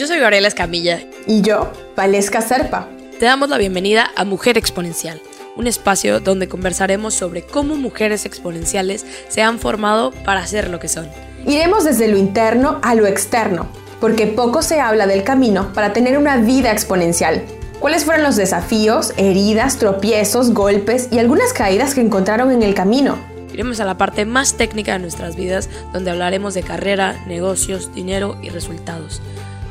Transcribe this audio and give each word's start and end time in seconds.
Yo 0.00 0.06
soy 0.06 0.18
Gabriela 0.18 0.48
Escamilla. 0.48 1.02
Y 1.26 1.42
yo, 1.42 1.70
Valesca 1.94 2.40
Serpa. 2.40 2.88
Te 3.18 3.26
damos 3.26 3.50
la 3.50 3.58
bienvenida 3.58 4.10
a 4.16 4.24
Mujer 4.24 4.56
Exponencial, 4.56 5.20
un 5.56 5.66
espacio 5.66 6.20
donde 6.20 6.48
conversaremos 6.48 7.12
sobre 7.12 7.42
cómo 7.42 7.76
mujeres 7.76 8.24
exponenciales 8.24 9.04
se 9.28 9.42
han 9.42 9.58
formado 9.58 10.12
para 10.24 10.46
ser 10.46 10.70
lo 10.70 10.80
que 10.80 10.88
son. 10.88 11.06
Iremos 11.46 11.84
desde 11.84 12.08
lo 12.08 12.16
interno 12.16 12.78
a 12.82 12.94
lo 12.94 13.06
externo, 13.06 13.68
porque 14.00 14.26
poco 14.26 14.62
se 14.62 14.80
habla 14.80 15.06
del 15.06 15.22
camino 15.22 15.70
para 15.74 15.92
tener 15.92 16.16
una 16.16 16.38
vida 16.38 16.72
exponencial. 16.72 17.42
¿Cuáles 17.78 18.06
fueron 18.06 18.22
los 18.22 18.36
desafíos, 18.36 19.12
heridas, 19.18 19.76
tropiezos, 19.76 20.54
golpes 20.54 21.08
y 21.12 21.18
algunas 21.18 21.52
caídas 21.52 21.94
que 21.94 22.00
encontraron 22.00 22.52
en 22.52 22.62
el 22.62 22.72
camino? 22.72 23.18
Iremos 23.52 23.80
a 23.80 23.84
la 23.84 23.98
parte 23.98 24.24
más 24.24 24.56
técnica 24.56 24.94
de 24.94 25.00
nuestras 25.00 25.36
vidas, 25.36 25.68
donde 25.92 26.10
hablaremos 26.10 26.54
de 26.54 26.62
carrera, 26.62 27.22
negocios, 27.26 27.94
dinero 27.94 28.38
y 28.40 28.48
resultados. 28.48 29.20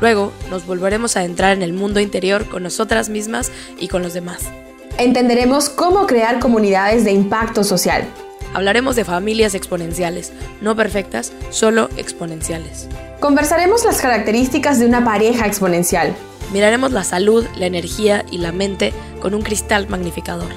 Luego 0.02 0.32
nos 0.50 0.66
volveremos 0.66 1.18
a 1.18 1.24
entrar 1.24 1.56
en 1.56 1.62
el 1.62 1.74
mundo 1.74 2.00
interior 2.00 2.48
con 2.48 2.64
nosotras 2.64 3.10
mismas 3.10 3.52
y 3.78 3.88
con 3.88 4.02
los 4.02 4.14
demás. 4.14 4.50
Entenderemos 4.98 5.70
cómo 5.70 6.08
crear 6.08 6.40
comunidades 6.40 7.06
de 7.06 7.12
impacto 7.12 7.64
social. 7.64 8.06
Hablaremos 8.54 8.96
de 8.96 9.06
familias 9.06 9.54
exponenciales, 9.54 10.34
no 10.62 10.76
perfectas, 10.76 11.34
solo 11.52 11.90
exponenciales. 11.98 12.88
Conversaremos 13.20 13.86
las 13.86 14.02
características 14.02 14.80
de 14.80 14.86
una 14.86 15.04
pareja 15.04 15.46
exponencial. 15.46 16.16
Miraremos 16.52 16.92
la 16.92 17.04
salud, 17.04 17.46
la 17.58 17.68
energía 17.68 18.26
y 18.32 18.40
la 18.40 18.52
mente 18.52 18.94
con 19.22 19.36
un 19.36 19.42
cristal 19.42 19.88
magnificador. 19.88 20.50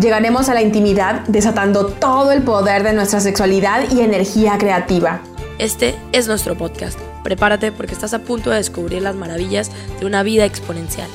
Llegaremos 0.00 0.48
a 0.48 0.54
la 0.54 0.62
intimidad 0.62 1.20
desatando 1.28 1.86
todo 1.86 2.32
el 2.32 2.42
poder 2.42 2.82
de 2.82 2.92
nuestra 2.92 3.20
sexualidad 3.20 3.90
y 3.90 4.00
energía 4.00 4.58
creativa. 4.58 5.20
Este 5.58 5.94
es 6.12 6.28
nuestro 6.28 6.54
podcast. 6.54 7.00
Prepárate 7.24 7.72
porque 7.72 7.94
estás 7.94 8.12
a 8.12 8.18
punto 8.18 8.50
de 8.50 8.56
descubrir 8.56 9.00
las 9.00 9.16
maravillas 9.16 9.70
de 9.98 10.04
una 10.04 10.22
vida 10.22 10.44
exponencial. 10.44 11.08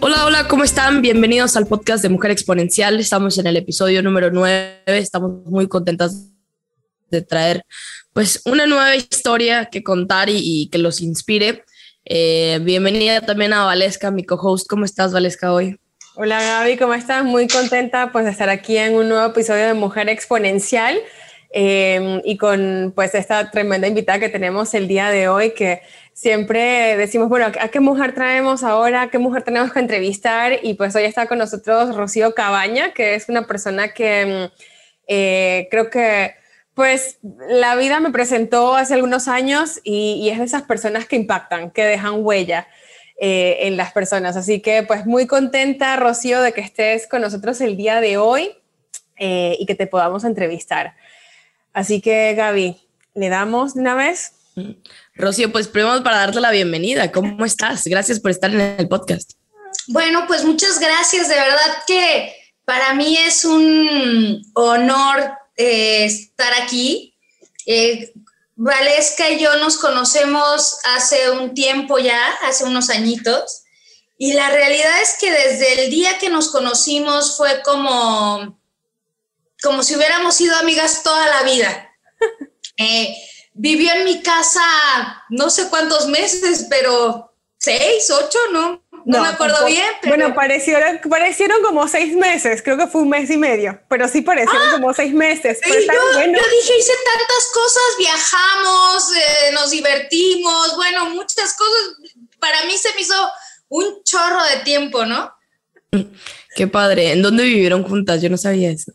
Hola, 0.00 0.26
hola, 0.26 0.48
¿cómo 0.48 0.64
están? 0.64 1.00
Bienvenidos 1.00 1.56
al 1.56 1.66
podcast 1.66 2.02
de 2.02 2.10
Mujer 2.10 2.30
Exponencial. 2.30 3.00
Estamos 3.00 3.38
en 3.38 3.46
el 3.46 3.56
episodio 3.56 4.02
número 4.02 4.30
9. 4.30 4.82
Estamos 4.84 5.46
muy 5.46 5.66
contentas 5.66 6.28
de 7.10 7.22
traer 7.22 7.64
pues 8.12 8.42
una 8.44 8.66
nueva 8.66 8.94
historia 8.94 9.70
que 9.72 9.82
contar 9.82 10.28
y, 10.28 10.68
que 10.70 10.76
los 10.76 11.00
inspire. 11.00 11.64
Eh, 12.04 12.60
bienvenida 12.60 13.22
también 13.22 13.54
a 13.54 13.64
Valesca, 13.64 14.10
mi 14.10 14.24
co-host. 14.24 14.66
¿Cómo 14.68 14.84
estás, 14.84 15.10
Valesca, 15.10 15.54
hoy? 15.54 15.80
Hola 16.16 16.40
Gaby, 16.40 16.76
¿cómo 16.76 16.92
estás? 16.92 17.24
Muy 17.24 17.48
contenta 17.48 18.12
pues 18.12 18.26
de 18.26 18.30
estar 18.30 18.50
aquí 18.50 18.76
en 18.76 18.94
un 18.94 19.08
nuevo 19.08 19.26
episodio 19.26 19.66
de 19.66 19.74
Mujer 19.74 20.10
Exponencial 20.10 21.00
eh, 21.56 22.20
y 22.24 22.36
con 22.36 22.92
pues 22.96 23.14
esta 23.14 23.52
tremenda 23.52 23.86
invitada 23.86 24.18
que 24.18 24.28
tenemos 24.28 24.74
el 24.74 24.88
día 24.88 25.08
de 25.10 25.28
hoy 25.28 25.52
que 25.52 25.82
siempre 26.12 26.96
decimos, 26.96 27.28
bueno, 27.28 27.46
¿a 27.46 27.68
qué 27.68 27.78
mujer 27.78 28.12
traemos 28.12 28.64
ahora? 28.64 29.08
¿Qué 29.08 29.18
mujer 29.18 29.44
tenemos 29.44 29.72
que 29.72 29.78
entrevistar? 29.78 30.58
Y 30.64 30.74
pues 30.74 30.96
hoy 30.96 31.04
está 31.04 31.28
con 31.28 31.38
nosotros 31.38 31.94
Rocío 31.94 32.34
Cabaña, 32.34 32.92
que 32.92 33.14
es 33.14 33.28
una 33.28 33.46
persona 33.46 33.94
que 33.94 34.50
mm, 34.50 34.62
eh, 35.06 35.68
creo 35.70 35.90
que 35.90 36.34
pues 36.74 37.18
la 37.22 37.76
vida 37.76 38.00
me 38.00 38.10
presentó 38.10 38.74
hace 38.74 38.94
algunos 38.94 39.28
años 39.28 39.78
y, 39.84 40.14
y 40.24 40.30
es 40.30 40.40
de 40.40 40.46
esas 40.46 40.62
personas 40.62 41.06
que 41.06 41.14
impactan, 41.14 41.70
que 41.70 41.84
dejan 41.84 42.24
huella. 42.24 42.66
Eh, 43.16 43.68
en 43.68 43.76
las 43.76 43.92
personas. 43.92 44.36
Así 44.36 44.60
que 44.60 44.82
pues 44.82 45.06
muy 45.06 45.28
contenta, 45.28 45.94
Rocío, 45.94 46.42
de 46.42 46.52
que 46.52 46.62
estés 46.62 47.06
con 47.06 47.22
nosotros 47.22 47.60
el 47.60 47.76
día 47.76 48.00
de 48.00 48.16
hoy 48.16 48.50
eh, 49.16 49.56
y 49.60 49.66
que 49.66 49.76
te 49.76 49.86
podamos 49.86 50.24
entrevistar. 50.24 50.96
Así 51.74 52.00
que 52.00 52.32
Gaby, 52.34 52.76
¿le 53.14 53.28
damos 53.28 53.74
de 53.74 53.80
una 53.80 53.94
vez? 53.94 54.32
Rocío, 55.14 55.52
pues 55.52 55.68
primero 55.68 56.02
para 56.02 56.18
darte 56.18 56.40
la 56.40 56.50
bienvenida. 56.50 57.12
¿Cómo 57.12 57.44
estás? 57.44 57.84
Gracias 57.84 58.20
por 58.20 58.30
estar 58.30 58.50
en 58.50 58.60
el 58.78 58.88
podcast. 58.88 59.32
Bueno, 59.88 60.24
pues 60.26 60.44
muchas 60.44 60.80
gracias. 60.80 61.28
De 61.28 61.34
verdad 61.34 61.84
que 61.86 62.34
para 62.64 62.94
mí 62.94 63.18
es 63.18 63.44
un 63.44 64.42
honor 64.54 65.32
eh, 65.56 66.06
estar 66.06 66.52
aquí. 66.62 67.14
Valesca 68.56 69.30
y 69.30 69.40
yo 69.40 69.56
nos 69.56 69.76
conocemos 69.76 70.78
hace 70.96 71.30
un 71.30 71.54
tiempo 71.54 71.98
ya, 71.98 72.34
hace 72.42 72.64
unos 72.64 72.88
añitos, 72.88 73.64
y 74.16 74.34
la 74.34 74.48
realidad 74.48 75.02
es 75.02 75.16
que 75.18 75.30
desde 75.30 75.84
el 75.84 75.90
día 75.90 76.18
que 76.18 76.30
nos 76.30 76.50
conocimos 76.50 77.36
fue 77.36 77.62
como, 77.62 78.56
como 79.64 79.82
si 79.82 79.96
hubiéramos 79.96 80.36
sido 80.36 80.54
amigas 80.56 81.02
toda 81.02 81.26
la 81.28 81.42
vida. 81.42 81.90
Eh, 82.76 83.14
vivió 83.52 83.92
en 83.92 84.04
mi 84.04 84.20
casa 84.20 84.60
no 85.28 85.48
sé 85.48 85.68
cuántos 85.68 86.08
meses, 86.08 86.66
pero 86.68 87.32
seis, 87.56 88.10
ocho, 88.10 88.38
¿no? 88.52 88.84
No, 89.04 89.22
me 89.22 89.28
acuerdo 89.28 89.64
bien. 89.64 89.86
Bueno, 90.06 90.34
parecieron, 90.34 90.98
parecieron 91.08 91.62
como 91.62 91.86
seis 91.86 92.16
meses, 92.16 92.62
creo 92.62 92.76
que 92.76 92.88
fue 92.88 93.02
un 93.02 93.10
mes 93.10 93.30
y 93.30 93.36
medio, 93.36 93.80
pero 93.88 94.08
sí 94.08 94.22
parecieron 94.22 94.68
ah, 94.70 94.72
como 94.72 94.92
seis 94.92 95.14
meses. 95.14 95.60
yo, 95.64 95.72
dije, 95.72 96.78
hice 96.78 96.92
tantas 97.04 97.50
cosas, 97.52 97.82
viajamos, 97.96 99.12
eh, 99.14 99.52
nos 99.52 99.70
divertimos, 99.70 100.74
bueno, 100.74 101.10
muchas 101.10 101.54
cosas. 101.54 101.96
Para 102.40 102.64
mí 102.64 102.76
se 102.76 102.92
me 102.94 103.02
hizo 103.02 103.30
un 103.68 104.02
chorro 104.02 104.42
de 104.46 104.64
tiempo, 104.64 105.06
¿no? 105.06 105.32
Qué 106.56 106.66
padre. 106.66 107.12
¿En 107.12 107.22
dónde 107.22 107.44
vivieron 107.44 107.84
juntas? 107.84 108.20
Yo 108.20 108.30
no 108.30 108.36
sabía 108.36 108.70
eso. 108.70 108.92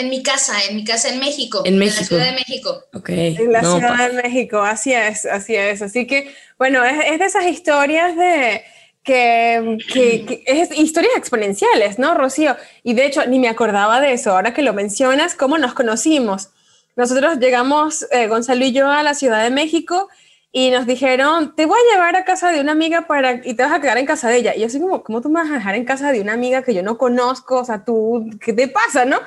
En 0.00 0.10
mi 0.10 0.22
casa, 0.22 0.54
en 0.68 0.76
mi 0.76 0.84
casa 0.84 1.08
en 1.08 1.20
México. 1.20 1.62
En 1.64 1.78
México. 1.78 1.98
En 2.00 2.00
la 2.00 2.06
Ciudad 2.06 2.24
de 2.26 2.32
México. 2.32 2.84
Ok. 2.94 3.08
En 3.10 3.52
la 3.52 3.60
Ciudad 3.60 4.10
de 4.10 4.22
México, 4.22 4.58
así 4.58 4.92
es, 4.92 5.26
así 5.26 5.54
es. 5.54 5.82
Así 5.82 6.06
que, 6.06 6.34
bueno, 6.58 6.84
es 6.84 7.18
de 7.18 7.24
esas 7.24 7.46
historias 7.46 8.16
de 8.16 8.64
que, 9.02 9.78
que, 9.92 10.42
es 10.46 10.76
historias 10.76 11.12
exponenciales, 11.16 11.98
¿no, 11.98 12.14
Rocío? 12.14 12.56
Y 12.82 12.94
de 12.94 13.06
hecho, 13.06 13.26
ni 13.26 13.38
me 13.38 13.48
acordaba 13.48 14.00
de 14.00 14.12
eso, 14.12 14.32
ahora 14.32 14.54
que 14.54 14.62
lo 14.62 14.74
mencionas, 14.74 15.34
cómo 15.34 15.58
nos 15.58 15.74
conocimos. 15.74 16.50
Nosotros 16.96 17.38
llegamos, 17.38 18.06
eh, 18.10 18.26
Gonzalo 18.26 18.64
y 18.64 18.72
yo, 18.72 18.88
a 18.88 19.02
la 19.02 19.14
Ciudad 19.14 19.42
de 19.42 19.50
México 19.50 20.08
y 20.52 20.70
nos 20.70 20.84
dijeron, 20.86 21.54
te 21.54 21.64
voy 21.64 21.78
a 21.78 21.94
llevar 21.94 22.16
a 22.16 22.24
casa 22.24 22.50
de 22.50 22.60
una 22.60 22.72
amiga 22.72 23.06
para, 23.06 23.34
y 23.46 23.54
te 23.54 23.62
vas 23.62 23.72
a 23.72 23.80
quedar 23.80 23.98
en 23.98 24.06
casa 24.06 24.28
de 24.28 24.38
ella. 24.38 24.54
Y 24.56 24.60
yo 24.60 24.66
así 24.66 24.80
como, 24.80 25.04
¿cómo 25.04 25.20
tú 25.20 25.28
me 25.28 25.40
vas 25.40 25.50
a 25.50 25.54
dejar 25.54 25.76
en 25.76 25.84
casa 25.84 26.10
de 26.10 26.20
una 26.20 26.32
amiga 26.32 26.62
que 26.62 26.74
yo 26.74 26.82
no 26.82 26.98
conozco? 26.98 27.60
O 27.60 27.64
sea, 27.64 27.84
tú, 27.84 28.28
¿qué 28.40 28.52
te 28.52 28.66
pasa, 28.66 29.04
no? 29.04 29.18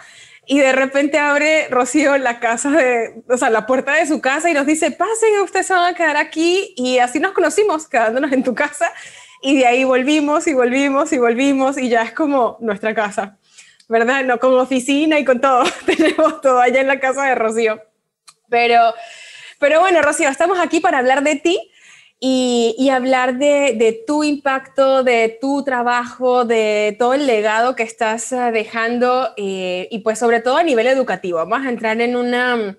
Y 0.46 0.60
de 0.60 0.74
repente 0.74 1.18
abre 1.18 1.68
Rocío 1.70 2.18
la 2.18 2.40
casa 2.40 2.70
de, 2.70 3.24
o 3.30 3.38
sea, 3.38 3.50
la 3.50 3.66
puerta 3.66 3.94
de 3.94 4.06
su 4.06 4.20
casa 4.20 4.50
y 4.50 4.54
nos 4.54 4.66
dice, 4.66 4.92
pasen, 4.92 5.40
ustedes 5.42 5.68
se 5.68 5.74
van 5.74 5.94
a 5.94 5.96
quedar 5.96 6.18
aquí. 6.18 6.74
Y 6.76 7.00
así 7.00 7.20
nos 7.20 7.32
conocimos, 7.32 7.88
quedándonos 7.88 8.32
en 8.32 8.44
tu 8.44 8.54
casa. 8.54 8.92
Y 9.42 9.58
de 9.58 9.66
ahí 9.66 9.84
volvimos 9.84 10.48
y 10.48 10.54
volvimos 10.54 11.14
y 11.14 11.18
volvimos 11.18 11.78
y 11.78 11.90
ya 11.90 12.04
es 12.04 12.12
como 12.12 12.58
nuestra 12.62 12.94
casa, 12.94 13.38
¿verdad? 13.88 14.24
No 14.24 14.40
con 14.40 14.54
oficina 14.54 15.20
y 15.20 15.26
con 15.26 15.40
todo. 15.40 15.64
Tenemos 15.86 16.42
todo 16.42 16.60
allá 16.60 16.82
en 16.82 16.88
la 16.88 17.00
casa 17.00 17.26
de 17.26 17.36
Rocío. 17.36 17.82
Pero, 18.50 18.94
pero 19.60 19.80
bueno, 19.80 20.02
Rocío, 20.02 20.30
estamos 20.30 20.60
aquí 20.60 20.80
para 20.80 21.00
hablar 21.00 21.24
de 21.24 21.36
ti 21.36 21.73
y, 22.26 22.74
y 22.80 22.90
hablar 22.90 23.38
de, 23.38 23.76
de, 23.78 24.02
tu 24.08 24.24
impacto, 24.24 25.04
de 25.04 25.38
tu 25.42 25.62
trabajo, 25.66 26.46
de 26.46 26.96
todo 26.98 27.16
el 27.16 27.28
legado 27.28 27.76
que 27.76 27.84
estás 27.84 28.32
eh, 28.32 28.38
dejando 28.54 29.34
eh, 29.36 29.90
y 29.92 30.00
pues 30.00 30.20
sobre 30.20 30.40
todo 30.40 30.56
a 30.56 30.64
nivel 30.64 30.88
educativo. 30.88 31.40
Vamos 31.40 31.68
a 31.68 31.70
entrar 31.70 32.00
en 32.00 32.16
una 32.16 32.78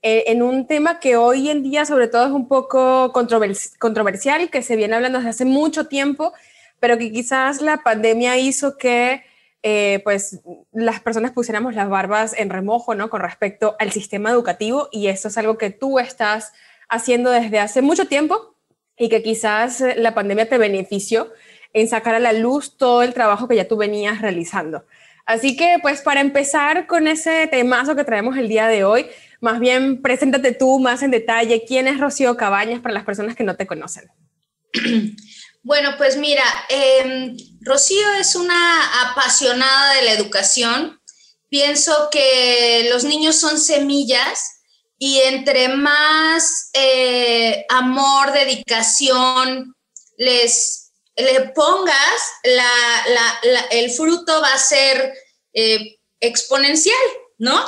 eh, 0.00 0.24
en 0.28 0.42
un 0.42 0.66
tema 0.66 0.98
que 0.98 1.18
hoy 1.18 1.50
en 1.50 1.62
día 1.62 1.84
sobre 1.84 2.08
todo 2.08 2.24
es 2.24 2.32
un 2.32 2.48
poco 2.48 3.12
controversial, 3.12 4.48
que 4.48 4.62
se 4.62 4.76
viene 4.76 4.94
hablando 4.94 5.18
desde 5.18 5.28
hace 5.28 5.44
mucho 5.44 5.88
tiempo, 5.88 6.32
pero 6.80 6.96
que 6.96 7.12
quizás 7.12 7.60
la 7.60 7.82
pandemia 7.82 8.38
hizo 8.38 8.78
que 8.78 9.24
eh, 9.62 10.00
pues 10.04 10.40
las 10.72 11.00
personas 11.00 11.32
pusiéramos 11.32 11.74
las 11.74 11.90
barbas 11.90 12.32
en 12.38 12.48
remojo, 12.48 12.94
¿no? 12.94 13.10
Con 13.10 13.20
respecto 13.20 13.76
al 13.78 13.92
sistema 13.92 14.30
educativo 14.30 14.88
y 14.90 15.08
eso 15.08 15.28
es 15.28 15.36
algo 15.36 15.58
que 15.58 15.68
tú 15.68 15.98
estás 15.98 16.54
haciendo 16.88 17.30
desde 17.30 17.60
hace 17.60 17.82
mucho 17.82 18.06
tiempo 18.06 18.55
y 18.98 19.08
que 19.08 19.22
quizás 19.22 19.82
la 19.96 20.14
pandemia 20.14 20.48
te 20.48 20.58
benefició 20.58 21.32
en 21.72 21.88
sacar 21.88 22.14
a 22.14 22.20
la 22.20 22.32
luz 22.32 22.76
todo 22.76 23.02
el 23.02 23.14
trabajo 23.14 23.48
que 23.48 23.56
ya 23.56 23.68
tú 23.68 23.76
venías 23.76 24.20
realizando. 24.20 24.84
Así 25.26 25.56
que, 25.56 25.78
pues, 25.82 26.00
para 26.02 26.20
empezar 26.20 26.86
con 26.86 27.08
ese 27.08 27.48
temazo 27.48 27.96
que 27.96 28.04
traemos 28.04 28.38
el 28.38 28.48
día 28.48 28.68
de 28.68 28.84
hoy, 28.84 29.06
más 29.40 29.60
bien, 29.60 30.00
preséntate 30.00 30.52
tú 30.52 30.78
más 30.78 31.02
en 31.02 31.10
detalle. 31.10 31.64
¿Quién 31.66 31.88
es 31.88 31.98
Rocío 31.98 32.36
Cabañas 32.36 32.80
para 32.80 32.94
las 32.94 33.04
personas 33.04 33.34
que 33.34 33.44
no 33.44 33.56
te 33.56 33.66
conocen? 33.66 34.10
Bueno, 35.62 35.94
pues 35.98 36.16
mira, 36.16 36.44
em, 36.68 37.36
Rocío 37.60 38.06
es 38.20 38.36
una 38.36 39.10
apasionada 39.10 39.94
de 39.94 40.02
la 40.02 40.12
educación. 40.12 41.00
Pienso 41.48 42.08
que 42.12 42.88
los 42.92 43.02
niños 43.02 43.34
son 43.34 43.58
semillas 43.58 44.55
y 44.98 45.20
entre 45.20 45.68
más 45.68 46.70
eh, 46.72 47.66
amor, 47.68 48.32
dedicación 48.32 49.74
les 50.16 50.82
le 51.18 51.48
pongas, 51.54 52.22
el 53.70 53.90
fruto 53.90 54.38
va 54.42 54.52
a 54.52 54.58
ser 54.58 55.14
eh, 55.54 55.98
exponencial, 56.20 56.94
¿no? 57.38 57.66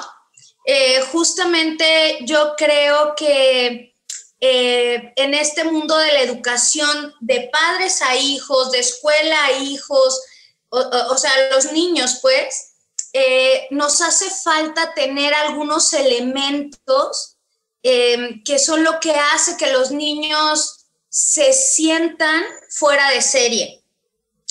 Eh, 0.66 1.00
justamente 1.10 2.18
yo 2.26 2.54
creo 2.58 3.14
que 3.16 3.94
en 4.40 5.34
este 5.34 5.64
mundo 5.64 5.96
de 5.96 6.12
la 6.12 6.20
educación 6.20 7.14
de 7.20 7.50
padres 7.50 8.02
a 8.02 8.16
hijos, 8.16 8.70
de 8.70 8.80
escuela 8.80 9.46
a 9.46 9.52
hijos, 9.52 10.20
o, 10.68 11.16
sea, 11.16 11.32
los 11.50 11.72
niños, 11.72 12.18
pues, 12.20 12.67
eh, 13.12 13.66
nos 13.70 14.00
hace 14.00 14.30
falta 14.30 14.94
tener 14.94 15.34
algunos 15.34 15.92
elementos 15.92 17.36
em, 17.82 18.42
que 18.44 18.58
son 18.58 18.84
lo 18.84 19.00
que 19.00 19.12
hace 19.12 19.56
que 19.56 19.72
los 19.72 19.90
niños 19.90 20.86
se 21.08 21.52
sientan 21.52 22.44
fuera 22.70 23.10
de 23.10 23.22
serie. 23.22 23.82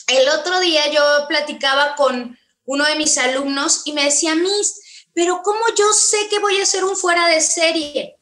El 0.07 0.27
otro 0.29 0.59
día 0.59 0.89
yo 0.91 1.01
platicaba 1.27 1.95
con 1.95 2.37
uno 2.65 2.85
de 2.85 2.95
mis 2.95 3.17
alumnos 3.17 3.83
y 3.85 3.93
me 3.93 4.05
decía, 4.05 4.35
Miss, 4.35 5.05
pero 5.13 5.41
¿cómo 5.43 5.61
yo 5.77 5.91
sé 5.93 6.27
que 6.29 6.39
voy 6.39 6.59
a 6.59 6.65
ser 6.65 6.83
un 6.83 6.95
fuera 6.95 7.27
de 7.27 7.41
serie? 7.41 8.17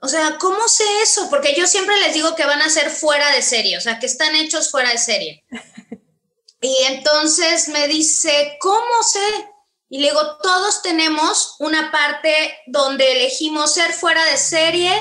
O 0.00 0.08
sea, 0.08 0.38
¿cómo 0.38 0.68
sé 0.68 0.84
eso? 1.02 1.28
Porque 1.28 1.54
yo 1.56 1.66
siempre 1.66 1.98
les 2.00 2.14
digo 2.14 2.36
que 2.36 2.46
van 2.46 2.62
a 2.62 2.70
ser 2.70 2.90
fuera 2.90 3.32
de 3.32 3.42
serie, 3.42 3.76
o 3.76 3.80
sea, 3.80 3.98
que 3.98 4.06
están 4.06 4.34
hechos 4.36 4.70
fuera 4.70 4.90
de 4.90 4.98
serie. 4.98 5.44
Y 6.60 6.76
entonces 6.84 7.68
me 7.68 7.86
dice, 7.86 8.56
¿cómo 8.60 9.02
sé? 9.02 9.48
Y 9.88 10.00
le 10.00 10.08
digo, 10.08 10.38
todos 10.42 10.82
tenemos 10.82 11.56
una 11.60 11.90
parte 11.90 12.58
donde 12.66 13.12
elegimos 13.12 13.74
ser 13.74 13.92
fuera 13.92 14.24
de 14.24 14.36
serie 14.36 14.92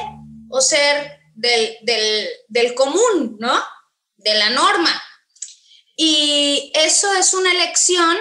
o 0.50 0.62
ser 0.62 1.20
del, 1.34 1.78
del 2.48 2.74
común, 2.74 3.38
¿no? 3.40 3.64
De 4.18 4.36
la 4.36 4.50
norma. 4.52 5.04
Y 5.96 6.72
eso 6.76 7.12
es 7.16 7.34
una 7.34 7.52
elección, 7.52 8.18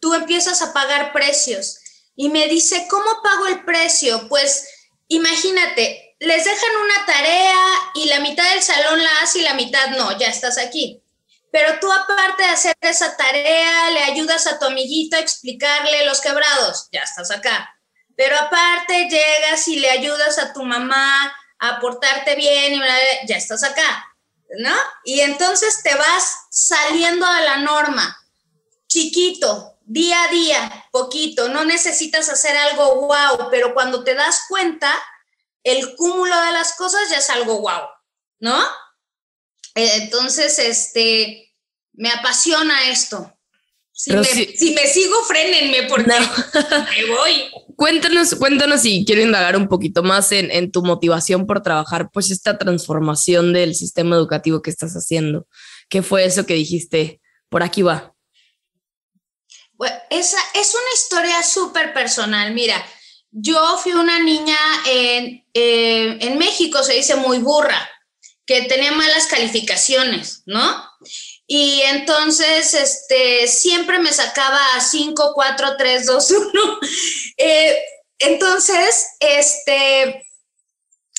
tú 0.00 0.14
empiezas 0.14 0.62
a 0.62 0.72
pagar 0.72 1.12
precios. 1.12 1.78
Y 2.16 2.30
me 2.30 2.48
dice, 2.48 2.86
¿cómo 2.88 3.22
pago 3.22 3.46
el 3.46 3.64
precio? 3.64 4.28
Pues 4.28 4.66
imagínate, 5.08 6.16
les 6.20 6.44
dejan 6.44 6.76
una 6.84 7.06
tarea 7.06 7.56
y 7.94 8.06
la 8.06 8.20
mitad 8.20 8.48
del 8.50 8.62
salón 8.62 9.02
la 9.02 9.10
hace 9.22 9.40
y 9.40 9.42
la 9.42 9.54
mitad 9.54 9.90
no, 9.90 10.18
ya 10.18 10.28
estás 10.28 10.56
aquí. 10.56 11.01
Pero 11.52 11.78
tú 11.80 11.92
aparte 11.92 12.42
de 12.42 12.48
hacer 12.48 12.74
esa 12.80 13.14
tarea, 13.14 13.90
le 13.90 14.02
ayudas 14.04 14.46
a 14.46 14.58
tu 14.58 14.64
amiguito 14.64 15.16
a 15.16 15.20
explicarle 15.20 16.06
los 16.06 16.22
quebrados, 16.22 16.88
ya 16.90 17.02
estás 17.02 17.30
acá. 17.30 17.78
Pero 18.16 18.38
aparte 18.38 19.08
llegas 19.08 19.68
y 19.68 19.78
le 19.78 19.90
ayudas 19.90 20.38
a 20.38 20.54
tu 20.54 20.62
mamá 20.62 21.36
a 21.58 21.78
portarte 21.78 22.36
bien 22.36 22.74
y 22.74 23.26
ya 23.28 23.36
estás 23.36 23.62
acá, 23.64 24.16
¿no? 24.58 24.74
Y 25.04 25.20
entonces 25.20 25.82
te 25.82 25.94
vas 25.94 26.36
saliendo 26.50 27.30
de 27.30 27.42
la 27.42 27.58
norma, 27.58 28.16
chiquito, 28.88 29.78
día 29.82 30.24
a 30.24 30.28
día, 30.28 30.86
poquito, 30.90 31.50
no 31.50 31.66
necesitas 31.66 32.30
hacer 32.30 32.56
algo 32.56 33.06
wow, 33.06 33.50
pero 33.50 33.74
cuando 33.74 34.04
te 34.04 34.14
das 34.14 34.44
cuenta, 34.48 34.90
el 35.64 35.94
cúmulo 35.96 36.40
de 36.40 36.52
las 36.52 36.72
cosas 36.76 37.10
ya 37.10 37.18
es 37.18 37.28
algo 37.28 37.60
wow, 37.60 37.88
¿no? 38.40 38.58
Eh, 39.74 40.02
entonces, 40.02 40.58
este, 40.58 41.41
me 41.92 42.10
apasiona 42.10 42.88
esto. 42.88 43.32
Si, 43.94 44.12
me, 44.12 44.24
sigo, 44.24 45.22
frénenme 45.28 45.84
porque 45.84 46.10
me 46.10 47.04
voy. 47.14 47.50
Cuéntanos, 47.76 48.34
cuéntanos 48.34 48.84
y 48.84 49.04
quiero 49.04 49.22
indagar 49.22 49.56
un 49.56 49.68
poquito 49.68 50.02
más 50.02 50.32
en, 50.32 50.50
en, 50.50 50.72
tu 50.72 50.82
motivación 50.82 51.46
por 51.46 51.62
trabajar, 51.62 52.10
pues 52.12 52.30
esta 52.30 52.58
transformación 52.58 53.52
del 53.52 53.74
sistema 53.74 54.16
educativo 54.16 54.62
que 54.62 54.70
estás 54.70 54.94
haciendo. 54.94 55.46
¿Qué 55.88 56.02
fue 56.02 56.24
eso 56.24 56.46
que 56.46 56.54
dijiste? 56.54 57.20
Por 57.48 57.62
aquí 57.62 57.82
va. 57.82 58.14
Bueno, 59.72 59.96
esa 60.10 60.38
es 60.54 60.74
una 60.74 60.94
historia 60.94 61.42
súper 61.42 61.92
personal. 61.92 62.54
Mira, 62.54 62.84
yo 63.30 63.78
fui 63.78 63.92
una 63.92 64.20
niña 64.20 64.58
en, 64.88 65.44
eh, 65.54 66.18
en 66.20 66.38
México, 66.38 66.82
se 66.82 66.94
dice 66.94 67.16
muy 67.16 67.38
burra, 67.38 67.90
que 68.46 68.62
tenía 68.62 68.92
malas 68.92 69.26
calificaciones, 69.26 70.42
¿no? 70.46 70.84
Y 71.54 71.82
entonces, 71.82 72.72
este, 72.72 73.46
siempre 73.46 73.98
me 73.98 74.10
sacaba 74.10 74.58
a 74.74 74.80
5, 74.80 75.32
4, 75.34 75.76
3, 75.76 76.06
2, 76.06 76.30
1. 76.30 76.78
entonces, 78.20 79.08
este, 79.20 80.24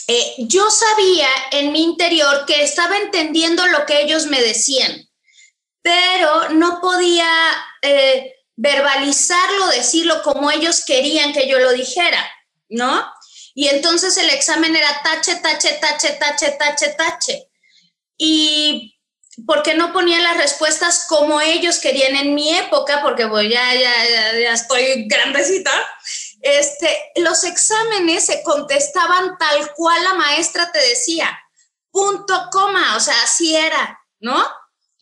eh, 0.08 0.34
yo 0.40 0.72
sabía 0.72 1.28
en 1.52 1.72
mi 1.72 1.84
interior 1.84 2.48
que 2.48 2.64
estaba 2.64 2.98
entendiendo 2.98 3.68
lo 3.68 3.86
que 3.86 4.02
ellos 4.02 4.26
me 4.26 4.42
decían, 4.42 5.08
pero 5.84 6.50
no 6.50 6.82
podía 6.82 7.30
eh, 7.84 8.34
verbalizarlo, 8.56 9.68
decirlo 9.68 10.24
como 10.24 10.50
ellos 10.50 10.84
querían 10.84 11.32
que 11.32 11.48
yo 11.48 11.60
lo 11.60 11.74
dijera, 11.74 12.28
¿no? 12.70 13.06
Y 13.54 13.68
entonces 13.68 14.18
el 14.18 14.32
examen 14.32 14.76
era 14.76 15.00
tache, 15.04 15.36
tache, 15.36 15.74
tache, 15.80 16.14
tache, 16.14 16.56
tache, 16.58 16.90
tache. 16.98 17.50
Y 18.18 18.93
porque 19.46 19.74
no 19.74 19.94
ponía 19.94 20.20
las 20.20 20.38
respuestas 20.38 21.06
como 21.08 21.42
ellos 21.42 21.80
querían 21.80 22.16
en 22.16 22.36
mi 22.36 22.56
época, 22.56 23.02
porque 23.02 23.28
pues 23.28 23.50
ya, 23.50 23.74
ya, 23.74 24.40
ya, 24.40 24.54
estoy 24.54 25.08
grandecita, 25.08 25.72
este, 26.42 27.12
los 27.16 27.44
exámenes 27.44 28.26
se 28.26 28.44
contestaban 28.44 29.38
tal 29.38 29.74
cual 29.74 30.04
la 30.04 30.14
maestra 30.14 30.72
te 30.72 30.80
decía, 30.80 31.38
punto, 31.92 32.50
coma, 32.52 32.96
o 32.96 33.00
sea, 33.00 33.16
así 33.24 33.56
era, 33.56 34.00
¿no? 34.20 34.46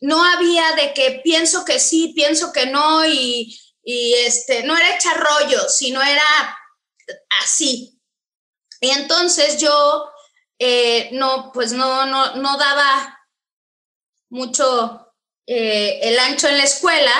no 0.01 0.23
había 0.23 0.73
de 0.73 0.93
que 0.93 1.21
pienso 1.23 1.63
que 1.63 1.79
sí, 1.79 2.11
pienso 2.15 2.51
que 2.51 2.65
no, 2.65 3.05
y, 3.05 3.57
este, 3.83 4.63
no 4.63 4.75
era 4.75 4.95
echar 4.95 5.17
rollo, 5.19 5.69
sino 5.69 6.01
era 6.01 6.57
así. 7.41 7.99
Y 8.79 8.89
entonces 8.89 9.59
yo 9.59 10.09
eh, 10.57 11.09
no, 11.13 11.51
pues 11.53 11.71
no, 11.71 12.05
no, 12.05 12.35
no 12.35 12.57
daba 12.57 13.19
mucho 14.31 15.13
eh, 15.45 15.99
el 16.01 16.17
ancho 16.17 16.47
en 16.47 16.57
la 16.57 16.63
escuela. 16.63 17.13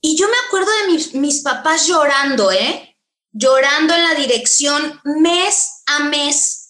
Y 0.00 0.16
yo 0.16 0.28
me 0.28 0.36
acuerdo 0.46 0.70
de 0.70 0.92
mis, 0.92 1.14
mis 1.14 1.40
papás 1.40 1.88
llorando, 1.88 2.52
¿eh? 2.52 2.96
Llorando 3.32 3.94
en 3.94 4.04
la 4.04 4.14
dirección 4.14 5.00
mes 5.04 5.82
a 5.86 6.00
mes 6.00 6.62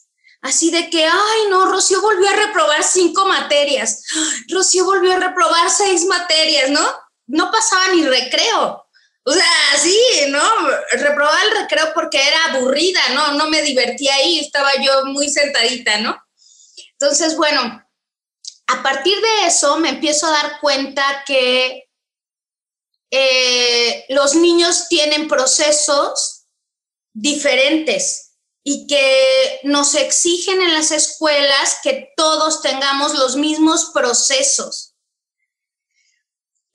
Así 0.42 0.72
de 0.72 0.90
que, 0.90 1.06
ay, 1.06 1.40
no, 1.50 1.66
Rocío 1.66 2.00
volvió 2.00 2.28
a 2.28 2.34
reprobar 2.34 2.82
cinco 2.82 3.24
materias. 3.26 4.02
Rocío 4.48 4.84
volvió 4.84 5.12
a 5.12 5.20
reprobar 5.20 5.70
seis 5.70 6.04
materias, 6.04 6.68
¿no? 6.68 6.84
No 7.28 7.52
pasaba 7.52 7.94
ni 7.94 8.04
recreo. 8.04 8.84
O 9.22 9.32
sea, 9.32 9.52
sí, 9.80 9.96
¿no? 10.30 10.42
Reprobaba 10.90 11.40
el 11.44 11.62
recreo 11.62 11.92
porque 11.94 12.20
era 12.20 12.46
aburrida, 12.46 13.00
¿no? 13.14 13.34
No 13.34 13.48
me 13.48 13.62
divertía 13.62 14.16
ahí, 14.16 14.40
estaba 14.40 14.72
yo 14.82 15.06
muy 15.06 15.30
sentadita, 15.30 15.98
¿no? 15.98 16.20
Entonces, 16.98 17.36
bueno, 17.36 17.81
a 18.72 18.82
partir 18.82 19.20
de 19.20 19.46
eso 19.46 19.78
me 19.78 19.90
empiezo 19.90 20.26
a 20.26 20.30
dar 20.30 20.60
cuenta 20.60 21.24
que 21.26 21.88
eh, 23.10 24.04
los 24.08 24.34
niños 24.34 24.88
tienen 24.88 25.28
procesos 25.28 26.46
diferentes 27.12 28.32
y 28.64 28.86
que 28.86 29.60
nos 29.64 29.94
exigen 29.94 30.62
en 30.62 30.72
las 30.72 30.92
escuelas 30.92 31.78
que 31.82 32.12
todos 32.16 32.62
tengamos 32.62 33.14
los 33.14 33.36
mismos 33.36 33.90
procesos. 33.92 34.94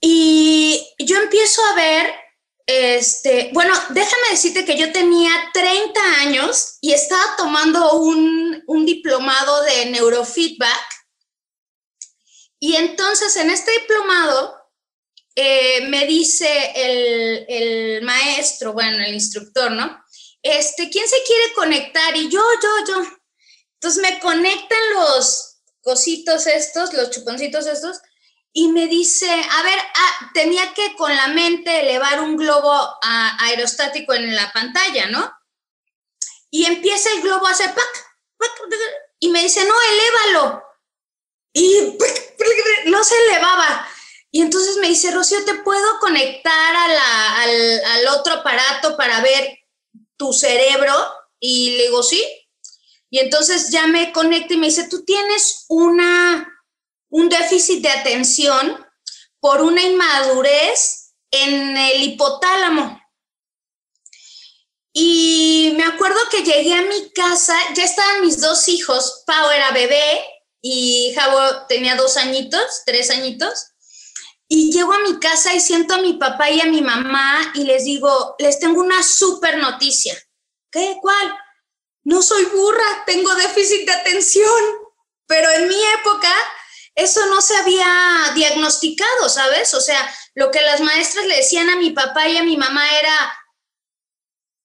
Y 0.00 0.94
yo 0.98 1.16
empiezo 1.16 1.64
a 1.64 1.74
ver, 1.74 2.14
este, 2.66 3.50
bueno, 3.52 3.74
déjame 3.90 4.30
decirte 4.30 4.64
que 4.64 4.76
yo 4.76 4.92
tenía 4.92 5.32
30 5.52 6.00
años 6.20 6.76
y 6.80 6.92
estaba 6.92 7.36
tomando 7.36 7.94
un, 7.94 8.62
un 8.66 8.86
diplomado 8.86 9.62
de 9.62 9.86
neurofeedback. 9.86 10.97
Y 12.60 12.76
entonces 12.76 13.36
en 13.36 13.50
este 13.50 13.70
diplomado 13.72 14.56
eh, 15.34 15.86
me 15.88 16.06
dice 16.06 16.72
el, 16.74 17.46
el 17.48 18.02
maestro, 18.02 18.72
bueno, 18.72 19.04
el 19.04 19.14
instructor, 19.14 19.70
¿no? 19.70 20.04
este, 20.42 20.90
¿quién 20.90 21.08
se 21.08 21.22
quiere 21.26 21.52
conectar? 21.54 22.16
Y 22.16 22.28
yo, 22.28 22.42
yo, 22.62 22.86
yo. 22.86 23.02
Entonces 23.74 24.02
me 24.02 24.18
conectan 24.20 24.78
los 24.94 25.58
cositos 25.80 26.46
estos, 26.46 26.92
los 26.92 27.10
chuponcitos 27.10 27.66
estos, 27.66 28.00
y 28.52 28.68
me 28.68 28.86
dice, 28.86 29.30
a 29.30 29.62
ver, 29.62 29.78
ah, 29.78 30.30
tenía 30.34 30.74
que 30.74 30.94
con 30.96 31.14
la 31.14 31.28
mente 31.28 31.80
elevar 31.80 32.20
un 32.20 32.36
globo 32.36 32.72
aerostático 33.40 34.14
en 34.14 34.34
la 34.34 34.52
pantalla, 34.52 35.06
¿no? 35.06 35.32
Y 36.50 36.64
empieza 36.64 37.10
el 37.12 37.22
globo 37.22 37.46
a 37.46 37.52
hacer 37.52 37.72
pac, 37.74 38.08
y 39.20 39.28
me 39.28 39.42
dice, 39.42 39.64
no, 39.64 39.74
elévalo. 39.92 40.62
Y 41.58 41.98
no 42.86 43.02
se 43.02 43.14
elevaba. 43.26 43.88
Y 44.30 44.42
entonces 44.42 44.76
me 44.76 44.88
dice, 44.88 45.10
Rocío, 45.10 45.44
¿te 45.44 45.54
puedo 45.54 45.98
conectar 45.98 46.76
al, 46.76 47.84
al 47.84 48.06
otro 48.08 48.34
aparato 48.34 48.96
para 48.96 49.20
ver 49.20 49.58
tu 50.16 50.32
cerebro 50.32 50.94
y 51.40 51.76
le 51.76 51.84
digo, 51.84 52.02
sí. 52.02 52.22
Y 53.10 53.18
entonces 53.18 53.70
ya 53.70 53.86
me 53.86 54.12
conecta 54.12 54.54
y 54.54 54.58
me 54.58 54.66
dice, 54.66 54.88
tú 54.88 55.04
tienes 55.04 55.64
una, 55.68 56.46
un 57.08 57.28
déficit 57.28 57.82
de 57.82 57.90
atención 57.90 58.86
por 59.40 59.62
una 59.62 59.82
inmadurez 59.82 61.14
en 61.30 61.76
el 61.76 62.02
hipotálamo. 62.02 63.00
Y 64.92 65.74
me 65.76 65.84
acuerdo 65.84 66.18
que 66.30 66.42
llegué 66.42 66.74
a 66.74 66.82
mi 66.82 67.10
casa, 67.12 67.56
ya 67.74 67.84
estaban 67.84 68.20
mis 68.20 68.40
dos 68.40 68.68
hijos, 68.68 69.22
Pau 69.26 69.50
era 69.50 69.70
bebé 69.72 70.24
y 70.60 71.12
Javo 71.14 71.66
tenía 71.68 71.96
dos 71.96 72.16
añitos, 72.16 72.82
tres 72.84 73.10
añitos. 73.10 73.68
Y 74.48 74.72
llego 74.72 74.92
a 74.94 75.00
mi 75.00 75.18
casa 75.20 75.54
y 75.54 75.60
siento 75.60 75.94
a 75.94 75.98
mi 75.98 76.14
papá 76.14 76.50
y 76.50 76.60
a 76.60 76.66
mi 76.66 76.80
mamá 76.80 77.52
y 77.54 77.64
les 77.64 77.84
digo, 77.84 78.34
les 78.38 78.58
tengo 78.58 78.80
una 78.80 79.02
súper 79.02 79.58
noticia. 79.58 80.16
¿Qué? 80.70 80.96
¿Cuál? 81.00 81.34
No 82.04 82.22
soy 82.22 82.46
burra, 82.46 83.04
tengo 83.04 83.34
déficit 83.34 83.84
de 83.86 83.92
atención. 83.92 84.64
Pero 85.26 85.50
en 85.50 85.68
mi 85.68 85.78
época 86.00 86.32
eso 86.94 87.26
no 87.26 87.40
se 87.40 87.56
había 87.56 88.32
diagnosticado, 88.34 89.28
¿sabes? 89.28 89.72
O 89.74 89.80
sea, 89.80 90.12
lo 90.34 90.50
que 90.50 90.62
las 90.62 90.80
maestras 90.80 91.26
le 91.26 91.36
decían 91.36 91.68
a 91.70 91.76
mi 91.76 91.90
papá 91.90 92.26
y 92.26 92.36
a 92.36 92.42
mi 92.42 92.56
mamá 92.56 92.82
era, 92.98 93.38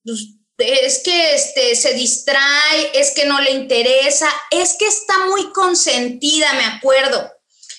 pues, 0.04 0.38
es 0.58 1.02
que 1.04 1.36
este, 1.36 1.76
se 1.76 1.94
distrae, 1.94 2.92
es 2.94 3.12
que 3.12 3.26
no 3.26 3.42
le 3.42 3.52
interesa, 3.52 4.30
es 4.52 4.76
que 4.78 4.88
está 4.88 5.26
muy 5.26 5.52
consentida, 5.52 6.54
me 6.54 6.66
acuerdo. 6.66 7.32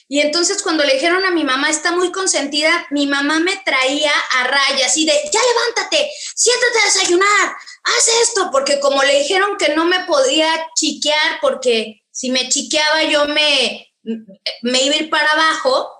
Y 0.08 0.20
entonces 0.20 0.62
cuando 0.62 0.84
le 0.84 0.94
dijeron 0.94 1.24
a 1.24 1.30
mi 1.30 1.44
mamá, 1.44 1.70
está 1.70 1.92
muy 1.92 2.12
consentida, 2.12 2.86
mi 2.90 3.06
mamá 3.06 3.40
me 3.40 3.56
traía 3.64 4.12
a 4.32 4.44
rayas 4.44 4.96
y 4.96 5.06
de, 5.06 5.12
ya 5.32 5.40
levántate, 5.40 6.10
siéntate 6.34 6.78
a 6.78 6.84
desayunar, 6.84 7.56
haz 7.84 8.08
esto, 8.22 8.50
porque 8.52 8.80
como 8.80 9.02
le 9.02 9.20
dijeron 9.20 9.56
que 9.56 9.74
no 9.74 9.86
me 9.86 10.04
podía 10.04 10.68
chiquear, 10.76 11.38
porque 11.40 12.02
si 12.10 12.30
me 12.30 12.48
chiqueaba 12.48 13.04
yo 13.04 13.26
me, 13.26 13.94
me 14.62 14.82
iba 14.82 14.94
a 14.94 14.98
ir 14.98 15.10
para 15.10 15.30
abajo, 15.30 15.90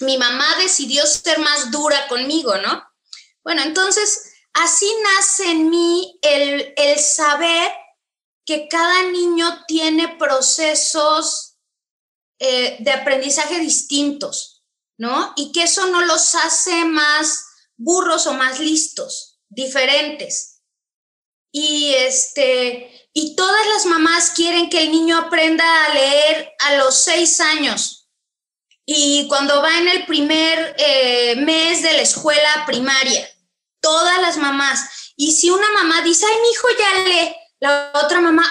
mi 0.00 0.16
mamá 0.16 0.56
decidió 0.58 1.04
ser 1.06 1.38
más 1.38 1.70
dura 1.70 2.08
conmigo, 2.08 2.56
¿no? 2.56 2.82
Bueno, 3.42 3.62
entonces 3.62 4.27
así 4.54 4.92
nace 5.02 5.50
en 5.50 5.70
mí 5.70 6.18
el, 6.22 6.74
el 6.76 6.98
saber 6.98 7.72
que 8.44 8.66
cada 8.68 9.02
niño 9.10 9.64
tiene 9.66 10.16
procesos 10.16 11.58
eh, 12.40 12.76
de 12.80 12.90
aprendizaje 12.92 13.58
distintos, 13.58 14.62
¿no? 14.96 15.32
Y 15.36 15.52
que 15.52 15.64
eso 15.64 15.86
no 15.88 16.02
los 16.02 16.34
hace 16.34 16.84
más 16.84 17.44
burros 17.76 18.26
o 18.26 18.32
más 18.32 18.58
listos, 18.58 19.40
diferentes. 19.48 20.62
Y 21.52 21.92
este, 21.94 23.10
y 23.12 23.34
todas 23.34 23.66
las 23.66 23.86
mamás 23.86 24.30
quieren 24.30 24.70
que 24.70 24.82
el 24.82 24.92
niño 24.92 25.18
aprenda 25.18 25.64
a 25.84 25.94
leer 25.94 26.52
a 26.60 26.76
los 26.76 26.94
seis 26.94 27.40
años. 27.40 28.08
Y 28.86 29.26
cuando 29.28 29.60
va 29.60 29.76
en 29.76 29.88
el 29.88 30.06
primer 30.06 30.76
eh, 30.78 31.36
mes 31.36 31.82
de 31.82 31.92
la 31.92 32.02
escuela 32.02 32.64
primaria, 32.66 33.28
todas 33.88 34.20
las 34.20 34.36
mamás. 34.36 35.12
Y 35.16 35.32
si 35.32 35.48
una 35.48 35.72
mamá 35.72 36.02
dice, 36.02 36.26
ay, 36.26 36.36
mi 36.42 36.50
hijo 36.50 36.68
ya 36.78 36.98
lee, 37.04 37.36
la 37.58 37.90
otra 37.94 38.20
mamá, 38.20 38.44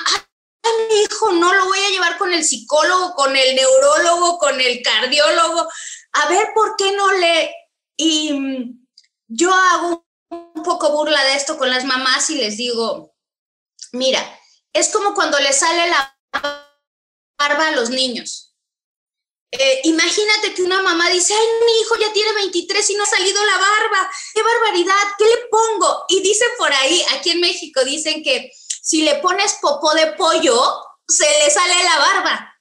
mi 0.89 1.01
hijo 1.03 1.32
no 1.32 1.53
lo 1.53 1.65
voy 1.65 1.77
a 1.79 1.89
llevar 1.89 2.17
con 2.17 2.34
el 2.34 2.44
psicólogo, 2.44 3.13
con 3.13 3.36
el 3.36 3.56
neurólogo, 3.56 4.39
con 4.39 4.60
el 4.60 4.82
cardiólogo, 4.82 5.67
a 6.13 6.27
ver 6.27 6.48
por 6.56 6.75
qué 6.75 6.91
no 6.94 7.12
le... 7.13 7.53
Y 7.98 8.34
mm, 8.34 8.88
yo 9.27 9.53
hago 9.53 10.08
un 10.29 10.63
poco 10.63 10.91
burla 10.91 11.24
de 11.24 11.36
esto 11.36 11.56
con 11.58 11.70
las 11.70 11.86
mamás 11.86 12.32
y 12.32 12.36
les 12.36 12.58
digo, 12.58 13.15
mira, 13.91 14.22
es 14.74 14.89
como 14.89 15.13
cuando 15.13 15.39
le 15.39 15.53
sale 15.53 15.88
la 15.89 16.20
barba 17.39 17.67
a 17.67 17.75
los 17.75 17.91
niños. 17.91 18.56
Eh, 19.51 19.82
imagínate 19.86 20.54
que 20.54 20.62
una 20.62 20.82
mamá 20.82 21.10
dice, 21.10 21.34
ay, 21.34 21.48
mi 21.66 21.82
hijo 21.82 21.96
ya 22.00 22.12
tiene 22.12 22.34
23 22.34 22.89
y 22.89 22.96
no 22.96 23.04
ha 23.04 23.08
salido 23.08 23.46
la 23.46 23.58
barba, 23.58 24.12
qué 24.34 24.42
barbaridad, 24.44 24.96
¿qué 25.18 25.25
le 25.25 25.38
pongo? 25.50 26.06
Y 26.10 26.22
dicen 26.22 26.50
por 26.58 26.72
ahí, 26.74 27.04
aquí 27.16 27.32
en 27.32 27.39
México 27.39 27.84
dicen 27.86 28.24
que 28.24 28.51
si 28.82 29.04
le 29.04 29.16
pones 29.16 29.58
popó 29.62 29.94
de 29.94 30.13
pollo, 30.13 30.60
se 31.08 31.25
le 31.39 31.50
sale 31.50 31.84
la 31.84 31.98
barba. 31.98 32.54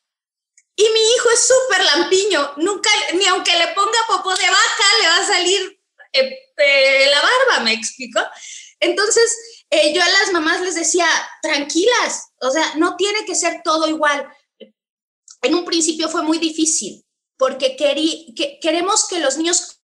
Y 0.76 0.82
mi 0.82 1.00
hijo 1.00 1.30
es 1.30 1.48
súper 1.48 1.84
lampiño, 1.84 2.52
nunca, 2.58 2.90
ni 3.14 3.26
aunque 3.26 3.56
le 3.56 3.68
ponga 3.68 3.98
popó 4.06 4.34
de 4.34 4.48
vaca, 4.48 4.84
le 5.00 5.08
va 5.08 5.16
a 5.16 5.26
salir 5.26 5.80
eh, 6.12 6.38
eh, 6.56 7.06
la 7.10 7.20
barba, 7.20 7.64
¿me 7.64 7.72
explico? 7.72 8.20
Entonces, 8.78 9.64
eh, 9.70 9.92
yo 9.94 10.02
a 10.02 10.08
las 10.08 10.32
mamás 10.32 10.60
les 10.60 10.74
decía, 10.74 11.08
tranquilas, 11.42 12.28
o 12.40 12.50
sea, 12.50 12.74
no 12.76 12.96
tiene 12.96 13.24
que 13.24 13.34
ser 13.34 13.62
todo 13.64 13.88
igual. 13.88 14.28
En 15.46 15.54
un 15.54 15.64
principio 15.64 16.08
fue 16.08 16.22
muy 16.22 16.38
difícil, 16.38 17.04
porque 17.36 17.76
que, 17.76 18.58
queremos 18.60 19.06
que 19.06 19.20
los 19.20 19.36
niños 19.36 19.80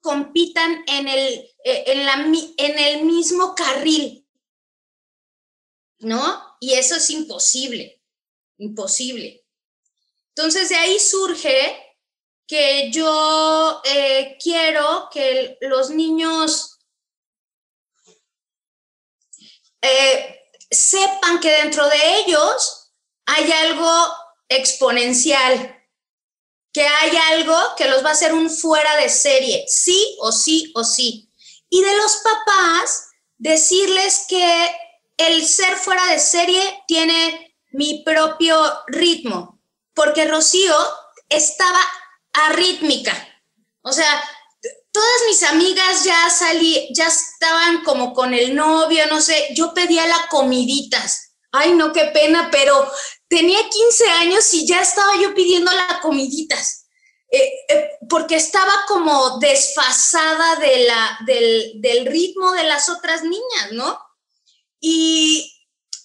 compitan 0.00 0.84
en 0.86 1.08
el, 1.08 1.50
en, 1.64 2.06
la, 2.06 2.14
en 2.14 2.78
el 2.78 3.04
mismo 3.04 3.56
carril, 3.56 4.24
¿no? 5.98 6.56
Y 6.60 6.74
eso 6.74 6.94
es 6.94 7.10
imposible, 7.10 8.00
imposible. 8.58 9.44
Entonces 10.36 10.68
de 10.68 10.76
ahí 10.76 11.00
surge 11.00 11.96
que 12.46 12.92
yo 12.92 13.82
eh, 13.84 14.38
quiero 14.40 15.08
que 15.12 15.58
los 15.62 15.90
niños 15.90 16.78
eh, 19.82 20.52
sepan 20.70 21.40
que 21.40 21.50
dentro 21.50 21.88
de 21.88 22.20
ellos 22.20 22.92
hay 23.26 23.50
algo 23.50 24.27
exponencial, 24.48 25.74
que 26.72 26.86
hay 26.86 27.16
algo 27.32 27.56
que 27.76 27.88
los 27.88 28.04
va 28.04 28.10
a 28.10 28.12
hacer 28.12 28.34
un 28.34 28.50
fuera 28.50 28.96
de 28.96 29.08
serie, 29.08 29.64
sí 29.68 30.16
o 30.20 30.32
sí 30.32 30.72
o 30.74 30.84
sí. 30.84 31.30
Y 31.70 31.82
de 31.82 31.96
los 31.96 32.16
papás, 32.18 33.08
decirles 33.36 34.26
que 34.28 34.74
el 35.16 35.46
ser 35.46 35.76
fuera 35.76 36.04
de 36.06 36.18
serie 36.18 36.82
tiene 36.86 37.56
mi 37.72 38.02
propio 38.04 38.56
ritmo, 38.86 39.60
porque 39.94 40.24
Rocío 40.26 40.76
estaba 41.28 41.80
arrítmica. 42.32 43.14
O 43.82 43.92
sea, 43.92 44.22
todas 44.92 45.22
mis 45.26 45.42
amigas 45.42 46.04
ya 46.04 46.30
salí, 46.30 46.88
ya 46.94 47.06
estaban 47.06 47.84
como 47.84 48.14
con 48.14 48.34
el 48.34 48.54
novio, 48.54 49.06
no 49.08 49.20
sé, 49.20 49.48
yo 49.54 49.74
pedía 49.74 50.06
la 50.06 50.28
comiditas. 50.28 51.34
Ay, 51.50 51.72
no, 51.72 51.92
qué 51.92 52.04
pena, 52.06 52.48
pero 52.50 52.90
tenía 53.28 53.58
15 53.68 54.08
años 54.20 54.52
y 54.54 54.66
ya 54.66 54.80
estaba 54.82 55.12
yo 55.20 55.34
pidiendo 55.34 55.70
la 55.72 56.00
comiditas. 56.00 56.86
Eh, 57.30 57.52
eh, 57.68 57.90
porque 58.08 58.36
estaba 58.36 58.72
como 58.86 59.38
desfasada 59.38 60.56
de 60.56 60.86
la, 60.86 61.18
del, 61.26 61.72
del 61.82 62.06
ritmo 62.06 62.52
de 62.52 62.64
las 62.64 62.88
otras 62.88 63.22
niñas, 63.22 63.72
¿no? 63.72 63.98
Y, 64.80 65.54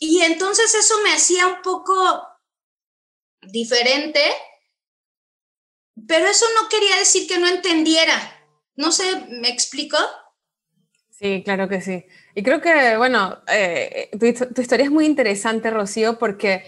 entonces 0.01 0.73
eso 0.75 0.95
me 1.03 1.13
hacía 1.13 1.47
un 1.47 1.61
poco 1.61 1.93
diferente, 3.41 4.21
pero 6.07 6.27
eso 6.27 6.45
no 6.61 6.69
quería 6.69 6.97
decir 6.97 7.27
que 7.27 7.37
no 7.37 7.47
entendiera. 7.47 8.15
No 8.75 8.91
sé, 8.91 9.03
¿me 9.29 9.49
explico? 9.49 9.97
Sí, 11.09 11.41
claro 11.45 11.69
que 11.69 11.81
sí. 11.81 12.05
Y 12.35 12.43
creo 12.43 12.59
que, 12.59 12.97
bueno, 12.97 13.41
eh, 13.47 14.09
tu, 14.19 14.25
historia 14.61 14.85
es 14.85 14.91
muy 14.91 15.05
interesante, 15.05 15.69
Rocío, 15.69 16.17
porque 16.17 16.65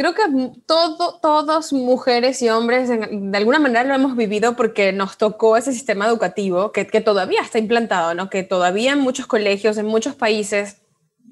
creo 0.00 0.14
que 0.14 0.22
todo, 0.64 1.18
todos, 1.20 1.74
mujeres 1.74 2.40
y 2.40 2.48
hombres, 2.48 2.88
de 2.88 3.36
alguna 3.36 3.58
manera 3.58 3.84
lo 3.84 3.94
hemos 3.94 4.16
vivido 4.16 4.56
porque 4.56 4.94
nos 4.94 5.18
tocó 5.18 5.58
ese 5.58 5.74
sistema 5.74 6.06
educativo 6.06 6.72
que, 6.72 6.86
que, 6.86 7.02
todavía 7.02 7.42
está 7.42 7.58
implantado, 7.58 8.14
¿no? 8.14 8.30
Que 8.30 8.42
todavía 8.42 8.92
en 8.92 9.00
muchos 9.00 9.26
colegios, 9.26 9.76
en 9.76 9.84
muchos 9.84 10.14
países, 10.14 10.78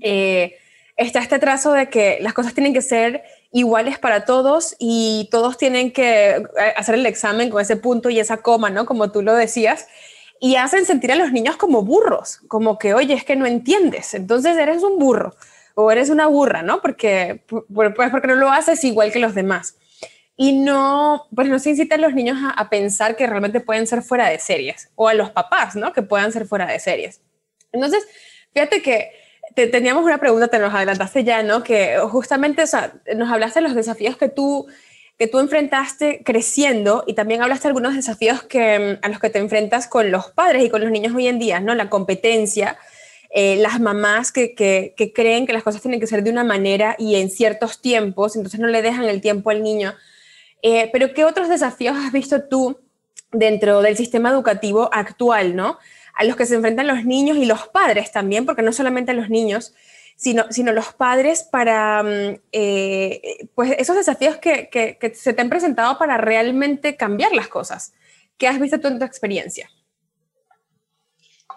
eh, 0.02 0.58
está 0.98 1.20
este 1.20 1.38
trazo 1.38 1.72
de 1.72 1.88
que 1.88 2.18
las 2.20 2.34
cosas 2.34 2.52
tienen 2.52 2.74
que 2.74 2.82
ser 2.82 3.22
iguales 3.52 3.98
para 3.98 4.26
todos 4.26 4.76
y 4.78 5.30
todos 5.30 5.56
tienen 5.56 5.90
que 5.90 6.32
eh, 6.36 6.44
hacer 6.76 6.96
el 6.96 7.06
examen 7.06 7.48
con 7.48 7.62
ese 7.62 7.76
punto 7.76 8.10
y 8.10 8.20
esa 8.20 8.36
coma, 8.42 8.68
¿no? 8.68 8.84
Como 8.84 9.10
tú 9.10 9.22
lo 9.22 9.34
decías. 9.34 9.86
Y 10.40 10.56
hacen 10.56 10.84
sentir 10.84 11.10
a 11.10 11.16
los 11.16 11.32
niños 11.32 11.56
como 11.56 11.84
burros, 11.84 12.40
como 12.48 12.78
que, 12.78 12.92
oye, 12.92 13.14
es 13.14 13.24
que 13.24 13.34
no 13.34 13.46
entiendes, 13.46 14.12
entonces 14.12 14.58
eres 14.58 14.82
un 14.82 14.98
burro 14.98 15.34
o 15.80 15.92
eres 15.92 16.10
una 16.10 16.26
burra, 16.26 16.62
¿no? 16.62 16.82
Porque, 16.82 17.44
pues 17.46 17.92
porque 18.10 18.26
no 18.26 18.34
lo 18.34 18.50
haces 18.50 18.82
igual 18.82 19.12
que 19.12 19.20
los 19.20 19.36
demás. 19.36 19.76
Y 20.36 20.58
no, 20.58 21.28
pues 21.32 21.46
no 21.48 21.60
se 21.60 21.70
incita 21.70 21.96
los 21.98 22.14
niños 22.14 22.36
a, 22.56 22.68
pensar 22.68 23.14
que 23.14 23.28
realmente 23.28 23.60
pueden 23.60 23.86
ser 23.86 24.02
fuera 24.02 24.28
de 24.28 24.40
series, 24.40 24.90
o 24.96 25.06
a 25.06 25.14
los 25.14 25.30
papás, 25.30 25.76
¿no? 25.76 25.92
Que 25.92 26.02
puedan 26.02 26.32
ser 26.32 26.46
fuera 26.46 26.66
de 26.66 26.80
series. 26.80 27.20
Entonces, 27.70 28.04
fíjate 28.52 28.82
que 28.82 29.12
teníamos 29.54 30.04
una 30.04 30.18
pregunta, 30.18 30.48
te 30.48 30.58
nos 30.58 30.74
adelantaste 30.74 31.22
ya, 31.22 31.44
¿no? 31.44 31.62
Que 31.62 31.96
justamente, 32.10 32.64
o 32.64 33.14
nos 33.14 33.30
hablaste 33.30 33.60
de 33.60 33.68
los 33.68 33.76
desafíos 33.76 34.16
que 34.16 34.28
tú, 34.28 34.66
que 35.16 35.28
tú 35.28 35.38
enfrentaste 35.38 36.24
creciendo 36.24 37.04
y 37.06 37.14
también 37.14 37.40
hablaste 37.40 37.68
de 37.68 37.68
algunos 37.68 37.94
desafíos 37.94 38.42
que, 38.42 38.98
a 39.00 39.08
los 39.08 39.20
que 39.20 39.30
te 39.30 39.38
enfrentas 39.38 39.86
con 39.86 40.10
los 40.10 40.32
padres 40.32 40.64
y 40.64 40.70
con 40.70 40.80
los 40.80 40.90
niños 40.90 41.14
hoy 41.14 41.28
en 41.28 41.38
día, 41.38 41.60
¿no? 41.60 41.72
La 41.76 41.88
competencia, 41.88 42.78
eh, 43.30 43.56
las 43.56 43.80
mamás 43.80 44.32
que, 44.32 44.54
que, 44.54 44.94
que, 44.96 45.12
creen 45.12 45.46
que 45.46 45.52
las 45.52 45.62
cosas 45.62 45.82
tienen 45.82 46.00
que 46.00 46.06
ser 46.06 46.22
de 46.22 46.30
una 46.30 46.44
manera 46.44 46.96
y 46.98 47.16
en 47.16 47.30
ciertos 47.30 47.80
tiempos, 47.80 48.36
entonces 48.36 48.60
no 48.60 48.68
le 48.68 48.82
dejan 48.82 49.04
el 49.04 49.20
tiempo 49.20 49.50
al 49.50 49.62
niño. 49.62 49.94
Eh, 50.62 50.88
pero 50.92 51.12
¿qué 51.14 51.24
otros 51.24 51.48
desafíos 51.48 51.96
has 51.96 52.12
visto 52.12 52.44
tú 52.44 52.80
dentro 53.30 53.82
del 53.82 53.96
sistema 53.96 54.30
educativo 54.30 54.88
actual, 54.92 55.54
¿no? 55.54 55.78
a 56.18 56.24
los 56.24 56.34
que 56.34 56.46
se 56.46 56.56
enfrentan 56.56 56.88
los 56.88 57.04
niños 57.04 57.38
y 57.38 57.46
los 57.46 57.68
padres 57.68 58.10
también, 58.10 58.44
porque 58.44 58.62
no 58.62 58.72
solamente 58.72 59.14
los 59.14 59.30
niños, 59.30 59.72
sino, 60.16 60.46
sino 60.50 60.72
los 60.72 60.92
padres 60.92 61.44
para 61.44 62.02
mm, 62.02 62.40
eh, 62.50 63.48
pues 63.54 63.76
esos 63.78 63.96
desafíos 63.96 64.36
que, 64.36 64.68
que, 64.68 65.14
se 65.14 65.32
te 65.32 65.40
han 65.40 65.48
presentado 65.48 65.96
para 65.96 66.18
realmente 66.18 66.96
cambiar 66.96 67.32
las 67.32 67.46
cosas. 67.46 67.94
¿Qué 68.36 68.48
has 68.48 68.58
visto 68.58 68.80
tú 68.80 68.88
en 68.88 68.98
tu 68.98 69.04
experiencia? 69.04 69.70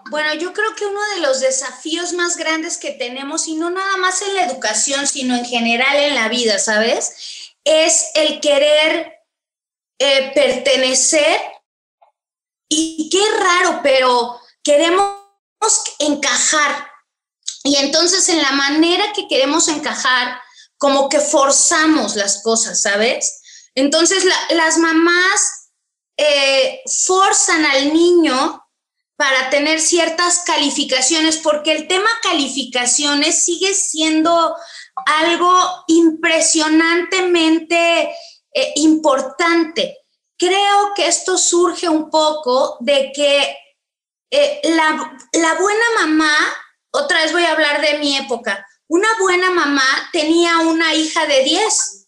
Bueno, 0.09 0.33
yo 0.33 0.53
creo 0.53 0.75
que 0.75 0.85
uno 0.85 0.99
de 1.15 1.21
los 1.21 1.39
desafíos 1.39 2.13
más 2.13 2.37
grandes 2.37 2.77
que 2.77 2.91
tenemos, 2.91 3.47
y 3.47 3.55
no 3.55 3.69
nada 3.69 3.97
más 3.97 4.21
en 4.21 4.35
la 4.35 4.45
educación, 4.45 5.07
sino 5.07 5.35
en 5.35 5.45
general 5.45 5.95
en 5.97 6.15
la 6.15 6.29
vida, 6.29 6.59
¿sabes? 6.59 7.53
Es 7.63 8.07
el 8.15 8.39
querer 8.39 9.13
eh, 9.99 10.31
pertenecer. 10.33 11.41
Y 12.69 13.09
qué 13.09 13.21
raro, 13.37 13.81
pero 13.83 14.39
queremos 14.63 15.13
encajar 15.99 16.91
y 17.63 17.75
entonces 17.75 18.27
en 18.29 18.41
la 18.41 18.51
manera 18.51 19.13
que 19.13 19.27
queremos 19.27 19.67
encajar, 19.67 20.39
como 20.77 21.09
que 21.09 21.19
forzamos 21.19 22.15
las 22.15 22.41
cosas, 22.41 22.81
¿sabes? 22.81 23.41
Entonces 23.75 24.25
las 24.49 24.77
mamás 24.79 25.69
eh, 26.17 26.81
forzan 27.05 27.65
al 27.65 27.93
niño 27.93 28.60
para 29.21 29.51
tener 29.51 29.79
ciertas 29.79 30.41
calificaciones, 30.47 31.37
porque 31.37 31.73
el 31.73 31.87
tema 31.87 32.09
calificaciones 32.23 33.45
sigue 33.45 33.75
siendo 33.75 34.55
algo 35.05 35.53
impresionantemente 35.85 38.09
eh, 38.51 38.73
importante. 38.77 39.99
Creo 40.39 40.93
que 40.95 41.05
esto 41.05 41.37
surge 41.37 41.87
un 41.87 42.09
poco 42.09 42.77
de 42.79 43.11
que 43.13 43.55
eh, 44.31 44.59
la, 44.63 45.15
la 45.33 45.53
buena 45.53 45.85
mamá 45.99 46.35
otra 46.89 47.21
vez 47.21 47.31
voy 47.31 47.43
a 47.43 47.51
hablar 47.51 47.79
de 47.79 47.99
mi 47.99 48.17
época. 48.17 48.65
Una 48.87 49.09
buena 49.19 49.51
mamá 49.51 50.09
tenía 50.11 50.61
una 50.61 50.95
hija 50.95 51.27
de 51.27 51.43
10. 51.43 52.07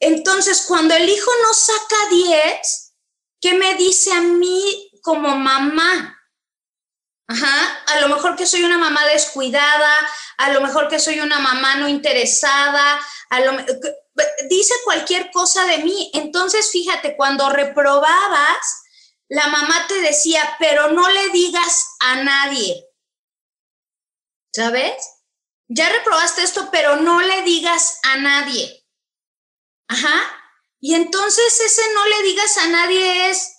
Entonces, 0.00 0.64
cuando 0.66 0.92
el 0.92 1.08
hijo 1.08 1.30
no 1.44 1.54
saca 1.54 2.08
10, 2.10 2.94
¿qué 3.40 3.54
me 3.54 3.76
dice 3.76 4.10
a 4.10 4.22
mí 4.22 4.90
como 5.02 5.36
mamá? 5.36 6.14
Ajá, 7.28 7.82
a 7.86 8.00
lo 8.00 8.08
mejor 8.08 8.36
que 8.36 8.46
soy 8.46 8.62
una 8.62 8.78
mamá 8.78 9.04
descuidada, 9.06 9.94
a 10.38 10.50
lo 10.52 10.60
mejor 10.60 10.88
que 10.88 11.00
soy 11.00 11.18
una 11.20 11.40
mamá 11.40 11.74
no 11.74 11.88
interesada, 11.88 13.00
a 13.30 13.40
lo 13.40 13.52
dice 14.48 14.74
cualquier 14.84 15.30
cosa 15.32 15.64
de 15.64 15.78
mí. 15.78 16.10
Entonces, 16.14 16.70
fíjate, 16.70 17.16
cuando 17.16 17.50
reprobabas, 17.50 18.84
la 19.28 19.48
mamá 19.48 19.86
te 19.88 20.00
decía, 20.00 20.40
pero 20.60 20.92
no 20.92 21.08
le 21.08 21.30
digas 21.30 21.96
a 21.98 22.22
nadie. 22.22 22.86
¿sabes? 24.56 24.94
Ya 25.68 25.90
reprobaste 25.90 26.42
esto, 26.42 26.70
pero 26.72 26.96
no 26.96 27.20
le 27.20 27.42
digas 27.42 28.00
a 28.04 28.16
nadie. 28.16 28.86
Ajá. 29.88 30.32
Y 30.80 30.94
entonces 30.94 31.60
ese 31.60 31.82
no 31.94 32.06
le 32.06 32.22
digas 32.22 32.56
a 32.56 32.68
nadie 32.68 33.30
es, 33.30 33.52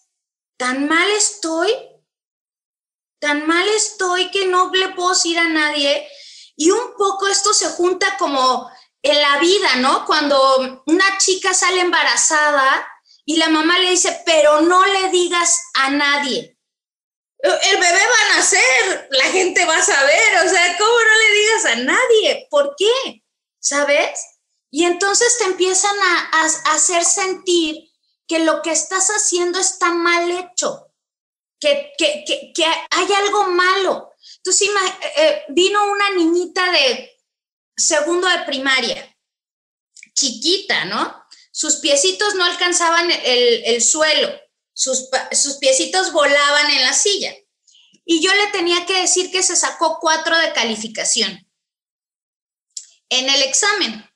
tan 0.57 0.87
mal 0.87 1.09
estoy, 1.11 1.71
tan 3.19 3.47
mal 3.47 3.67
estoy 3.69 4.31
que 4.31 4.47
no 4.47 4.71
le 4.71 4.89
puedo 4.89 5.09
decir 5.09 5.37
a 5.37 5.47
nadie. 5.49 6.07
Y 6.55 6.71
un 6.71 6.95
poco 6.97 7.27
esto 7.27 7.53
se 7.53 7.69
junta 7.69 8.17
como 8.17 8.69
en 9.01 9.21
la 9.21 9.37
vida, 9.39 9.75
¿no? 9.77 10.05
Cuando 10.05 10.83
una 10.85 11.17
chica 11.17 11.53
sale 11.53 11.81
embarazada 11.81 12.87
y 13.25 13.37
la 13.37 13.49
mamá 13.49 13.77
le 13.79 13.91
dice, 13.91 14.21
pero 14.25 14.61
no 14.61 14.85
le 14.85 15.09
digas 15.09 15.61
a 15.75 15.89
nadie 15.91 16.57
el 17.39 17.77
bebé 17.79 17.99
va 17.99 18.33
a 18.33 18.37
nacer, 18.37 19.07
la 19.11 19.25
gente 19.25 19.65
va 19.65 19.77
a 19.77 19.85
saber, 19.85 20.45
o 20.45 20.49
sea, 20.49 20.77
¿cómo 20.77 20.91
no 20.91 21.17
le 21.19 21.39
digas 21.39 21.65
a 21.65 21.75
nadie? 21.75 22.47
¿Por 22.49 22.75
qué? 22.77 23.23
¿Sabes? 23.59 24.19
Y 24.71 24.85
entonces 24.85 25.37
te 25.37 25.45
empiezan 25.45 25.95
a, 25.99 26.45
hacer 26.73 27.05
sentir 27.05 27.89
que 28.27 28.39
lo 28.39 28.61
que 28.61 28.71
estás 28.71 29.09
haciendo 29.09 29.59
está 29.59 29.91
mal 29.91 30.29
hecho, 30.31 30.86
que, 31.59 31.93
que, 31.97 32.65
hay 32.89 33.13
algo 33.13 33.45
malo. 33.49 34.13
Entonces 34.37 34.69
eh, 34.69 35.11
eh, 35.17 35.45
vino 35.49 35.91
una 35.91 36.09
niñita 36.11 36.71
de 36.71 37.11
segundo 37.75 38.27
de 38.27 38.39
primaria, 38.39 39.15
chiquita, 40.13 40.85
¿no? 40.85 41.23
Sus 41.51 41.77
piecitos 41.77 42.35
no 42.35 42.43
alcanzaban 42.43 43.09
el, 43.09 43.63
el 43.65 43.81
suelo 43.81 44.29
sus, 44.77 45.57
piecitos 45.59 46.11
volaban 46.11 46.69
en 46.69 46.83
la 46.83 46.93
silla. 46.93 47.35
Y 48.05 48.21
yo 48.21 48.33
le 48.33 48.47
tenía 48.47 48.85
que 48.85 49.01
decir 49.01 49.31
que 49.31 49.41
se 49.41 49.55
sacó 49.55 49.97
cuatro 49.99 50.37
de 50.37 50.53
calificación 50.53 51.49
en 53.09 53.29
el 53.29 53.41
examen. 53.41 54.06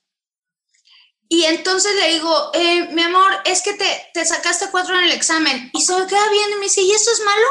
Y 1.32 1.46
entonces 1.46 1.96
le 1.96 2.10
digo, 2.10 2.52
eh, 2.54 2.89
mi 2.91 3.04
amor, 3.04 3.32
es 3.46 3.62
que 3.62 3.74
te, 3.74 4.10
te, 4.13 4.26
sacaste 4.26 4.70
cuatro 4.70 4.98
en 4.98 5.06
el 5.06 5.13
examen. 5.13 5.72
Y 5.74 5.82
se 5.82 5.96
me 5.98 6.06
queda 6.06 6.30
viendo 6.30 6.58
y 6.58 6.60
me 6.60 6.65
dice, 6.65 6.82
¿y 6.82 6.91
eso 6.91 7.10
es 7.10 7.22
malo? 7.22 7.48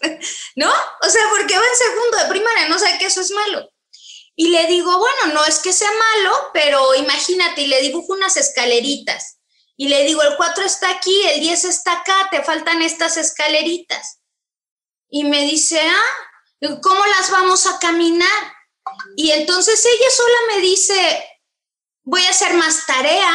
¿No? 0.56 0.72
O 1.02 1.08
sea, 1.08 1.22
porque 1.30 1.56
va 1.56 1.64
en 1.64 1.76
segundo 1.76 2.18
de 2.18 2.24
primaria, 2.24 2.68
no 2.68 2.76
sabe 2.76 2.98
que 2.98 3.06
eso 3.06 3.20
es 3.20 3.30
malo. 3.30 3.70
Y 4.34 4.48
le 4.48 4.66
digo, 4.66 4.98
bueno, 4.98 5.34
no 5.34 5.44
es 5.44 5.60
que 5.60 5.72
sea 5.72 5.90
malo, 5.90 6.50
pero 6.52 6.96
imagínate, 6.96 7.62
y 7.62 7.66
le 7.68 7.80
dibujo 7.80 8.14
unas 8.14 8.36
escaleritas 8.36 9.38
y 9.80 9.86
le 9.86 10.02
digo, 10.02 10.20
el 10.22 10.36
4 10.36 10.64
está 10.64 10.90
aquí, 10.90 11.22
el 11.28 11.40
10 11.40 11.64
está 11.66 11.92
acá, 11.92 12.28
te 12.32 12.42
faltan 12.42 12.82
estas 12.82 13.16
escaleritas. 13.16 14.18
Y 15.08 15.22
me 15.22 15.42
dice, 15.42 15.80
ah, 15.80 16.78
¿cómo 16.82 17.06
las 17.06 17.30
vamos 17.30 17.68
a 17.68 17.78
caminar? 17.78 18.52
Y 19.16 19.30
entonces 19.30 19.86
ella 19.86 20.10
sola 20.10 20.36
me 20.48 20.60
dice, 20.62 21.37
voy 22.08 22.24
a 22.24 22.30
hacer 22.30 22.54
más 22.54 22.86
tarea. 22.86 23.30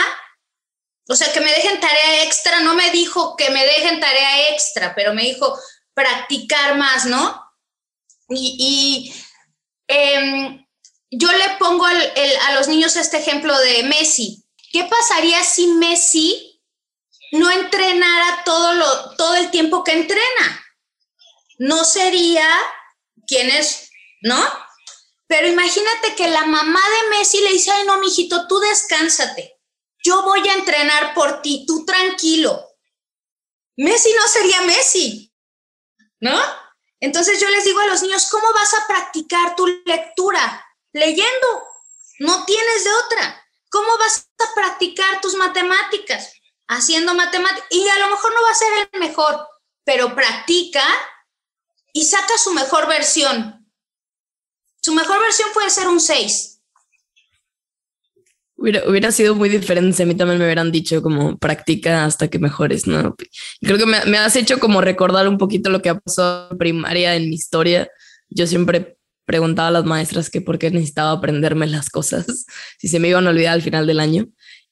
O 1.07 1.15
sea, 1.15 1.31
que 1.31 1.41
me 1.41 1.51
dejen 1.51 1.79
tarea 1.79 2.23
extra. 2.23 2.59
No 2.61 2.73
me 2.73 2.89
dijo 2.89 3.35
que 3.35 3.51
me 3.51 3.63
dejen 3.63 3.99
tarea 3.99 4.49
extra, 4.49 4.95
pero 4.95 5.13
me 5.13 5.23
dijo 5.23 5.57
practicar 5.93 6.75
más, 6.75 7.05
¿no? 7.05 7.39
Y, 8.29 9.13
em, 9.87 10.65
yo 11.11 11.31
le 11.31 11.49
pongo 11.59 11.85
a 11.85 12.51
los 12.53 12.67
niños 12.67 12.95
este 12.95 13.17
ejemplo 13.17 13.55
de 13.59 13.83
Messi. 13.83 14.43
¿Qué 14.71 14.85
pasaría 14.85 15.43
si 15.43 15.67
Messi 15.67 16.59
no 17.33 17.51
entrenara 17.51 18.43
todo, 18.43 19.15
todo 19.15 19.35
el 19.35 19.51
tiempo 19.51 19.83
que 19.83 19.91
entrena? 19.91 20.65
No 21.59 21.85
sería 21.85 22.49
quien 23.27 23.51
es, 23.51 23.91
¿no? 24.21 24.62
Pero 25.33 25.47
imagínate 25.47 26.13
que 26.13 26.27
la 26.27 26.45
mamá 26.45 26.79
de 26.79 27.09
Messi 27.09 27.41
le 27.41 27.53
dice, 27.53 27.71
ay, 27.71 27.87
no, 27.87 27.97
mijito, 27.97 28.47
tú 28.47 28.59
descánsate. 28.59 29.59
Yo 30.03 30.21
voy 30.21 30.47
a 30.47 30.53
entrenar 30.53 31.15
por 31.15 31.41
ti, 31.41 31.65
tú 31.65 31.83
tranquilo. 31.85 32.63
Messi 33.75 34.13
no 34.13 34.27
sería 34.27 34.61
Messi, 34.61 35.33
¿no? 36.19 36.39
Entonces 36.99 37.41
yo 37.41 37.49
les 37.49 37.63
digo 37.63 37.79
a 37.79 37.87
los 37.87 38.03
niños, 38.03 38.27
¿cómo 38.29 38.45
vas 38.53 38.75
a 38.75 38.85
practicar 38.85 39.55
tu 39.55 39.65
lectura? 39.65 40.67
Leyendo. 40.91 41.63
No 42.19 42.45
tienes 42.45 42.83
de 42.83 42.93
otra. 42.93 43.43
¿Cómo 43.71 43.97
vas 43.97 44.29
a 44.37 44.53
practicar 44.53 45.19
tus 45.19 45.33
matemáticas? 45.33 46.31
Haciendo 46.67 47.15
matemáticas. 47.15 47.65
Y 47.71 47.89
a 47.89 47.97
lo 47.97 48.09
mejor 48.09 48.35
no 48.35 48.43
va 48.43 48.51
a 48.51 48.53
ser 48.53 48.87
el 48.93 48.99
mejor, 48.99 49.47
pero 49.83 50.13
practica 50.13 50.83
y 51.91 52.05
saca 52.05 52.37
su 52.37 52.53
mejor 52.53 52.87
versión. 52.87 53.62
Su 54.83 54.93
mejor 54.93 55.19
versión 55.21 55.49
puede 55.53 55.69
ser 55.69 55.87
un 55.87 55.99
6. 55.99 56.59
Hubiera, 58.55 59.11
sido 59.11 59.35
muy 59.35 59.49
diferente 59.49 60.03
a 60.03 60.05
mí 60.05 60.15
también 60.15 60.39
me 60.39 60.45
hubieran 60.45 60.71
dicho 60.71 61.01
como 61.01 61.37
practica 61.37 62.05
hasta 62.05 62.29
que 62.29 62.39
mejores, 62.39 62.87
¿no? 62.87 63.15
Creo 63.61 63.77
que 63.77 63.85
me, 63.85 64.05
me 64.05 64.17
has 64.17 64.35
hecho 64.35 64.59
como 64.59 64.79
recordar 64.79 65.27
un 65.27 65.37
poquito 65.37 65.69
lo 65.69 65.81
que 65.81 65.89
ha 65.89 65.99
pasado 65.99 66.49
en 66.51 66.57
primaria 66.57 67.15
en 67.15 67.29
mi 67.29 67.35
historia. 67.35 67.89
Yo 68.29 68.47
siempre 68.47 68.97
preguntaba 69.25 69.69
a 69.69 69.71
las 69.71 69.85
maestras 69.85 70.29
que 70.29 70.41
por 70.41 70.59
qué 70.59 70.69
necesitaba 70.71 71.11
aprenderme 71.11 71.67
las 71.67 71.89
cosas, 71.89 72.45
si 72.79 72.87
se 72.87 72.99
me 72.99 73.09
iban 73.09 73.27
a 73.27 73.31
olvidar 73.31 73.53
al 73.53 73.61
final 73.61 73.87
del 73.87 73.99
año. 73.99 74.27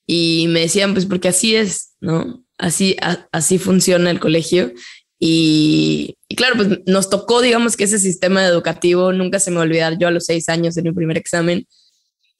Y 0.05 0.47
me 0.49 0.61
decían, 0.61 0.93
pues 0.93 1.05
porque 1.05 1.29
así 1.29 1.55
es, 1.55 1.93
¿no? 2.01 2.43
Así, 2.57 2.97
así 3.31 3.59
funciona 3.59 4.09
el 4.09 4.19
colegio. 4.19 4.73
Y, 5.19 6.17
claro, 6.35 6.55
pues 6.55 6.79
nos 6.85 7.09
tocó, 7.09 7.41
digamos, 7.41 7.75
que 7.75 7.85
ese 7.85 7.99
sistema 7.99 8.45
educativo, 8.45 9.13
nunca 9.13 9.39
se 9.39 9.51
me 9.51 9.59
olvidar, 9.59 9.97
yo 9.97 10.07
a 10.07 10.11
los 10.11 10.25
seis 10.25 10.49
años 10.49 10.77
en 10.77 10.83
mi 10.85 10.91
primer 10.91 11.17
examen, 11.17 11.67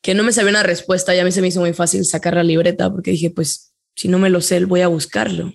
que 0.02 0.14
no 0.14 0.24
me 0.24 0.34
sabía 0.34 0.52
una 0.52 0.64
respuesta, 0.64 1.14
ya 1.14 1.22
a 1.22 1.26
mí 1.26 1.32
se 1.32 1.42
me 1.42 1.48
hizo 1.48 1.60
muy 1.60 1.74
fácil 1.74 2.06
sacar 2.06 2.36
la 2.36 2.44
libreta 2.44 2.92
porque 2.92 3.12
dije, 3.12 3.30
pues 3.30 3.74
si 3.96 4.08
no 4.08 4.20
me 4.20 4.30
lo 4.30 4.42
sé, 4.42 4.64
voy 4.66 4.82
a 4.82 4.88
buscarlo. 4.88 5.54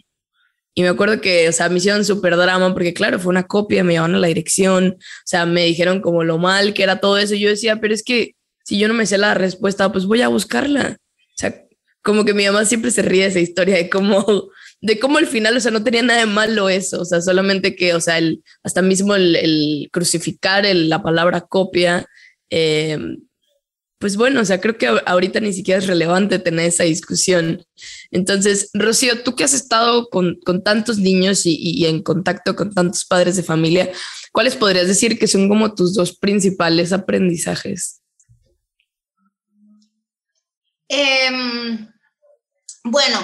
Y 0.75 0.83
me 0.83 0.89
acuerdo 0.89 1.21
que, 1.23 1.49
o 1.49 1.53
sea, 1.53 1.71
me 1.71 1.79
hicieron 1.79 2.05
súper 2.05 2.37
drama 2.37 2.73
porque, 2.75 2.93
claro, 2.93 3.19
fue 3.19 3.31
una 3.31 3.47
copia, 3.47 3.83
me 3.83 3.95
llevaron 3.95 4.17
a 4.17 4.19
la 4.19 4.27
dirección, 4.27 4.99
o 4.99 5.25
sea, 5.25 5.47
me 5.47 5.65
dijeron 5.65 6.03
como 6.03 6.23
lo 6.23 6.37
mal 6.37 6.75
que 6.75 6.83
era 6.83 7.01
todo 7.01 7.17
eso. 7.17 7.35
Y 7.35 7.41
yo 7.41 7.49
decía, 7.49 7.81
pero 7.81 7.95
es 7.95 8.03
que 8.03 8.35
si 8.63 8.79
yo 8.79 8.87
no 8.87 8.93
me 8.93 9.07
sé 9.07 9.17
la 9.17 9.33
respuesta, 9.33 9.91
pues 9.91 10.05
voy 10.05 10.21
a 10.21 10.29
buscarla. 10.29 10.99
O 11.01 11.39
sea, 11.39 11.65
como 12.03 12.27
que 12.27 12.35
mi 12.35 12.45
mamá 12.45 12.67
siempre 12.67 12.91
se 12.91 13.01
ríe 13.01 13.23
de 13.23 13.29
esa 13.29 13.41
historia 13.41 13.77
de 13.77 13.89
cómo 13.89 14.51
de 14.81 14.99
cómo 14.99 15.19
al 15.19 15.27
final, 15.27 15.57
o 15.57 15.61
sea, 15.61 15.71
no 15.71 15.83
tenía 15.83 16.03
nada 16.03 16.21
de 16.21 16.27
malo 16.27 16.69
eso, 16.69 17.01
o 17.01 17.05
sea, 17.05 17.21
solamente 17.21 17.75
que, 17.75 17.95
o 17.95 18.01
sea, 18.01 18.19
el, 18.19 18.43
hasta 18.63 18.83
mismo 18.83 19.15
el, 19.15 19.89
crucificar 19.93 20.65
la 20.67 21.03
palabra 21.03 21.41
copia, 21.41 22.07
eh, 22.51 22.99
pues 23.99 24.17
bueno, 24.17 24.43
o 24.43 24.45
sea, 24.45 24.61
creo 24.61 24.77
que 24.77 24.87
ahorita 25.07 25.41
ni 25.41 25.55
siquiera 25.55 25.79
es 25.79 25.87
relevante 25.87 26.39
tener 26.39 26.67
esa 26.67 26.85
discusión. 26.85 27.65
Entonces, 28.11 28.71
Rocío, 28.75 29.23
tú 29.23 29.35
que 29.35 29.45
has 29.45 29.55
estado 29.55 30.09
con, 30.11 30.39
tantos 30.63 30.99
niños 30.99 31.43
y, 31.47 31.87
en 31.87 32.03
contacto 32.03 32.55
con 32.55 32.75
tantos 32.75 33.07
padres 33.07 33.37
de 33.37 33.43
familia, 33.43 33.91
¿cuáles 34.33 34.55
podrías 34.55 34.87
decir 34.87 35.19
que 35.19 35.27
son 35.27 35.49
como 35.49 35.75
tus 35.75 35.95
dos 35.95 36.15
principales 36.15 36.93
aprendizajes? 36.93 38.03
Em, 40.89 41.89
bueno, 42.85 43.19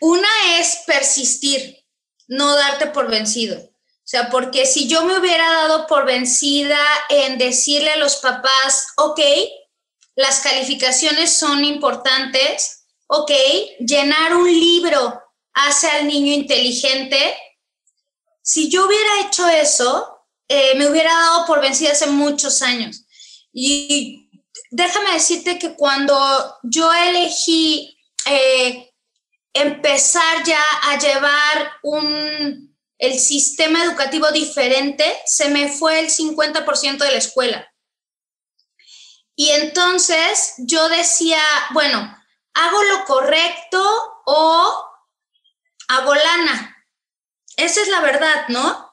una 0.00 0.28
es 0.58 0.80
persistir, 0.86 1.84
no 2.26 2.54
darte 2.54 2.86
por 2.86 3.10
vencido. 3.10 3.56
O 3.58 4.10
sea, 4.10 4.30
porque 4.30 4.64
si 4.64 4.88
yo 4.88 5.04
me 5.04 5.18
hubiera 5.18 5.46
dado 5.52 5.86
por 5.86 6.06
vencida 6.06 6.78
en 7.10 7.36
decirle 7.36 7.90
a 7.90 7.96
los 7.96 8.16
papás, 8.16 8.88
ok, 8.96 9.20
las 10.14 10.40
calificaciones 10.40 11.32
son 11.32 11.64
importantes, 11.64 12.86
ok, 13.06 13.30
llenar 13.80 14.34
un 14.34 14.50
libro 14.50 15.22
hace 15.52 15.88
al 15.90 16.06
niño 16.06 16.32
inteligente. 16.32 17.36
Si 18.42 18.70
yo 18.70 18.86
hubiera 18.86 19.20
hecho 19.26 19.46
eso, 19.48 20.26
eh, 20.48 20.74
me 20.76 20.88
hubiera 20.88 21.12
dado 21.12 21.46
por 21.46 21.60
vencida 21.60 21.92
hace 21.92 22.06
muchos 22.06 22.62
años. 22.62 23.04
Y 23.52 24.30
déjame 24.70 25.12
decirte 25.12 25.58
que 25.58 25.74
cuando 25.74 26.56
yo 26.62 26.92
elegí 26.92 27.98
eh, 28.24 28.87
empezar 29.60 30.44
ya 30.44 30.62
a 30.82 30.98
llevar 30.98 31.72
un, 31.82 32.76
el 32.98 33.18
sistema 33.18 33.84
educativo 33.84 34.30
diferente, 34.30 35.04
se 35.26 35.48
me 35.50 35.68
fue 35.68 36.00
el 36.00 36.10
50% 36.10 36.98
de 36.98 37.10
la 37.10 37.18
escuela. 37.18 37.72
Y 39.36 39.50
entonces 39.50 40.54
yo 40.58 40.88
decía, 40.88 41.40
bueno, 41.70 42.16
¿hago 42.54 42.82
lo 42.82 43.04
correcto 43.04 43.80
o 44.26 44.84
hago 45.88 46.14
lana? 46.14 46.76
Esa 47.56 47.82
es 47.82 47.88
la 47.88 48.00
verdad, 48.00 48.48
¿no? 48.48 48.88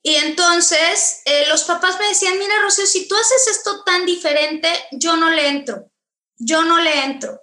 Y 0.00 0.14
entonces 0.14 1.22
eh, 1.24 1.46
los 1.48 1.64
papás 1.64 1.98
me 1.98 2.08
decían, 2.08 2.38
mira, 2.38 2.60
Rocío, 2.60 2.86
si 2.86 3.08
tú 3.08 3.16
haces 3.16 3.48
esto 3.48 3.82
tan 3.82 4.06
diferente, 4.06 4.68
yo 4.92 5.16
no 5.16 5.30
le 5.30 5.48
entro, 5.48 5.90
yo 6.36 6.62
no 6.62 6.78
le 6.78 7.04
entro. 7.04 7.40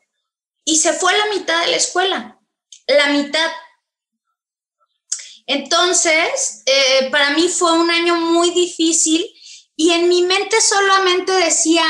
Y 0.65 0.77
se 0.77 0.93
fue 0.93 1.17
la 1.17 1.27
mitad 1.27 1.61
de 1.61 1.71
la 1.71 1.77
escuela, 1.77 2.41
la 2.87 3.07
mitad. 3.07 3.51
Entonces, 5.47 6.63
eh, 6.65 7.09
para 7.11 7.29
mí 7.31 7.47
fue 7.47 7.71
un 7.73 7.91
año 7.91 8.15
muy 8.15 8.49
difícil 8.49 9.25
y 9.75 9.91
en 9.91 10.09
mi 10.09 10.23
mente 10.23 10.59
solamente 10.59 11.31
decía, 11.31 11.85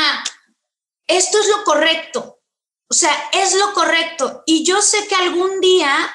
esto 1.08 1.40
es 1.40 1.48
lo 1.48 1.64
correcto, 1.64 2.42
o 2.90 2.94
sea, 2.94 3.14
es 3.32 3.54
lo 3.54 3.74
correcto. 3.74 4.44
Y 4.46 4.66
yo 4.66 4.82
sé 4.82 5.08
que 5.08 5.16
algún 5.16 5.62
día 5.62 6.14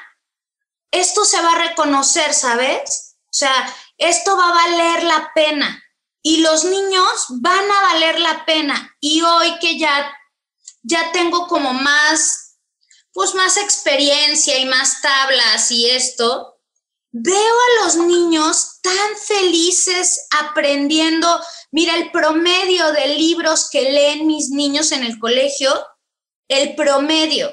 esto 0.90 1.24
se 1.24 1.40
va 1.40 1.52
a 1.52 1.68
reconocer, 1.68 2.34
¿sabes? 2.34 3.16
O 3.24 3.32
sea, 3.32 3.76
esto 3.96 4.36
va 4.36 4.48
a 4.48 4.68
valer 4.68 5.04
la 5.04 5.30
pena 5.34 5.82
y 6.22 6.38
los 6.38 6.64
niños 6.64 7.26
van 7.28 7.70
a 7.70 7.82
valer 7.82 8.20
la 8.20 8.44
pena. 8.44 8.96
Y 9.00 9.22
hoy 9.22 9.58
que 9.60 9.78
ya, 9.78 10.12
ya 10.82 11.12
tengo 11.12 11.46
como 11.46 11.72
más, 11.72 12.49
pues 13.12 13.34
más 13.34 13.56
experiencia 13.56 14.58
y 14.58 14.66
más 14.66 15.00
tablas 15.02 15.70
y 15.70 15.90
esto, 15.90 16.60
veo 17.12 17.34
a 17.36 17.84
los 17.84 17.96
niños 17.96 18.80
tan 18.82 19.16
felices 19.16 20.26
aprendiendo 20.30 21.40
Mira, 21.72 21.94
el 21.94 22.10
promedio 22.10 22.92
de 22.92 23.06
libros 23.14 23.70
que 23.70 23.92
leen 23.92 24.26
mis 24.26 24.50
niños 24.50 24.90
en 24.90 25.04
el 25.04 25.18
colegio, 25.20 25.70
el 26.48 26.74
promedio 26.74 27.48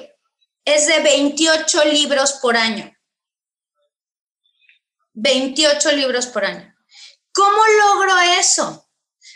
es 0.64 0.88
de 0.88 1.00
28 1.00 1.84
libros 1.84 2.32
por 2.42 2.56
año. 2.56 2.92
28 5.12 5.92
libros 5.92 6.26
por 6.26 6.44
año. 6.44 6.74
¿Cómo 7.32 7.62
logro 7.80 8.18
eso? 8.38 8.90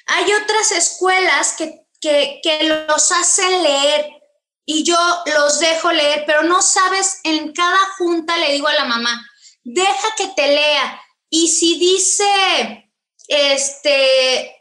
Hay 0.07 0.33
otras 0.33 0.73
escuelas 0.73 1.53
que, 1.53 1.87
que, 2.01 2.41
que 2.43 2.65
los 2.65 3.13
hacen 3.13 3.63
leer 3.63 4.22
y 4.65 4.85
yo 4.85 4.97
los 5.27 5.59
dejo 5.59 5.93
leer, 5.93 6.25
pero 6.27 6.43
no 6.43 6.63
sabes, 6.63 7.21
en 7.25 7.53
cada 7.53 7.79
junta 7.99 8.37
le 8.37 8.53
digo 8.53 8.69
a 8.69 8.75
la 8.75 8.85
mamá, 8.85 9.27
deja 9.65 10.15
que 10.17 10.29
te 10.29 10.47
lea. 10.49 11.01
Y 11.29 11.49
si 11.49 11.79
dice, 11.79 12.93
este, 13.27 14.57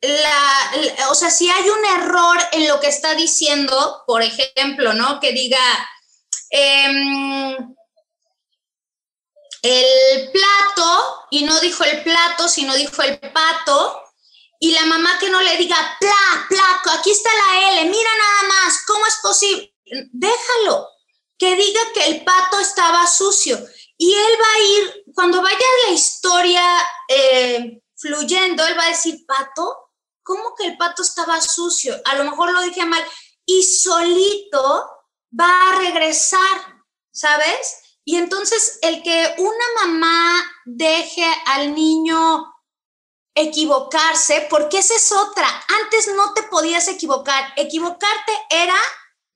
la, 0.00 0.72
o 1.10 1.14
sea, 1.14 1.30
si 1.30 1.48
hay 1.48 1.68
un 1.68 1.84
error 2.02 2.38
en 2.52 2.68
lo 2.68 2.78
que 2.78 2.88
está 2.88 3.14
diciendo, 3.14 4.04
por 4.06 4.22
ejemplo, 4.22 4.92
¿no? 4.92 5.18
Que 5.18 5.32
diga, 5.32 5.58
em, 6.50 7.74
el 9.62 10.30
plato, 10.30 11.26
y 11.30 11.42
no 11.42 11.58
dijo 11.60 11.84
el 11.84 12.02
plato, 12.02 12.48
sino 12.48 12.74
dijo 12.74 13.02
el 13.02 13.18
pato, 13.18 14.07
y 14.58 14.72
la 14.72 14.84
mamá 14.86 15.18
que 15.18 15.30
no 15.30 15.40
le 15.40 15.56
diga, 15.56 15.96
pla, 16.00 16.46
placo, 16.48 16.90
aquí 16.98 17.12
está 17.12 17.30
la 17.34 17.70
L, 17.72 17.90
mira 17.90 18.10
nada 18.16 18.48
más, 18.48 18.84
¿cómo 18.86 19.06
es 19.06 19.18
posible? 19.22 19.74
Déjalo, 20.12 20.88
que 21.38 21.54
diga 21.54 21.80
que 21.94 22.06
el 22.06 22.24
pato 22.24 22.58
estaba 22.58 23.06
sucio. 23.06 23.58
Y 23.96 24.12
él 24.12 24.32
va 24.40 24.52
a 24.52 24.60
ir, 24.60 25.04
cuando 25.14 25.40
vaya 25.40 25.58
la 25.86 25.92
historia 25.92 26.62
eh, 27.08 27.80
fluyendo, 27.96 28.64
él 28.66 28.78
va 28.78 28.84
a 28.84 28.90
decir, 28.90 29.24
pato, 29.26 29.92
¿cómo 30.22 30.54
que 30.56 30.66
el 30.66 30.76
pato 30.76 31.02
estaba 31.02 31.40
sucio? 31.40 32.00
A 32.04 32.16
lo 32.16 32.24
mejor 32.24 32.52
lo 32.52 32.62
dije 32.62 32.84
mal. 32.84 33.04
Y 33.46 33.62
solito 33.62 34.90
va 35.38 35.70
a 35.70 35.78
regresar, 35.78 36.84
¿sabes? 37.10 37.98
Y 38.04 38.16
entonces 38.16 38.78
el 38.82 39.02
que 39.02 39.34
una 39.38 39.86
mamá 39.86 40.50
deje 40.64 41.26
al 41.46 41.74
niño 41.74 42.46
equivocarse, 43.40 44.46
porque 44.50 44.78
esa 44.78 44.94
es 44.94 45.12
otra. 45.12 45.48
Antes 45.82 46.08
no 46.14 46.34
te 46.34 46.42
podías 46.44 46.88
equivocar. 46.88 47.52
Equivocarte 47.56 48.32
era 48.50 48.76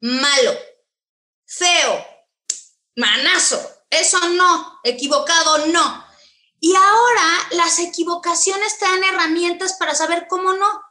malo, 0.01 0.53
feo, 1.47 2.07
manazo. 2.97 3.61
Eso 3.91 4.19
no, 4.31 4.81
equivocado 4.85 5.67
no. 5.67 6.07
Y 6.61 6.75
ahora 6.75 7.49
las 7.53 7.79
equivocaciones 7.79 8.79
te 8.79 8.85
dan 8.87 9.05
herramientas 9.05 9.75
para 9.75 9.95
saber 9.95 10.27
cómo 10.29 10.53
no. 10.55 10.83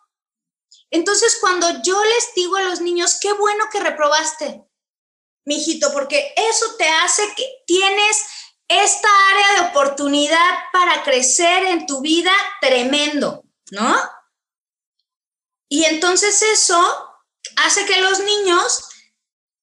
Entonces, 0.89 1.37
cuando 1.39 1.67
yo 1.83 2.03
les 2.03 2.33
digo 2.35 2.57
a 2.57 2.63
los 2.63 2.81
niños, 2.81 3.17
qué 3.21 3.31
bueno 3.33 3.65
que 3.71 3.79
reprobaste, 3.79 4.65
mijito, 5.45 5.91
porque 5.93 6.33
eso 6.35 6.75
te 6.77 6.87
hace 6.87 7.23
que 7.35 7.63
tienes 7.65 8.25
esta 8.83 9.07
área 9.31 9.53
de 9.55 9.69
oportunidad 9.69 10.49
para 10.71 11.03
crecer 11.03 11.63
en 11.65 11.85
tu 11.85 12.01
vida 12.01 12.31
tremendo, 12.59 13.43
¿no? 13.71 13.95
Y 15.69 15.85
entonces 15.85 16.41
eso 16.41 16.79
hace 17.57 17.85
que 17.85 18.01
los 18.01 18.19
niños 18.19 18.89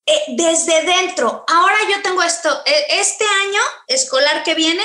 eh, 0.07 0.25
desde 0.29 0.83
dentro, 0.85 1.45
ahora 1.49 1.77
yo 1.91 2.03
tengo 2.03 2.23
esto, 2.23 2.63
e, 2.65 3.01
este 3.01 3.25
año 3.25 3.61
escolar 3.87 4.43
que 4.43 4.55
viene, 4.55 4.85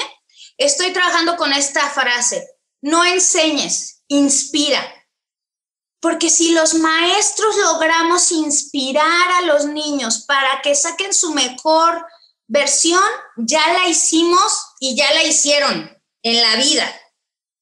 Estoy 0.57 0.93
trabajando 0.93 1.35
con 1.35 1.51
esta 1.51 1.89
frase, 1.89 2.47
no 2.81 3.03
enseñes, 3.03 4.03
inspira. 4.07 4.81
Porque 5.99 6.29
si 6.29 6.51
los 6.51 6.75
maestros 6.75 7.55
logramos 7.57 8.31
inspirar 8.31 9.31
a 9.31 9.41
los 9.41 9.65
niños 9.65 10.25
para 10.27 10.61
que 10.61 10.75
saquen 10.75 11.13
su 11.13 11.33
mejor 11.33 12.05
versión, 12.53 13.01
ya 13.35 13.73
la 13.73 13.87
hicimos 13.87 14.75
y 14.79 14.95
ya 14.95 15.11
la 15.13 15.23
hicieron 15.23 15.91
en 16.21 16.39
la 16.39 16.55
vida, 16.57 16.87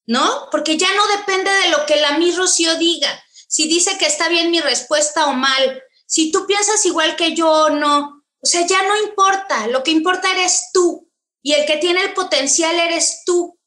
¿no? 0.06 0.50
Porque 0.52 0.78
ya 0.78 0.94
no 0.94 1.08
depende 1.18 1.50
de 1.50 1.70
lo 1.70 1.86
que 1.86 1.96
la 1.96 2.18
mi 2.18 2.34
Rocío 2.34 2.76
diga, 2.76 3.10
si 3.48 3.70
dice 3.70 3.98
que 3.98 4.06
está 4.06 4.28
bien 4.28 4.52
mi 4.52 4.60
respuesta 4.60 5.28
o 5.28 5.34
mal, 5.34 5.82
si 6.06 6.30
tú 6.30 6.46
piensas 6.46 6.86
igual 6.86 7.16
que 7.16 7.34
yo 7.34 7.50
o 7.50 7.70
no, 7.70 8.22
o 8.42 8.46
sea, 8.46 8.68
ya 8.68 8.84
no 8.84 8.98
importa, 9.08 9.68
lo 9.68 9.82
que 9.82 9.92
importa 9.92 10.30
eres 10.34 10.72
tú, 10.74 11.10
y 11.42 11.54
el 11.54 11.66
que 11.66 11.78
tiene 11.78 12.04
el 12.04 12.14
potencial 12.14 12.78
eres 12.78 13.24
tú. 13.26 13.58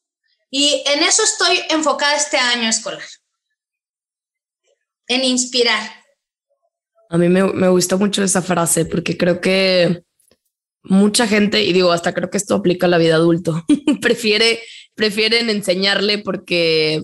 Y 0.51 0.83
en 0.85 1.01
eso 1.01 1.23
estoy 1.23 1.59
enfocada 1.69 2.15
este 2.15 2.37
año 2.37 2.69
escolar, 2.69 3.03
en 5.07 5.23
inspirar. 5.23 6.05
A 7.09 7.17
mí 7.17 7.29
me, 7.29 7.43
me 7.51 7.67
gusta 7.69 7.97
mucho 7.97 8.23
esa 8.23 8.43
frase 8.43 8.85
porque 8.85 9.17
creo 9.17 9.41
que 9.41 10.05
mucha 10.85 11.27
gente, 11.27 11.63
y 11.63 11.73
digo, 11.73 11.91
hasta 11.91 12.13
creo 12.13 12.29
que 12.29 12.37
esto 12.37 12.55
aplica 12.55 12.87
a 12.87 12.89
la 12.89 12.97
vida 12.97 13.15
adulto, 13.15 13.65
prefiere, 14.01 14.59
prefieren 14.95 15.49
enseñarle 15.49 16.19
porque 16.19 17.03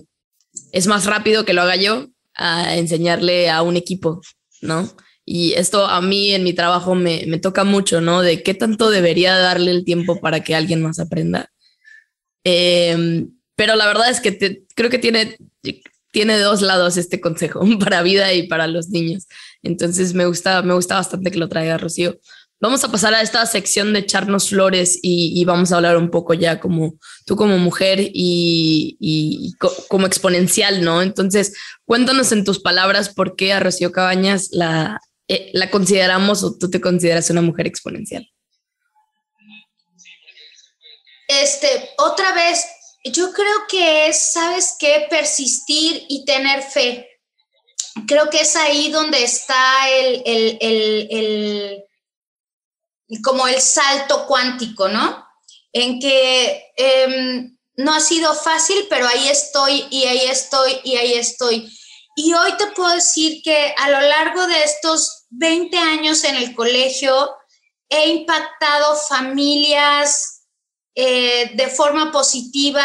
es 0.72 0.86
más 0.86 1.06
rápido 1.06 1.44
que 1.44 1.52
lo 1.52 1.62
haga 1.62 1.76
yo 1.76 2.08
a 2.34 2.76
enseñarle 2.76 3.50
a 3.50 3.62
un 3.62 3.76
equipo, 3.76 4.20
¿no? 4.60 4.90
Y 5.24 5.52
esto 5.52 5.86
a 5.86 6.00
mí 6.00 6.34
en 6.34 6.42
mi 6.44 6.52
trabajo 6.52 6.94
me, 6.94 7.24
me 7.26 7.38
toca 7.38 7.64
mucho, 7.64 8.00
¿no? 8.00 8.22
De 8.22 8.42
qué 8.42 8.54
tanto 8.54 8.90
debería 8.90 9.36
darle 9.36 9.70
el 9.70 9.84
tiempo 9.84 10.20
para 10.20 10.42
que 10.42 10.54
alguien 10.54 10.82
más 10.82 10.98
aprenda. 10.98 11.50
Em, 12.44 13.30
pero 13.54 13.76
la 13.76 13.86
verdad 13.86 14.10
es 14.10 14.20
que 14.20 14.64
creo 14.74 14.90
que 14.90 14.98
tiene, 14.98 15.36
tiene 16.10 16.38
dos 16.38 16.62
lados 16.62 16.96
este 16.96 17.20
consejo, 17.20 17.60
para 17.80 18.02
vida 18.02 18.32
y 18.32 18.48
para 18.48 18.66
los 18.66 18.88
niños. 18.88 19.26
Entonces 19.62 20.14
me 20.14 20.26
gusta, 20.26 20.62
me 20.62 20.74
gusta 20.74 20.96
bastante 20.96 21.30
que 21.30 21.38
lo 21.38 21.48
traiga 21.48 21.78
Rocío. 21.78 22.18
Vamos 22.62 22.84
a 22.84 22.92
pasar 22.92 23.12
a 23.12 23.22
esta 23.22 23.44
sección 23.44 23.92
de 23.92 23.98
echarnos 23.98 24.50
flores 24.50 25.00
y, 25.02 25.44
vamos 25.44 25.72
a 25.72 25.76
hablar 25.76 25.96
un 25.96 26.12
poco 26.12 26.32
ya 26.32 26.60
como 26.60 26.94
tú 27.26 27.34
como 27.34 27.58
mujer 27.58 27.98
y, 28.00 29.56
como 29.88 30.06
exponencial, 30.06 30.84
¿no? 30.84 31.02
Entonces, 31.02 31.56
cuéntanos 31.84 32.30
en 32.30 32.44
tus 32.44 32.60
palabras 32.60 33.08
por 33.08 33.34
qué 33.34 33.52
a 33.52 33.58
Rocío 33.58 33.90
Cabañas 33.90 34.50
la, 34.52 35.00
eh, 35.26 35.50
la 35.54 35.70
consideramos 35.70 36.44
o 36.44 36.56
tú 36.56 36.70
te 36.70 36.80
consideras 36.80 37.28
una 37.30 37.42
mujer 37.42 37.66
exponencial. 37.66 38.30
Este, 41.26 41.90
otra 41.98 42.32
vez, 42.32 42.64
yo 43.02 43.32
creo 43.32 43.56
que 43.68 44.06
es, 44.06 44.32
¿sabes 44.34 44.76
qué? 44.78 45.08
Persistir 45.10 46.04
y 46.08 46.24
tener 46.24 46.62
fe. 46.62 47.08
Creo 48.06 48.30
que 48.30 48.42
es 48.42 48.54
ahí 48.54 48.88
donde 48.92 49.24
está 49.24 49.90
el, 49.90 50.22
el, 50.24 51.84
como 53.20 53.46
el 53.46 53.60
salto 53.60 54.26
cuántico, 54.26 54.88
¿no? 54.88 55.26
En 55.72 55.98
que 56.00 56.72
em, 56.76 57.56
no 57.76 57.94
ha 57.94 58.00
sido 58.00 58.34
fácil, 58.34 58.86
pero 58.88 59.06
ahí 59.06 59.28
estoy 59.28 59.86
y 59.90 60.04
ahí 60.04 60.26
estoy 60.30 60.78
y 60.84 60.96
ahí 60.96 61.14
estoy. 61.14 61.70
Y 62.16 62.32
hoy 62.34 62.52
te 62.58 62.66
puedo 62.68 62.94
decir 62.94 63.42
que 63.42 63.74
a 63.76 63.90
lo 63.90 64.00
largo 64.00 64.46
de 64.46 64.62
estos 64.64 65.26
20 65.30 65.76
años 65.78 66.24
en 66.24 66.36
el 66.36 66.54
colegio 66.54 67.34
he 67.88 68.08
impactado 68.08 68.96
familias, 68.96 70.42
eh, 70.94 71.52
de 71.54 71.68
forma 71.68 72.12
positiva, 72.12 72.84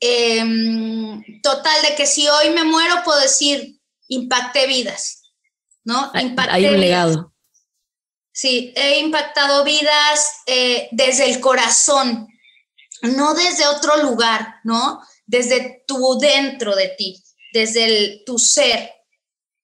em, 0.00 1.22
total, 1.42 1.82
de 1.82 1.94
que 1.96 2.06
si 2.06 2.28
hoy 2.28 2.50
me 2.50 2.64
muero, 2.64 3.02
puedo 3.04 3.20
decir, 3.20 3.80
impacté 4.08 4.66
vidas, 4.66 5.22
¿no? 5.84 6.10
hay 6.12 6.66
un 6.66 6.80
legado. 6.80 7.33
Sí, 8.36 8.72
he 8.74 8.98
impactado 8.98 9.62
vidas 9.62 10.42
eh, 10.46 10.88
desde 10.90 11.26
el 11.30 11.38
corazón, 11.38 12.26
no 13.02 13.32
desde 13.32 13.64
otro 13.68 13.96
lugar, 13.98 14.56
¿no? 14.64 15.00
Desde 15.24 15.84
tu 15.86 16.18
dentro 16.18 16.74
de 16.74 16.88
ti, 16.98 17.22
desde 17.52 18.24
tu 18.26 18.36
ser. 18.40 18.92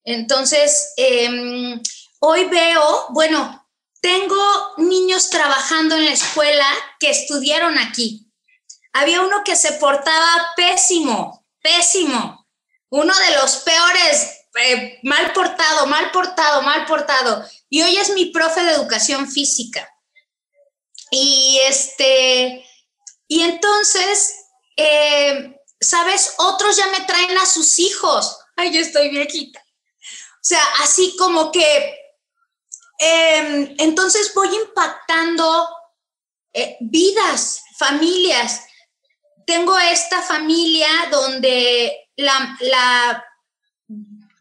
Entonces, 0.04 0.92
em, 0.96 1.82
hoy 2.20 2.44
veo, 2.44 3.06
bueno, 3.08 3.68
tengo 4.00 4.40
niños 4.76 5.30
trabajando 5.30 5.96
en 5.96 6.04
la 6.04 6.12
escuela 6.12 6.66
que 7.00 7.10
estudiaron 7.10 7.76
aquí. 7.76 8.30
Había 8.92 9.22
uno 9.22 9.42
que 9.44 9.56
se 9.56 9.72
portaba 9.72 10.52
pésimo, 10.54 11.44
pésimo. 11.60 12.46
Uno 12.88 13.12
de 13.18 13.34
los 13.34 13.56
peores, 13.56 14.39
eh, 14.56 14.98
mal 15.02 15.32
portado, 15.32 15.86
mal 15.86 16.10
portado, 16.10 16.62
mal 16.62 16.86
portado. 16.86 17.44
Y 17.68 17.82
hoy 17.82 17.96
es 17.96 18.10
mi 18.10 18.26
profe 18.26 18.62
de 18.62 18.72
educación 18.72 19.30
física. 19.30 19.88
Y 21.10 21.60
este, 21.66 22.64
y 23.28 23.42
entonces, 23.42 24.34
eh, 24.76 25.56
¿sabes? 25.80 26.34
Otros 26.38 26.76
ya 26.76 26.86
me 26.88 27.04
traen 27.04 27.36
a 27.38 27.46
sus 27.46 27.78
hijos. 27.78 28.38
Ay, 28.56 28.72
yo 28.72 28.80
estoy 28.80 29.08
viejita. 29.08 29.60
O 29.60 30.42
sea, 30.44 30.62
así 30.80 31.16
como 31.18 31.52
que 31.52 32.00
Em, 33.02 33.74
entonces 33.78 34.30
voy 34.34 34.54
impactando 34.54 35.66
eh, 36.52 36.76
vidas, 36.80 37.62
familias. 37.78 38.66
Tengo 39.46 39.78
esta 39.78 40.20
familia 40.20 40.86
donde 41.10 42.10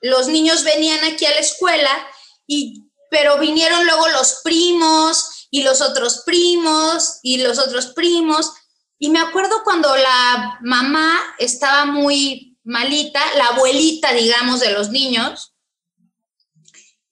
los 0.01 0.27
niños 0.27 0.63
venían 0.63 1.03
aquí 1.05 1.25
a 1.25 1.31
la 1.31 1.39
escuela, 1.39 2.07
y, 2.47 2.85
pero 3.09 3.37
vinieron 3.37 3.85
luego 3.85 4.07
los 4.09 4.41
primos 4.43 5.47
y 5.51 5.63
los 5.63 5.81
otros 5.81 6.23
primos 6.25 7.19
y 7.23 7.37
los 7.37 7.59
otros 7.59 7.87
primos. 7.87 8.53
Y 8.97 9.09
me 9.09 9.19
acuerdo 9.19 9.63
cuando 9.63 9.95
la 9.95 10.59
mamá 10.61 11.19
estaba 11.37 11.85
muy 11.85 12.57
malita, 12.63 13.21
la 13.35 13.47
abuelita, 13.47 14.13
digamos, 14.13 14.59
de 14.59 14.71
los 14.71 14.89
niños, 14.89 15.53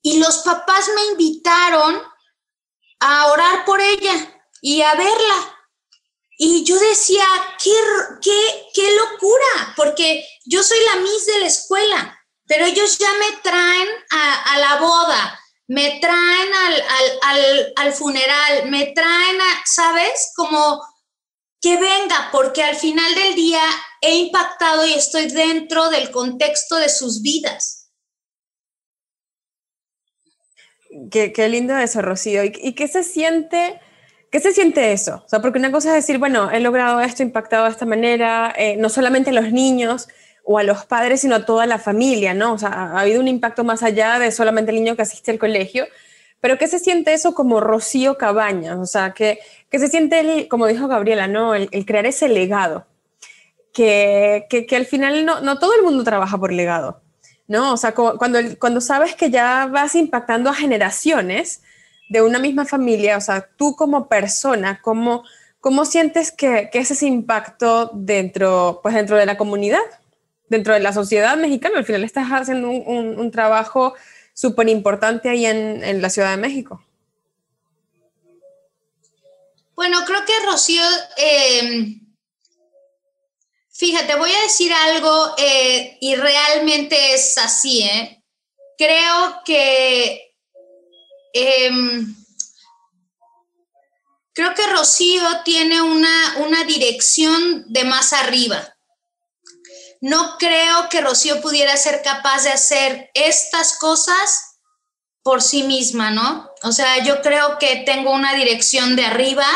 y 0.01 0.19
los 0.19 0.37
papás 0.37 0.89
me 0.95 1.05
invitaron 1.07 2.01
a 2.99 3.27
orar 3.27 3.65
por 3.65 3.81
ella 3.81 4.41
y 4.61 4.81
a 4.81 4.95
verla. 4.95 5.57
Y 6.37 6.63
yo 6.63 6.77
decía, 6.79 7.25
qué, 7.61 7.73
qué, 8.21 8.67
qué 8.73 8.95
locura, 8.95 9.73
porque 9.75 10.25
yo 10.45 10.63
soy 10.63 10.77
la 10.85 11.01
Miss 11.01 11.25
de 11.25 11.39
la 11.39 11.47
escuela, 11.47 12.16
pero 12.47 12.65
ellos 12.65 12.97
ya 12.97 13.09
me 13.19 13.41
traen 13.41 13.87
a, 14.09 14.57
la 14.59 14.75
boda, 14.77 15.39
me 15.67 15.99
traen 15.99 16.53
al, 16.53 16.83
al, 17.23 17.73
al, 17.75 17.93
funeral, 17.93 18.69
me 18.69 18.87
traen 18.87 19.41
a, 19.41 19.63
¿sabes? 19.65 20.31
Como 20.35 20.81
que 21.61 21.77
venga, 21.77 22.29
porque 22.31 22.63
al 22.63 22.75
final 22.75 23.13
del 23.15 23.35
día 23.35 23.63
he 24.01 24.15
impactado 24.15 24.85
y 24.85 24.93
estoy 24.93 25.27
dentro 25.27 25.89
del 25.89 26.11
contexto 26.11 26.77
de 26.77 26.89
sus 26.89 27.21
vidas. 27.21 27.89
Qué, 31.11 31.49
lindo 31.49 31.77
eso, 31.77 32.01
Rocío. 32.01 32.43
¿Y, 32.43 32.73
qué 32.73 32.87
se 32.87 33.03
siente? 33.03 33.79
¿Qué 34.31 34.39
se 34.39 34.53
siente 34.53 34.93
eso? 34.93 35.23
O 35.25 35.29
sea, 35.29 35.41
porque 35.41 35.59
una 35.59 35.71
cosa 35.71 35.89
es 35.89 35.95
decir, 35.95 36.17
bueno, 36.17 36.49
he 36.51 36.59
logrado 36.59 37.01
esto, 37.01 37.23
impactado 37.23 37.65
de 37.65 37.71
esta 37.71 37.85
manera, 37.85 38.53
eh, 38.57 38.77
no 38.77 38.89
solamente 38.89 39.31
los 39.31 39.51
niños 39.51 40.07
o 40.49 40.57
a 40.57 40.63
los 40.63 40.85
padres, 40.85 41.21
sino 41.21 41.35
a 41.35 41.45
toda 41.45 41.65
la 41.65 41.77
familia, 41.77 42.33
¿no? 42.33 42.53
O 42.53 42.57
sea, 42.57 42.69
ha, 42.69 43.01
habido 43.01 43.19
un 43.19 43.27
impacto 43.27 43.65
más 43.65 43.83
allá 43.83 44.17
de 44.17 44.31
solamente 44.31 44.71
el 44.71 44.77
niño 44.77 44.95
que 44.95 45.01
asiste 45.01 45.29
al 45.29 45.39
colegio. 45.39 45.85
Pero 46.39 46.57
¿qué 46.57 46.69
se 46.69 46.79
siente 46.79 47.13
eso 47.13 47.33
como 47.33 47.59
Rocío 47.59 48.17
Cabañas? 48.17 48.77
O 48.77 48.85
sea, 48.85 49.13
¿qué, 49.13 49.39
se 49.69 49.89
siente, 49.89 50.47
como 50.47 50.67
dijo 50.67 50.87
Gabriela, 50.87 51.27
¿no? 51.27 51.53
El, 51.53 51.85
crear 51.85 52.05
ese 52.05 52.29
legado. 52.29 52.87
Que, 53.73 54.47
que, 54.49 54.65
que 54.65 54.75
al 54.77 54.85
final 54.85 55.25
no, 55.25 55.41
no 55.41 55.59
todo 55.59 55.75
el 55.75 55.83
mundo 55.83 56.05
trabaja 56.05 56.37
por 56.37 56.53
legado. 56.53 57.01
¿no? 57.47 57.73
O 57.73 57.77
sea, 57.77 57.93
cuando, 57.93 58.39
cuando 58.57 58.79
sabes 58.79 59.15
que 59.15 59.29
ya 59.29 59.67
vas 59.67 59.95
impactando 59.95 60.49
a 60.49 60.53
generaciones 60.53 61.61
de 62.09 62.21
una 62.21 62.39
misma 62.39 62.65
familia, 62.65 63.17
o 63.17 63.21
sea, 63.21 63.49
tú 63.57 63.75
como 63.75 64.07
persona, 64.07 64.79
¿cómo, 64.81 65.23
cómo 65.59 65.83
sientes 65.83 66.31
que, 66.31 66.69
que 66.71 66.79
es 66.79 66.91
ese 66.91 67.05
impacto 67.05 67.91
dentro, 67.93 68.79
pues 68.81 68.95
dentro 68.95 69.17
de 69.17 69.25
la 69.25 69.37
comunidad, 69.37 69.81
dentro 70.49 70.73
de 70.73 70.79
la 70.79 70.93
sociedad 70.93 71.37
mexicana? 71.37 71.79
Al 71.79 71.85
final 71.85 72.03
estás 72.03 72.27
haciendo 72.29 72.69
un, 72.69 73.31
trabajo 73.31 73.95
súper 74.33 74.69
importante 74.69 75.29
ahí 75.29 75.45
en, 75.45 76.01
la 76.01 76.09
Ciudad 76.09 76.31
de 76.31 76.37
México. 76.37 76.83
Bueno, 79.75 80.03
creo 80.05 80.25
que 80.25 80.45
Rocío... 80.45 80.83
Eh, 81.17 82.01
Fíjate, 83.77 84.15
voy 84.15 84.31
a 84.31 84.41
decir 84.41 84.73
algo 84.73 85.35
eh, 85.37 85.99
y 86.01 86.15
realmente 86.15 87.13
es 87.13 87.37
así, 87.37 87.83
¿eh? 87.83 88.23
Creo 88.75 89.41
que... 89.45 90.33
Em, 91.31 92.15
creo 94.33 94.55
que 94.55 94.65
Rocío 94.65 95.21
tiene 95.45 95.79
una, 95.83 96.37
una 96.39 96.63
dirección 96.63 97.71
de 97.71 97.83
más 97.83 98.13
arriba. 98.13 98.76
No 100.01 100.37
creo 100.37 100.89
que 100.89 101.01
Rocío 101.01 101.41
pudiera 101.41 101.75
ser 101.77 102.01
capaz 102.01 102.43
de 102.43 102.51
hacer 102.51 103.09
estas 103.13 103.77
cosas 103.77 104.59
por 105.23 105.41
sí 105.41 105.63
misma, 105.63 106.11
¿no? 106.11 106.49
O 106.63 106.71
sea, 106.71 107.03
yo 107.03 107.21
creo 107.21 107.57
que 107.57 107.83
tengo 107.85 108.11
una 108.11 108.33
dirección 108.33 108.95
de 108.95 109.05
arriba. 109.05 109.47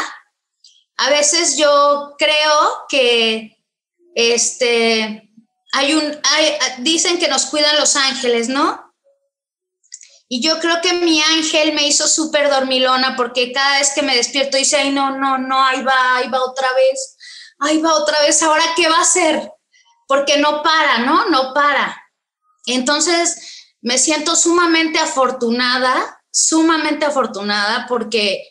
A 0.97 1.09
veces 1.09 1.57
yo 1.57 2.13
creo 2.17 2.85
que 2.89 3.57
este, 4.15 5.31
hay 5.71 5.93
un, 5.93 6.19
dicen 6.79 7.19
que 7.19 7.27
nos 7.27 7.45
cuidan 7.45 7.77
los 7.77 7.95
ángeles, 7.95 8.49
¿no? 8.49 8.93
Y 10.27 10.41
yo 10.41 10.59
creo 10.59 10.81
que 10.81 10.93
mi 10.93 11.21
ángel 11.21 11.73
me 11.73 11.87
hizo 11.87 12.07
súper 12.07 12.49
dormilona 12.49 13.15
porque 13.15 13.51
cada 13.51 13.79
vez 13.79 13.91
que 13.93 14.01
me 14.01 14.15
despierto 14.15 14.57
dice, 14.57 14.77
ay, 14.77 14.91
no, 14.91 15.17
no, 15.17 15.37
no, 15.37 15.61
ahí 15.65 15.83
va, 15.83 16.17
ahí 16.17 16.29
va 16.29 16.41
otra 16.43 16.71
vez, 16.73 17.17
ahí 17.59 17.81
va 17.81 17.95
otra 17.95 18.21
vez, 18.21 18.41
ahora 18.41 18.63
qué 18.75 18.87
va 18.87 18.97
a 18.97 19.01
hacer? 19.01 19.51
Porque 20.11 20.37
no 20.39 20.61
para, 20.61 20.97
¿no? 20.97 21.29
No 21.29 21.53
para. 21.53 21.97
Entonces, 22.65 23.69
me 23.79 23.97
siento 23.97 24.35
sumamente 24.35 24.99
afortunada, 24.99 26.21
sumamente 26.29 27.05
afortunada 27.05 27.85
porque 27.87 28.45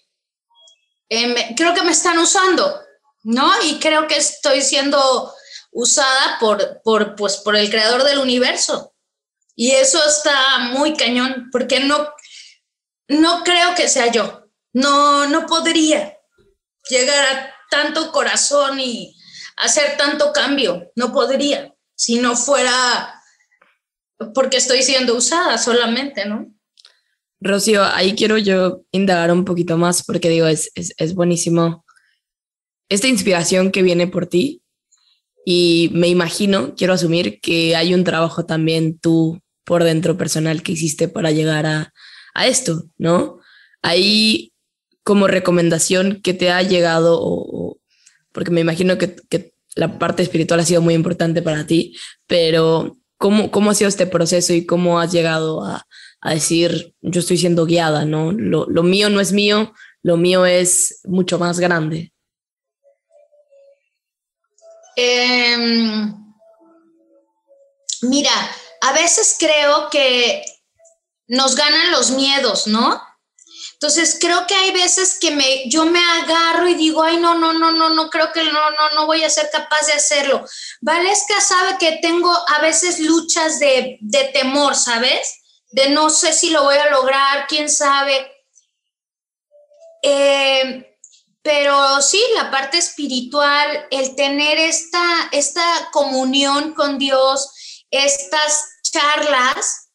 eh, 1.11 1.55
creo 1.59 1.75
que 1.75 1.83
me 1.83 1.91
están 1.91 2.17
usando, 2.17 2.81
¿no? 3.25 3.53
Y 3.65 3.79
creo 3.79 4.09
que 4.09 4.17
estoy 4.17 4.63
siendo 4.63 5.35
usada 5.71 6.39
por, 6.41 6.81
por, 6.83 7.15
pues, 7.15 7.37
por 7.37 7.55
el 7.55 7.69
creador 7.69 8.05
del 8.05 8.21
universo. 8.21 8.95
Y 9.55 9.73
eso 9.73 10.03
está 10.03 10.61
muy 10.61 10.97
cañón, 10.97 11.51
porque 11.53 11.81
no, 11.81 12.09
no 13.09 13.45
creo 13.45 13.75
que 13.75 13.87
sea 13.91 14.07
yo. 14.07 14.47
No, 14.73 15.27
no 15.27 15.45
podría 15.45 16.17
llegar 16.89 17.37
a 17.37 17.55
tanto 17.71 18.13
corazón 18.13 18.81
y 18.81 19.20
hacer 19.61 19.97
tanto 19.97 20.33
cambio. 20.33 20.91
No 20.95 21.13
podría, 21.13 21.75
si 21.95 22.19
no 22.19 22.37
fuera 22.37 23.15
porque 24.35 24.59
estoy 24.59 24.83
siendo 24.83 25.15
usada 25.17 25.57
solamente, 25.59 26.27
¿no? 26.27 26.53
Rocío, 27.41 27.83
ahí 27.83 28.15
quiero 28.15 28.37
yo 28.37 28.83
indagar 28.91 29.33
un 29.33 29.45
poquito 29.45 29.79
más 29.79 30.05
porque 30.05 30.29
digo, 30.29 30.47
es, 30.47 30.71
es, 30.75 30.93
es 30.99 31.15
buenísimo 31.15 31.85
esta 32.91 33.09
inspiración 33.09 33.71
que 33.71 33.83
viene 33.83 34.07
por 34.09 34.27
ti 34.27 34.63
y 35.47 35.91
me 35.95 36.09
imagino, 36.09 36.75
quiero 36.75 36.93
asumir 36.93 37.41
que 37.41 37.77
hay 37.77 37.95
un 37.95 38.05
trabajo 38.05 38.45
también 38.45 38.99
tú 38.99 39.41
por 39.65 39.85
dentro 39.85 40.19
personal 40.19 40.63
que 40.63 40.73
hiciste 40.73 41.09
para 41.09 41.31
llegar 41.31 41.65
a, 41.65 41.95
a 42.35 42.47
esto, 42.47 42.85
¿no? 42.99 43.39
Ahí 43.81 44.53
como 45.03 45.29
recomendación 45.29 46.21
que 46.23 46.35
te 46.35 46.51
ha 46.51 46.63
llegado, 46.63 47.19
o, 47.23 47.79
porque 48.33 48.51
me 48.51 48.61
imagino 48.61 48.99
que, 48.99 49.17
que, 49.31 49.50
la 49.75 49.99
parte 49.99 50.23
espiritual 50.23 50.61
ha 50.61 50.65
sido 50.65 50.83
muy 50.83 50.95
importante 50.95 51.43
para 51.43 51.67
ti, 51.67 51.97
pero 52.27 52.99
¿cómo, 53.17 53.51
cómo 53.51 53.71
ha 53.71 53.75
sido 53.75 53.89
este 53.89 54.07
proceso 54.07 54.53
y 54.53 54.67
cómo 54.67 55.01
has 55.01 55.13
llegado 55.13 55.65
a, 55.65 55.87
a 56.21 56.35
decir, 56.35 56.95
yo 57.01 57.21
estoy 57.21 57.39
siendo 57.39 57.67
guiada, 57.67 58.05
¿no? 58.05 58.33
Lo, 58.33 58.67
lo 58.67 58.83
mío 58.83 59.09
no 59.09 59.21
es 59.21 59.33
mío, 59.33 59.73
lo 60.03 60.17
mío 60.17 60.47
es 60.47 61.01
mucho 61.05 61.39
más 61.39 61.61
grande. 61.61 62.13
Eh, 64.97 65.57
mira, 68.03 68.33
a 68.83 68.93
veces 68.93 69.37
creo 69.39 69.89
que 69.91 70.45
nos 71.29 71.55
ganan 71.55 71.93
los 71.93 72.11
miedos, 72.11 72.67
¿no? 72.67 73.01
Entonces 73.83 74.19
creo 74.21 74.47
que 74.47 74.55
hay 74.55 74.73
veces 74.73 75.19
que 75.19 75.31
me, 75.31 75.67
yo 75.71 75.87
me 75.87 76.01
agarro 76.21 76.69
y 76.69 76.75
digo, 76.75 77.03
ay, 77.03 77.17
no, 77.17 77.39
no, 77.39 77.55
no, 77.55 77.73
no, 77.73 77.89
no, 77.89 78.11
creo 78.11 78.31
que 78.31 78.45
no, 78.45 78.71
no, 78.73 78.91
no 78.95 79.07
voy 79.07 79.25
a 79.25 79.31
ser 79.31 79.49
capaz 79.51 79.87
de 79.87 79.95
hacerlo. 79.95 80.45
Valesca 80.83 81.41
sabe 81.41 81.79
que 81.79 81.99
tengo 82.03 82.31
a 82.31 82.61
veces 82.61 83.01
luchas 83.01 83.59
de, 83.59 83.97
de 84.03 84.25
temor, 84.35 84.77
¿sabes? 84.77 85.41
De 85.71 85.89
no 85.89 86.11
sé 86.11 86.35
si 86.35 86.51
lo 86.51 86.65
voy 86.65 86.77
a 86.77 86.91
lograr, 86.91 87.47
quién 87.49 87.71
sabe. 87.71 88.31
Eh, 90.03 90.99
pero 91.41 92.03
sí, 92.03 92.23
la 92.35 92.51
parte 92.51 92.77
espiritual, 92.77 93.87
el 93.91 94.15
tener 94.15 94.59
esta, 94.59 95.31
esta 95.33 95.89
comunión 95.91 96.75
con 96.75 96.99
Dios, 96.99 97.87
estas 97.91 98.63
charlas, 98.83 99.91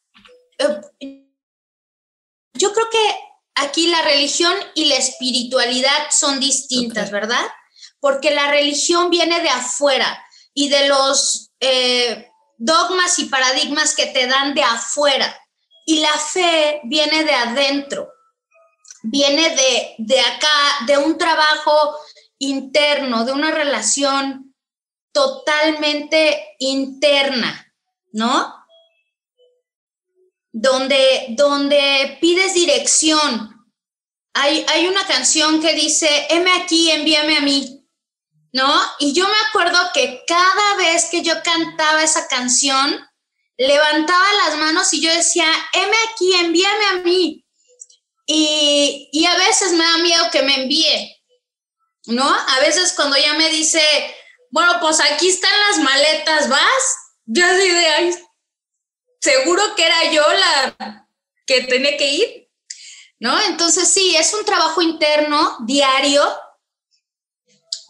eh, 0.58 1.22
yo 2.54 2.72
creo 2.72 2.90
que 2.90 3.25
aquí 3.56 3.88
la 3.88 4.02
religión 4.02 4.54
y 4.74 4.86
la 4.86 4.96
espiritualidad 4.96 6.10
son 6.10 6.40
distintas, 6.40 7.08
okay. 7.08 7.20
¿verdad? 7.20 7.46
Porque 8.00 8.30
la 8.30 8.50
religión 8.50 9.10
viene 9.10 9.40
de 9.40 9.48
afuera 9.48 10.24
y 10.54 10.68
de 10.68 10.88
los 10.88 11.50
eh, 11.60 12.30
dogmas 12.56 13.18
y 13.18 13.26
paradigmas 13.26 13.94
que 13.94 14.06
te 14.06 14.26
dan 14.26 14.54
de 14.54 14.62
afuera. 14.62 15.36
Y 15.84 16.00
la 16.00 16.18
fe 16.18 16.80
viene 16.84 17.24
de 17.24 17.32
adentro 17.32 18.08
viene 19.08 19.50
de, 19.50 19.94
de 19.98 20.20
acá, 20.20 20.84
de 20.86 20.98
un 20.98 21.16
trabajo 21.16 21.96
interno, 22.38 23.24
de 23.24 23.32
una 23.32 23.50
relación 23.50 24.54
totalmente 25.12 26.56
interna, 26.58 27.72
¿no? 28.12 28.54
Donde, 30.58 31.26
donde 31.36 32.16
pides 32.18 32.54
dirección. 32.54 33.54
Hay, 34.32 34.64
hay 34.68 34.86
una 34.86 35.06
canción 35.06 35.60
que 35.60 35.74
dice, 35.74 36.08
heme 36.30 36.50
aquí, 36.52 36.90
envíame 36.90 37.36
a 37.36 37.40
mí, 37.42 37.86
¿no? 38.52 38.74
Y 38.98 39.12
yo 39.12 39.28
me 39.28 39.36
acuerdo 39.48 39.78
que 39.92 40.24
cada 40.26 40.76
vez 40.76 41.08
que 41.10 41.22
yo 41.22 41.34
cantaba 41.42 42.02
esa 42.02 42.26
canción, 42.26 43.06
levantaba 43.58 44.26
las 44.44 44.56
manos 44.56 44.92
y 44.94 45.02
yo 45.02 45.12
decía, 45.12 45.46
heme 45.74 45.96
aquí, 46.10 46.32
envíame 46.34 46.86
a 46.86 46.92
mí. 47.02 47.44
Y, 48.26 49.10
y, 49.12 49.26
a 49.26 49.36
veces 49.36 49.72
me 49.72 49.84
da 49.84 49.98
miedo 49.98 50.30
que 50.32 50.42
me 50.42 50.62
envíe, 50.62 51.22
¿no? 52.06 52.24
A 52.26 52.60
veces 52.60 52.94
cuando 52.94 53.16
ya 53.18 53.34
me 53.34 53.50
dice, 53.50 53.80
bueno, 54.50 54.78
pues 54.80 55.00
aquí 55.00 55.28
están 55.28 55.52
las 55.68 55.78
maletas, 55.80 56.48
¿vas? 56.48 56.96
Yo 57.26 57.44
así 57.44 57.68
de, 57.68 57.86
ay, 57.88 58.16
seguro 59.20 59.62
que 59.74 59.86
era 59.86 60.10
yo 60.10 60.22
la 60.22 61.08
que 61.46 61.62
tenía 61.62 61.96
que 61.96 62.12
ir, 62.12 62.50
¿no? 63.18 63.40
Entonces 63.42 63.88
sí, 63.88 64.16
es 64.16 64.34
un 64.34 64.44
trabajo 64.44 64.82
interno, 64.82 65.58
diario, 65.64 66.22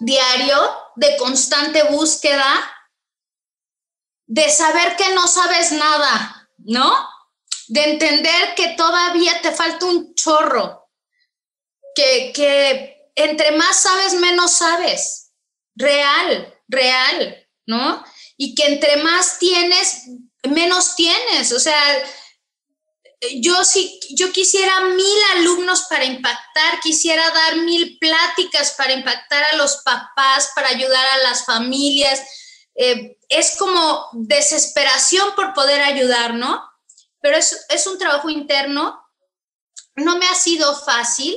diario, 0.01 0.59
de 0.97 1.17
constante 1.17 1.83
búsqueda, 1.85 2.73
de 4.27 4.51
saber 4.51 4.97
que 4.97 5.15
no 5.15 5.27
sabes 5.27 5.73
nada, 5.73 6.51
¿no? 6.59 7.17
de 7.69 7.85
entender 7.85 8.55
que 8.55 8.69
todavía 8.77 9.41
te 9.43 9.53
falta 9.53 9.87
un 9.87 10.15
chorro, 10.15 10.89
que, 11.95 12.33
que 12.35 13.11
entre 13.15 13.53
más 13.53 13.81
sabes, 13.81 14.15
menos 14.15 14.53
sabes, 14.53 15.33
real, 15.75 16.55
real, 16.69 17.49
¿no? 17.67 18.05
Y 18.37 18.55
que 18.55 18.67
entre 18.67 19.03
más 19.03 19.39
tienes, 19.39 20.05
menos 20.49 20.95
tienes, 20.97 21.53
o 21.53 21.61
sea, 21.61 21.81
yo 23.37 23.65
sí, 23.65 23.99
yo 24.11 24.31
quisiera 24.33 24.81
mil 24.81 25.19
alumnos 25.37 25.87
para 25.89 26.05
impactar, 26.05 26.81
quisiera 26.83 27.29
dar 27.31 27.57
mil 27.57 27.99
pláticas 27.99 28.75
para 28.77 28.93
impactar 28.93 29.43
a 29.45 29.57
los 29.57 29.79
papás, 29.79 30.51
para 30.55 30.69
ayudar 30.69 31.07
a 31.07 31.19
las 31.19 31.45
familias. 31.45 32.21
Eh, 32.75 33.17
es 33.29 33.57
como 33.57 34.09
desesperación 34.13 35.35
por 35.35 35.55
poder 35.55 35.83
ayudar, 35.83 36.35
¿no? 36.35 36.63
pero 37.27 37.39
es, 37.39 37.67
es 37.71 37.89
un 37.89 37.99
trabajo 37.99 38.31
interno. 38.31 39.05
No 39.97 40.17
me 40.17 40.29
ha 40.29 40.35
sido 40.37 40.77
fácil, 40.77 41.37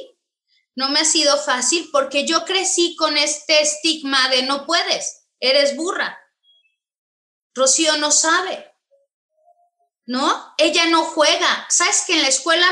no 0.76 0.89
me 0.89 1.00
ha 1.00 1.06
sido 1.06 1.36
fácil 1.38 1.89
porque 1.91 2.28
yo 2.28 2.45
crecí 2.45 2.95
con 2.95 3.17
este 3.17 3.60
estigma 3.60 4.30
de 4.30 4.43
no 4.43 4.67
puedes, 4.67 5.26
eres 5.39 5.76
burra. 5.76 6.15
Rocío 7.56 7.98
no 7.98 8.12
sabe, 8.12 8.68
¿no? 10.10 10.56
Ella 10.58 10.88
no 10.88 11.06
juega. 11.06 11.67
Sabes 11.69 12.04
que 12.08 12.15
en 12.15 12.24
la 12.24 12.30
escuela 12.30 12.65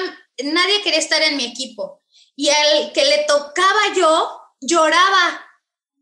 nadie 0.43 0.81
quería 0.81 0.97
estar 0.97 1.21
en 1.21 1.37
mi 1.37 1.45
equipo 1.45 2.01
y 2.35 2.49
al 2.49 2.91
que 2.93 3.05
le 3.05 3.25
tocaba 3.27 3.93
yo 3.95 4.41
lloraba 4.59 5.45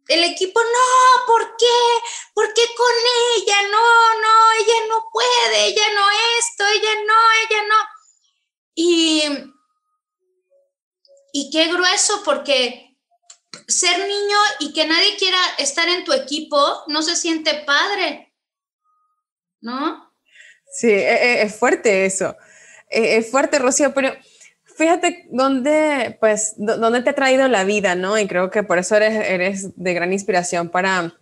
el 0.08 0.24
equipo, 0.24 0.62
no, 0.62 1.26
¿por 1.26 1.58
qué? 1.58 1.66
¿Por 2.34 2.54
qué 2.54 2.62
con 2.78 2.96
ella? 3.36 3.58
No, 3.64 4.22
no, 4.22 4.52
ella 4.60 4.88
no 4.88 5.10
puede, 5.12 5.66
ella 5.66 5.94
no 5.94 6.08
esto, 6.40 6.66
ella 6.68 6.94
no, 7.06 7.14
ella 7.44 7.64
no. 7.68 7.76
Y, 8.76 9.24
y 11.34 11.50
qué 11.52 11.66
grueso, 11.66 12.24
porque 12.24 12.98
ser 13.68 14.08
niño 14.08 14.38
y 14.60 14.72
que 14.72 14.86
nadie 14.86 15.18
quiera 15.18 15.40
estar 15.58 15.90
en 15.90 16.06
tu 16.06 16.14
equipo 16.14 16.84
no 16.88 17.02
se 17.02 17.18
siente 17.18 17.56
padre, 17.66 18.34
¿no? 19.60 20.05
Sí, 20.76 20.90
e, 20.90 21.14
e, 21.14 21.42
es, 21.44 21.56
fuerte 21.56 22.06
eso. 22.06 22.36
E, 22.90 23.16
es 23.16 23.32
fuerte, 23.32 23.60
Rocío, 23.60 23.94
pero 23.94 24.10
fíjate 24.66 25.26
dónde, 25.32 26.18
pues, 26.20 26.56
dónde 26.58 27.02
te 27.02 27.12
ha 27.12 27.16
traído 27.16 27.48
la 27.48 27.64
vida, 27.64 27.96
¿no? 27.96 28.20
Y 28.20 28.28
creo 28.28 28.52
que 28.52 28.62
por 28.62 28.78
eso 28.78 28.98
eres, 28.98 29.26
eres 29.26 29.82
de 29.82 29.94
gran 29.94 30.12
inspiración 30.12 30.68
para, 30.68 31.14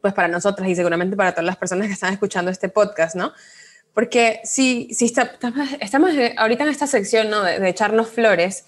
pues, 0.00 0.12
para 0.12 0.26
nosotras 0.26 0.68
y 0.68 0.74
seguramente 0.74 1.14
para 1.14 1.30
todas 1.30 1.44
las 1.44 1.56
personas 1.56 1.86
que 1.86 1.92
están 1.92 2.12
escuchando 2.12 2.50
este 2.50 2.68
podcast, 2.68 3.14
¿no? 3.14 3.32
Porque 3.94 4.40
si, 4.42 4.92
si 4.92 5.04
está, 5.04 5.38
estamos 5.80 6.10
ahorita 6.36 6.64
en 6.64 6.70
esta 6.70 6.88
sección, 6.88 7.30
¿no? 7.30 7.44
De, 7.44 7.60
de 7.60 7.68
echarnos 7.68 8.08
flores. 8.08 8.64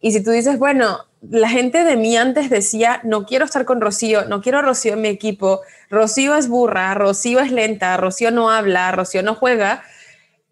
Y 0.00 0.10
si 0.10 0.20
tú 0.20 0.32
dices, 0.32 0.58
bueno, 0.58 1.06
la 1.30 1.48
gente 1.48 1.84
de 1.84 1.96
mí 1.96 2.16
antes 2.16 2.50
decía, 2.50 3.00
no 3.04 3.26
quiero 3.26 3.44
estar 3.44 3.64
con 3.64 3.80
Rocío, 3.80 4.24
no 4.26 4.40
quiero 4.40 4.58
a 4.58 4.62
Rocío 4.62 4.94
en 4.94 5.02
mi 5.02 5.08
equipo, 5.08 5.62
Rocío 5.90 6.34
es 6.34 6.48
burra, 6.48 6.94
Rocío 6.94 7.40
es 7.40 7.52
lenta, 7.52 7.96
Rocío 7.96 8.30
no 8.30 8.50
habla, 8.50 8.92
Rocío 8.92 9.22
no 9.22 9.34
juega. 9.34 9.84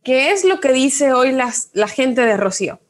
¿Qué 0.02 0.32
es 0.32 0.44
lo 0.44 0.60
que 0.60 0.72
dice 0.72 1.12
hoy 1.12 1.32
las, 1.32 1.70
la 1.72 1.88
gente 1.88 2.22
de 2.22 2.36
Rocío? 2.36 2.80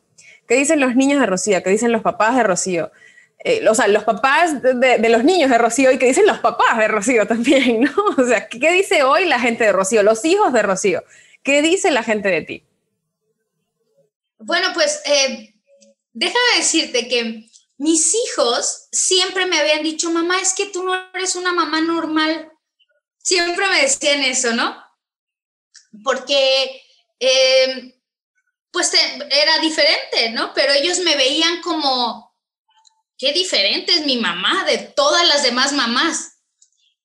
¿Qué 0.47 0.57
dicen 0.57 0.81
los 0.81 0.97
niños 0.97 1.21
de 1.21 1.27
Rocío? 1.27 1.63
¿Qué 1.63 1.71
dicen 1.71 1.93
los 1.93 2.03
papás 2.03 2.37
de 2.37 2.43
Rocío? 2.43 2.91
Eh, 3.39 3.67
o 3.69 3.75
sea, 3.75 3.89
los 3.89 4.05
papás 4.05 4.63
de, 4.63 4.75
de, 4.75 5.09
los 5.09 5.23
niños 5.23 5.51
de 5.51 5.59
Rocío 5.59 5.93
y 5.93 5.99
qué 5.99 6.07
dicen 6.07 6.27
los 6.27 6.39
papás 6.39 6.79
de 6.79 6.89
Rocío 6.89 7.27
también, 7.29 7.83
¿no? 7.83 7.93
O 8.17 8.27
sea, 8.27 8.49
¿qué 8.49 8.73
dice 8.73 9.03
hoy 9.03 9.27
la 9.27 9.39
gente 9.39 9.65
de 9.65 9.73
Rocío? 9.73 10.03
Los 10.03 10.25
hijos 10.25 10.53
de 10.53 10.63
Rocío. 10.63 11.05
¿Qué 11.43 11.61
dice 11.61 11.91
la 11.91 12.03
gente 12.03 12.29
de 12.29 12.43
ti? 12.43 12.65
Bueno, 14.39 14.69
pues 14.75 15.03
eh, 15.07 15.55
déjame 16.13 16.57
decirte 16.57 17.07
que 17.09 17.47
mis 17.77 18.15
hijos 18.15 18.89
siempre 18.93 19.47
me 19.47 19.59
habían 19.59 19.83
dicho, 19.83 20.11
mamá, 20.11 20.41
es 20.41 20.55
que 20.55 20.67
tú 20.67 20.83
no 20.83 20.95
eres 21.13 21.37
una 21.37 21.53
mamá 21.53 21.81
normal. 21.81 22.51
Siempre 23.19 23.67
me 23.69 23.83
decían 23.83 24.23
eso, 24.23 24.53
¿no? 24.53 24.83
Porque 26.03 26.83
eh, 27.19 28.01
pues 28.71 28.93
era 29.31 29.59
diferente, 29.59 30.31
¿no? 30.31 30.53
Pero 30.55 30.73
ellos 30.73 30.99
me 31.01 31.17
veían 31.17 31.63
como, 31.63 32.35
qué 33.17 33.33
diferente 33.33 33.95
es 33.95 34.05
mi 34.05 34.19
mamá 34.19 34.65
de 34.65 34.79
todas 34.79 35.27
las 35.27 35.43
demás 35.43 35.73
mamás. 35.73 36.39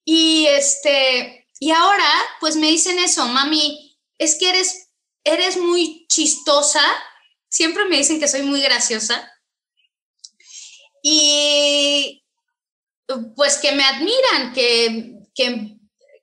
Y 0.04 0.46
este, 0.46 1.48
y 1.58 1.70
ahora 1.70 2.10
pues 2.40 2.56
me 2.56 2.66
dicen 2.68 2.98
eso, 2.98 3.26
mami, 3.26 3.98
es 4.18 4.36
que 4.36 4.48
eres, 4.50 4.90
eres 5.24 5.56
muy 5.56 6.06
chistosa, 6.08 6.82
siempre 7.48 7.84
me 7.84 7.98
dicen 7.98 8.18
que 8.18 8.28
soy 8.28 8.42
muy 8.42 8.60
graciosa. 8.62 9.30
Y 11.02 12.24
pues 13.36 13.58
que 13.58 13.72
me 13.72 13.84
admiran, 13.84 14.52
que, 14.52 15.18
que, 15.34 15.76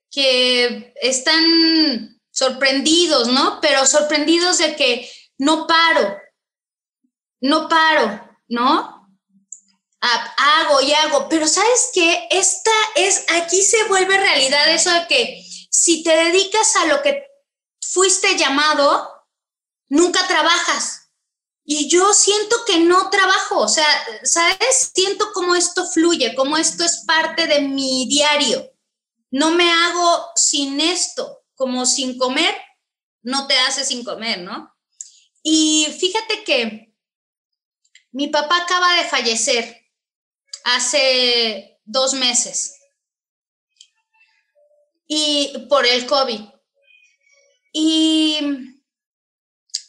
que 0.09 0.93
están 1.01 2.21
sorprendidos, 2.31 3.27
¿no? 3.27 3.59
Pero 3.61 3.85
sorprendidos 3.85 4.59
de 4.59 4.75
que 4.75 5.11
no 5.37 5.67
paro, 5.67 6.17
no 7.41 7.67
paro, 7.67 8.37
¿no? 8.47 8.97
hago 9.99 10.81
y 10.81 10.93
hago, 10.93 11.27
pero 11.27 11.47
sabes 11.47 11.89
qué, 11.93 12.27
esta 12.29 12.71
es, 12.95 13.25
aquí 13.29 13.61
se 13.61 13.83
vuelve 13.85 14.17
realidad 14.17 14.71
eso 14.71 14.91
de 14.91 15.07
que 15.07 15.43
si 15.69 16.03
te 16.03 16.15
dedicas 16.15 16.75
a 16.77 16.85
lo 16.85 17.01
que 17.01 17.25
fuiste 17.81 18.37
llamado, 18.37 19.25
nunca 19.89 20.25
trabajas. 20.27 21.06
Y 21.69 21.89
yo 21.89 22.13
siento 22.13 22.55
que 22.65 22.79
no 22.79 23.09
trabajo, 23.09 23.59
o 23.59 23.67
sea, 23.67 23.85
¿sabes? 24.23 24.91
Siento 24.95 25.33
como 25.33 25.53
esto 25.53 25.85
fluye, 25.85 26.33
como 26.33 26.55
esto 26.55 26.85
es 26.85 27.03
parte 27.05 27.45
de 27.45 27.59
mi 27.59 28.07
diario. 28.07 28.71
No 29.31 29.51
me 29.51 29.69
hago 29.69 30.29
sin 30.37 30.79
esto, 30.79 31.43
como 31.55 31.85
sin 31.85 32.17
comer, 32.17 32.55
no 33.21 33.47
te 33.47 33.57
hace 33.59 33.83
sin 33.83 34.05
comer, 34.05 34.39
¿no? 34.39 34.73
Y 35.43 35.87
fíjate 35.99 36.45
que 36.45 36.95
mi 38.11 38.29
papá 38.29 38.63
acaba 38.63 38.93
de 38.95 39.09
fallecer 39.09 39.85
hace 40.63 41.81
dos 41.83 42.13
meses 42.13 42.77
y 45.05 45.65
por 45.67 45.85
el 45.85 46.05
COVID. 46.05 46.41
Y, 47.73 48.39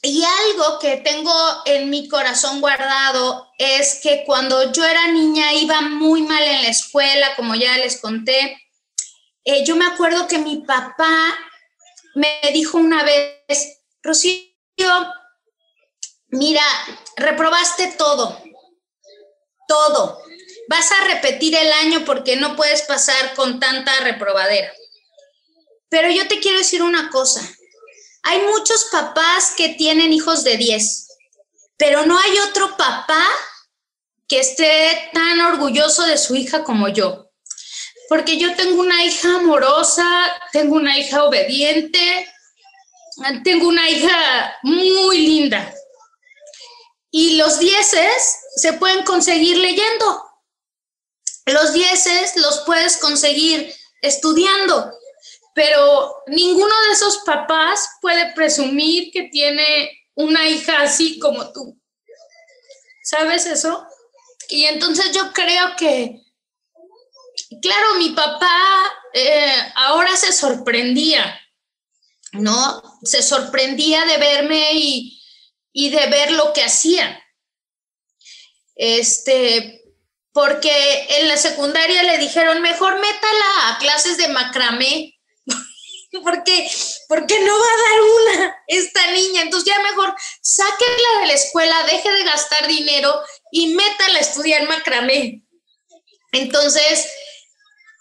y 0.03 0.23
algo 0.25 0.79
que 0.79 0.99
tengo 0.99 1.33
en 1.65 1.91
mi 1.91 2.09
corazón 2.09 2.61
guardado 2.61 3.51
es 3.59 4.01
que 4.01 4.23
cuando 4.25 4.71
yo 4.73 4.85
era 4.85 5.09
niña 5.09 5.53
iba 5.55 5.81
muy 5.81 6.23
mal 6.23 6.43
en 6.43 6.63
la 6.63 6.69
escuela, 6.69 7.35
como 7.35 7.57
ya 7.57 7.77
les 7.79 8.01
conté. 8.01 8.63
Eh, 9.45 9.65
yo 9.65 9.75
me 9.75 9.87
acuerdo 9.87 10.29
que 10.29 10.39
mi 10.39 10.59
papá 10.59 11.37
me 12.15 12.41
dijo 12.53 12.79
una 12.79 13.03
vez, 13.03 13.81
Rocío, 14.03 14.45
mira, 16.29 16.63
reprobaste 17.17 17.95
todo, 17.99 18.41
todo. 19.67 20.23
Vas 20.69 20.93
a 20.93 21.05
repetir 21.05 21.57
el 21.57 21.73
año 21.73 22.05
porque 22.05 22.37
no 22.37 22.55
puedes 22.55 22.83
pasar 22.83 23.35
con 23.35 23.59
tanta 23.59 23.99
reprobadera. 24.01 24.73
Pero 25.89 26.11
yo 26.11 26.29
te 26.29 26.39
quiero 26.39 26.59
decir 26.59 26.83
una 26.83 27.11
cosa. 27.11 27.41
Hay 28.23 28.41
muchos 28.43 28.89
papás 28.91 29.53
que 29.57 29.71
tienen 29.71 30.12
hijos 30.12 30.45
de 30.45 30.57
10, 30.57 31.09
pero 31.77 32.05
no 32.07 32.19
hay 32.19 32.39
otro 32.41 32.77
papá 32.77 33.27
que 34.27 34.41
esté 34.41 35.11
tan 35.12 35.41
orgulloso 35.41 36.05
de 36.05 36.19
su 36.19 36.37
hija 36.37 36.62
como 36.64 36.89
yo. 36.89 37.31
Porque 38.09 38.39
yo 38.39 38.55
tengo 38.57 38.81
una 38.81 39.05
hija 39.05 39.37
amorosa, 39.37 40.07
tengo 40.53 40.77
una 40.77 40.99
hija 40.99 41.25
obediente, 41.25 42.29
tengo 43.45 43.69
una 43.69 43.89
hija 43.89 44.57
muy 44.62 45.19
linda. 45.19 45.75
Y 47.11 47.37
los 47.37 47.59
dieces 47.59 48.39
se 48.57 48.75
pueden 48.75 49.05
conseguir 49.05 49.57
leyendo. 49.57 50.25
Los 51.47 51.73
dieces 51.73 52.37
los 52.37 52.61
puedes 52.66 52.99
conseguir 52.99 53.75
estudiando, 54.03 54.93
pero 55.59 56.23
ninguno 56.29 56.73
de 56.87 56.93
esos 56.93 57.19
papás 57.27 57.89
puede 58.01 58.33
presumir 58.33 59.11
que 59.11 59.25
tiene 59.25 59.91
una 60.15 60.49
hija 60.49 60.83
así 60.83 61.19
como 61.19 61.53
tú. 61.53 61.77
¿Sabes 63.03 63.45
eso? 63.45 63.85
Y 64.51 64.67
entonces 64.67 65.11
yo 65.13 65.33
creo 65.33 65.75
que, 65.77 66.23
claro, 67.61 67.95
mi 67.95 68.11
papá 68.11 68.57
eh, 69.13 69.73
ahora 69.75 70.15
se 70.15 70.33
sorprendía, 70.33 71.37
¿no? 72.35 72.81
Se 73.03 73.21
sorprendía 73.21 74.05
de 74.05 74.17
verme 74.17 74.75
y, 74.75 75.21
y 75.73 75.91
de 75.91 76.07
ver 76.07 76.31
lo 76.31 76.53
que 76.53 76.63
hacía. 76.63 77.21
Este, 78.77 79.83
porque 80.33 81.09
en 81.19 81.27
la 81.27 81.37
secundaria 81.37 82.05
le 82.05 82.19
dijeron, 82.19 82.63
mejor 82.63 83.01
métala 83.01 83.71
a 83.71 83.79
clases 83.81 84.19
de 84.19 84.29
macramé, 84.29 85.18
porque, 86.23 86.71
porque 87.09 87.41
no 87.41 87.53
va 87.59 87.67
a 87.67 87.91
dar 87.91 88.01
una 88.03 88.57
esta 88.67 89.11
niña, 89.13 89.43
entonces 89.43 89.73
ya 89.73 89.83
mejor 89.83 90.15
sáquela 90.43 91.21
de 91.21 91.27
la 91.27 91.35
escuela, 91.35 91.83
deje 91.85 92.11
de 92.11 92.25
gastar 92.25 92.67
dinero 92.67 93.15
y 93.51 93.75
métala 93.75 94.19
a 94.19 94.23
estudiar 94.23 94.67
macramé. 94.69 95.43
Entonces, 96.33 97.07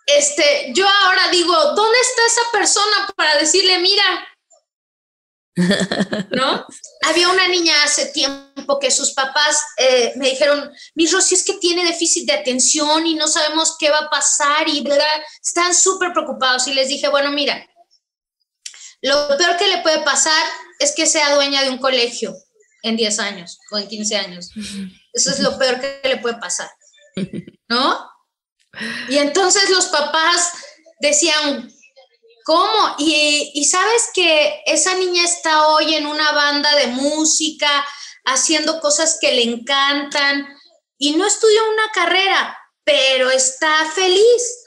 este, 0.05 0.71
yo 0.73 0.87
ahora 0.87 1.29
digo, 1.31 1.53
¿dónde 1.53 1.99
está 1.99 2.25
esa 2.25 2.51
persona 2.51 3.13
para 3.15 3.37
decirle, 3.37 3.79
mira, 3.79 4.27
¿no? 6.31 6.65
Había 7.03 7.29
una 7.29 7.47
niña 7.47 7.73
hace 7.83 8.07
tiempo 8.07 8.79
que 8.79 8.91
sus 8.91 9.11
papás 9.13 9.59
eh, 9.77 10.13
me 10.15 10.29
dijeron, 10.29 10.71
mi 10.93 11.07
Rosy 11.07 11.35
es 11.35 11.43
que 11.43 11.53
tiene 11.53 11.83
déficit 11.83 12.27
de 12.27 12.33
atención 12.33 13.07
y 13.07 13.15
no 13.15 13.27
sabemos 13.27 13.75
qué 13.79 13.89
va 13.89 13.99
a 13.99 14.09
pasar 14.09 14.67
y 14.69 14.85
están 15.43 15.73
súper 15.73 16.13
preocupados 16.13 16.67
y 16.67 16.73
les 16.73 16.89
dije, 16.89 17.07
bueno, 17.07 17.31
mira, 17.31 17.67
lo 19.01 19.37
peor 19.37 19.57
que 19.57 19.67
le 19.67 19.79
puede 19.79 19.99
pasar 19.99 20.45
es 20.79 20.93
que 20.95 21.05
sea 21.05 21.35
dueña 21.35 21.63
de 21.63 21.69
un 21.69 21.77
colegio 21.77 22.35
en 22.83 22.95
10 22.95 23.19
años 23.19 23.59
o 23.71 23.77
en 23.77 23.87
15 23.87 24.15
años. 24.15 24.51
Eso 25.13 25.31
es 25.31 25.39
lo 25.39 25.57
peor 25.57 25.79
que 25.79 26.01
le 26.03 26.17
puede 26.17 26.37
pasar, 26.37 26.69
¿no? 27.67 28.09
Y 29.09 29.17
entonces 29.17 29.69
los 29.69 29.87
papás 29.87 30.51
decían, 30.99 31.71
¿Cómo? 32.47 32.95
Y, 32.97 33.65
sabes 33.69 34.09
que 34.13 34.61
esa 34.65 34.95
niña 34.95 35.21
está 35.25 35.67
hoy 35.67 35.95
en 35.95 36.07
una 36.07 36.31
banda 36.31 36.73
de 36.77 36.87
música, 36.87 37.85
haciendo 38.23 38.79
cosas 38.79 39.17
que 39.19 39.33
le 39.33 39.43
encantan 39.43 40.47
y 40.97 41.17
no 41.17 41.27
estudió 41.27 41.59
una 41.73 41.91
carrera, 41.93 42.57
pero 42.85 43.29
está 43.31 43.91
feliz. 43.93 44.63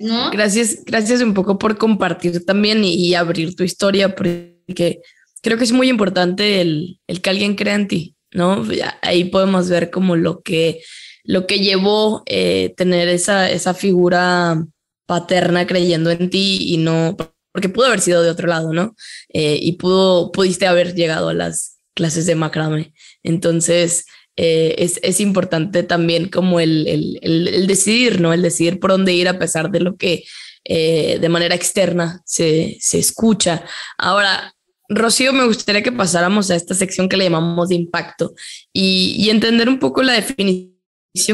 ¿No? 0.00 0.30
Gracias, 0.30 0.84
gracias 0.84 1.20
un 1.20 1.34
poco 1.34 1.58
por 1.58 1.78
compartir 1.78 2.44
también 2.44 2.84
y, 2.84 3.14
abrir 3.14 3.54
tu 3.54 3.64
historia, 3.64 4.14
porque 4.14 5.00
creo 5.42 5.58
que 5.58 5.64
es 5.64 5.72
muy 5.72 5.88
importante 5.88 6.60
el, 6.60 7.00
que 7.22 7.30
alguien 7.30 7.54
crea 7.54 7.74
en 7.74 7.88
ti, 7.88 8.16
¿no? 8.32 8.64
Ahí 9.02 9.24
podemos 9.24 9.68
ver 9.68 9.90
como 9.90 10.16
lo 10.16 10.42
que, 10.42 10.82
lo 11.22 11.46
que 11.46 11.60
llevó 11.60 12.22
eh, 12.26 12.74
tener 12.76 13.08
esa, 13.08 13.50
esa 13.50 13.74
figura 13.74 14.64
paterna 15.06 15.66
creyendo 15.66 16.10
en 16.10 16.30
ti 16.30 16.72
y 16.72 16.78
no, 16.78 17.16
porque 17.52 17.68
pudo 17.68 17.86
haber 17.86 18.00
sido 18.00 18.22
de 18.22 18.30
otro 18.30 18.48
lado, 18.48 18.72
¿no? 18.72 18.96
Eh, 19.28 19.58
y 19.60 19.72
pudo, 19.72 20.32
pudiste 20.32 20.66
haber 20.66 20.94
llegado 20.94 21.28
a 21.28 21.34
las 21.34 21.78
clases 21.94 22.26
de 22.26 22.34
macrame. 22.34 22.92
Entonces, 23.22 24.06
eh, 24.36 24.74
es, 24.78 24.98
es, 25.02 25.20
importante 25.20 25.82
también 25.82 26.28
como 26.28 26.60
el, 26.60 26.86
el, 26.88 27.20
el, 27.22 27.66
decidir, 27.66 28.20
¿no? 28.20 28.32
El 28.32 28.42
decidir 28.42 28.80
por 28.80 28.90
dónde 28.90 29.12
ir 29.12 29.28
a 29.28 29.38
pesar 29.38 29.70
de 29.70 29.80
lo 29.80 29.96
que 29.96 30.24
eh, 30.64 31.18
de 31.20 31.28
manera 31.28 31.54
externa 31.54 32.20
se, 32.24 32.76
se 32.80 32.98
escucha. 32.98 33.64
Ahora, 33.96 34.54
Rocío, 34.88 35.32
me 35.32 35.46
gustaría 35.46 35.82
que 35.82 35.92
pasáramos 35.92 36.50
a 36.50 36.56
esta 36.56 36.74
sección 36.74 37.08
que 37.08 37.16
le 37.16 37.24
llamamos 37.24 37.68
de 37.68 37.76
impacto 37.76 38.34
y, 38.72 39.14
y 39.18 39.30
entender 39.30 39.68
un 39.68 39.78
poco 39.78 40.02
la 40.02 40.14
definición 40.14 40.74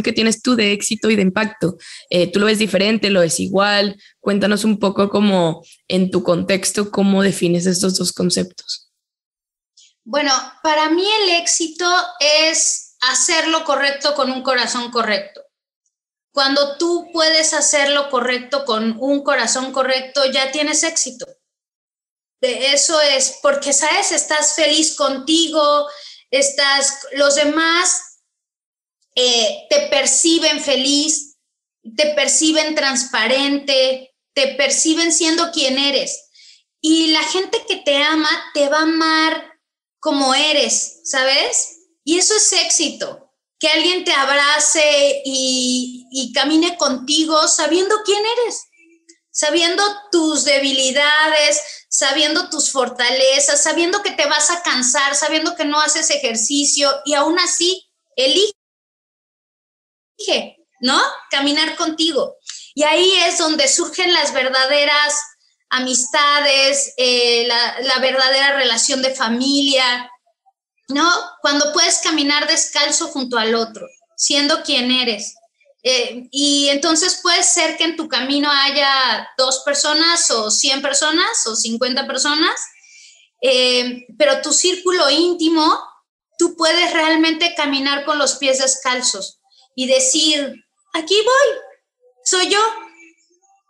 que 0.03 0.13
tienes 0.13 0.43
tú 0.43 0.55
de 0.55 0.73
éxito 0.73 1.11
y 1.11 1.17
de 1.17 1.23
impacto. 1.23 1.77
Eh, 2.11 2.31
¿Tú 2.31 2.39
lo 2.39 2.47
ves 2.47 2.59
diferente, 2.59 3.11
lo 3.11 3.21
ves 3.21 3.41
igual? 3.41 3.97
Cuéntanos 4.21 4.65
un 4.65 4.79
poco 4.79 5.09
cómo 5.09 5.63
en 5.89 6.11
tu 6.11 6.23
contexto, 6.23 6.91
cómo 6.91 7.23
defines 7.23 7.67
estos 7.67 7.97
dos 7.97 8.13
conceptos. 8.13 8.91
Bueno, 10.05 10.33
para 10.63 10.91
mí 10.91 11.05
el 11.23 11.41
éxito 11.41 11.87
es 12.21 12.90
hacer 13.01 13.49
lo 13.49 13.65
correcto 13.65 14.15
con 14.15 14.31
un 14.31 14.43
corazón 14.43 14.91
correcto. 14.91 15.43
Cuando 16.33 16.77
tú 16.77 17.09
puedes 17.13 17.55
hacer 17.55 17.91
lo 17.91 18.09
correcto 18.09 18.65
con 18.65 18.97
un 19.01 19.23
corazón 19.25 19.73
correcto, 19.73 20.25
ya 20.31 20.53
tienes 20.53 20.85
éxito. 20.85 21.27
Eso 22.41 23.01
es 23.01 23.39
porque, 23.43 23.73
sabes, 23.73 24.13
estás 24.13 24.55
feliz 24.55 24.97
contigo, 24.97 25.89
estás, 26.31 27.07
los 27.13 27.35
demás 27.35 28.21
eh, 29.15 29.67
te 29.69 29.89
perciben 29.89 30.61
feliz, 30.61 31.37
te 31.97 32.15
perciben 32.15 32.75
transparente, 32.75 34.15
te 34.33 34.55
perciben 34.55 35.13
siendo 35.13 35.51
quien 35.51 35.79
eres. 35.79 36.27
y 36.83 37.09
la 37.09 37.23
gente 37.25 37.63
que 37.69 37.77
te 37.77 38.03
ama 38.03 38.31
te 38.55 38.71
va 38.71 38.79
a 38.79 38.83
amar 38.83 39.61
como 39.99 40.35
eres, 40.35 41.03
¿sabes? 41.05 41.80
Y 42.11 42.19
eso 42.19 42.35
es 42.35 42.53
éxito. 42.53 43.31
Que 43.61 43.69
alguien 43.69 44.05
te 44.05 44.13
abrace 44.13 45.23
y, 45.25 46.33
camine 46.35 46.77
contigo 46.77 47.47
sabiendo 47.47 47.95
quién 48.05 48.21
eres, 48.27 48.65
sabiendo 49.31 49.85
tus 50.11 50.43
debilidades, 50.43 51.63
sabiendo 51.89 52.51
tus 52.51 52.73
fortalezas, 52.73 53.63
sabiendo 53.63 54.03
que 54.03 54.11
te 54.11 54.27
vas 54.27 54.51
a 54.51 54.61
cansar, 54.65 55.15
sabiendo 55.15 55.55
que 55.55 55.65
no 55.65 55.81
haces 55.81 56.11
ejercicio 56.11 56.91
y 57.05 57.15
aún 57.15 57.39
así 57.39 57.89
elige, 58.17 58.57
¿no? 60.81 61.01
Caminar 61.31 61.77
contigo. 61.77 62.39
Y 62.75 62.83
ahí 62.83 63.13
es 63.25 63.39
donde 63.39 63.69
surgen 63.69 64.13
las 64.13 64.33
verdaderas 64.33 65.15
amistades, 65.69 66.93
eh, 66.97 67.47
la, 67.47 67.99
verdadera 68.01 68.57
relación 68.57 69.01
de 69.01 69.15
familia, 69.15 70.10
¿no? 70.91 71.11
Cuando 71.41 71.73
puedes 71.73 71.99
caminar 71.99 72.47
descalzo 72.47 73.09
junto 73.09 73.39
al 73.39 73.55
otro, 73.55 73.87
siendo 74.17 74.63
quien 74.63 74.91
eres. 74.91 75.35
Eh, 75.83 76.29
y 76.31 76.69
entonces 76.69 77.21
puede 77.23 77.43
ser 77.43 77.77
que 77.77 77.85
en 77.85 77.97
tu 77.97 78.09
camino 78.09 78.51
haya 78.51 79.29
dos 79.39 79.61
personas 79.65 80.31
o 80.31 80.51
100 80.51 80.83
personas 80.83 81.47
o 81.47 81.57
50 81.57 82.07
personas, 82.07 82.61
eh, 83.41 84.07
pero 84.19 84.43
tu 84.43 84.53
círculo 84.53 85.09
íntimo, 85.09 85.79
tú 86.39 86.55
puedes 86.57 86.93
realmente 86.93 87.55
caminar 87.55 88.05
con 88.05 88.19
los 88.19 88.35
pies 88.35 88.59
descalzos 88.59 89.41
y 89.75 89.87
decir, 89.87 90.55
aquí 90.93 91.15
voy, 91.15 91.59
soy 92.25 92.49
yo, 92.51 92.61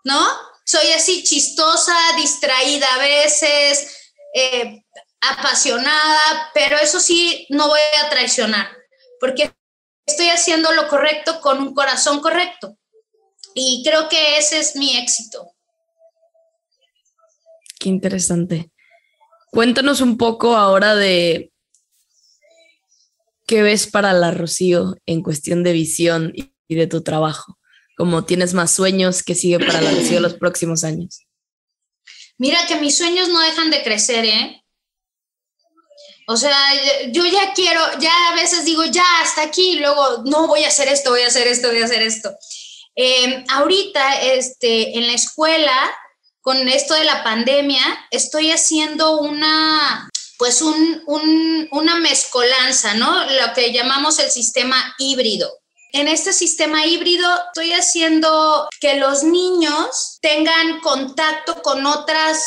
¿no? 0.05 0.27
Soy 0.65 0.89
así 0.89 1.23
chistosa, 1.23 1.97
distraída 2.17 2.93
a 2.95 2.99
veces, 2.99 3.97
eh, 4.35 4.80
apasionada, 5.21 6.51
pero 6.55 6.77
eso 6.79 7.01
sí, 7.01 7.47
no 7.51 7.69
voy 7.69 7.81
a 8.05 8.09
traicionar, 8.09 8.69
porque 9.19 9.53
estoy 10.07 10.29
haciendo 10.29 10.73
lo 10.73 10.89
correcto 10.89 11.41
con 11.41 11.59
un 11.59 11.75
corazón 11.75 12.21
correcto. 12.21 12.77
Y 13.55 13.83
creo 13.85 14.09
que 14.09 14.39
ese 14.39 14.59
es 14.59 14.77
mi 14.77 14.97
éxito. 14.97 15.53
Qué 17.79 17.89
interesante. 17.89 18.71
Cuéntanos 19.51 20.01
un 20.01 20.17
poco 20.17 20.57
ahora 20.57 20.95
de 20.95 21.53
qué 23.47 23.63
ves 23.63 23.89
para 23.89 24.13
la 24.13 24.31
Rocío 24.31 24.97
en 25.07 25.23
cuestión 25.23 25.65
de 25.65 25.73
visión 25.73 26.33
y 26.35 26.75
de 26.75 26.87
tu 26.87 27.03
trabajo 27.03 27.59
como 28.01 28.25
tienes 28.25 28.55
más 28.55 28.71
sueños, 28.71 29.23
que 29.23 29.35
sigue 29.35 29.59
para 29.59 29.83
la 29.83 29.93
de 29.93 30.21
los 30.21 30.33
próximos 30.33 30.85
años? 30.85 31.27
Mira 32.39 32.67
que 32.67 32.77
mis 32.77 32.97
sueños 32.97 33.29
no 33.29 33.39
dejan 33.41 33.71
de 33.71 33.83
crecer, 33.83 34.25
¿eh? 34.25 34.65
O 36.31 36.37
sea, 36.37 36.57
yo 37.09 37.27
ya 37.27 37.53
quiero, 37.55 37.81
ya 37.99 38.13
a 38.29 38.37
veces 38.37 38.65
digo, 38.65 38.85
ya 38.85 39.05
hasta 39.21 39.43
aquí, 39.43 39.81
luego, 39.81 40.23
no, 40.27 40.47
voy 40.47 40.63
a 40.63 40.69
hacer 40.69 40.87
esto, 40.87 41.11
voy 41.11 41.23
a 41.23 41.27
hacer 41.27 41.49
esto, 41.49 41.67
voy 41.67 41.83
a 41.83 41.87
hacer 41.87 42.03
esto. 42.03 42.31
Em, 42.95 43.45
ahorita, 43.49 44.23
este, 44.23 44.97
en 44.97 45.09
la 45.09 45.15
escuela, 45.15 45.77
con 46.41 46.69
esto 46.69 46.95
de 46.95 47.03
la 47.03 47.25
pandemia, 47.25 47.83
estoy 48.13 48.53
haciendo 48.53 49.19
una, 49.19 50.09
pues 50.39 50.63
un, 50.63 51.03
un, 51.09 51.69
una 51.73 51.97
mezcolanza, 51.97 52.95
¿no? 52.95 53.25
Lo 53.25 53.53
que 53.53 53.73
llamamos 53.73 54.21
el 54.21 54.31
sistema 54.31 54.95
híbrido. 55.01 55.53
En 55.93 56.07
este 56.07 56.33
sistema 56.33 56.87
híbrido 56.87 57.29
estoy 57.49 57.73
haciendo 57.73 58.69
que 58.81 58.95
los 58.95 59.25
niños 59.25 60.19
tengan 60.23 60.79
contacto 60.79 61.61
con 61.61 61.85
otras 61.87 62.41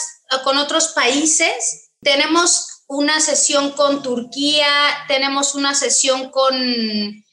con 0.46 0.58
otros 0.58 0.88
países. 0.90 1.90
Tenemos 2.02 2.73
una 2.88 3.20
sesión 3.20 3.72
con 3.72 4.04
Turquía, 4.04 4.68
tenemos 5.08 5.56
una 5.56 5.74
sesión 5.76 6.30
con 6.30 7.24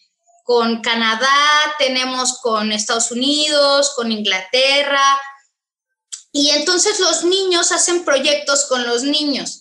con 0.50 0.80
Canadá, 0.80 1.30
tenemos 1.78 2.40
con 2.40 2.72
Estados 2.72 3.12
Unidos, 3.12 3.92
con 3.94 4.10
Inglaterra. 4.10 5.16
Y 6.32 6.50
entonces 6.50 6.98
los 6.98 7.22
niños 7.22 7.70
hacen 7.70 8.04
proyectos 8.04 8.66
con 8.66 8.84
los 8.84 9.04
niños. 9.04 9.60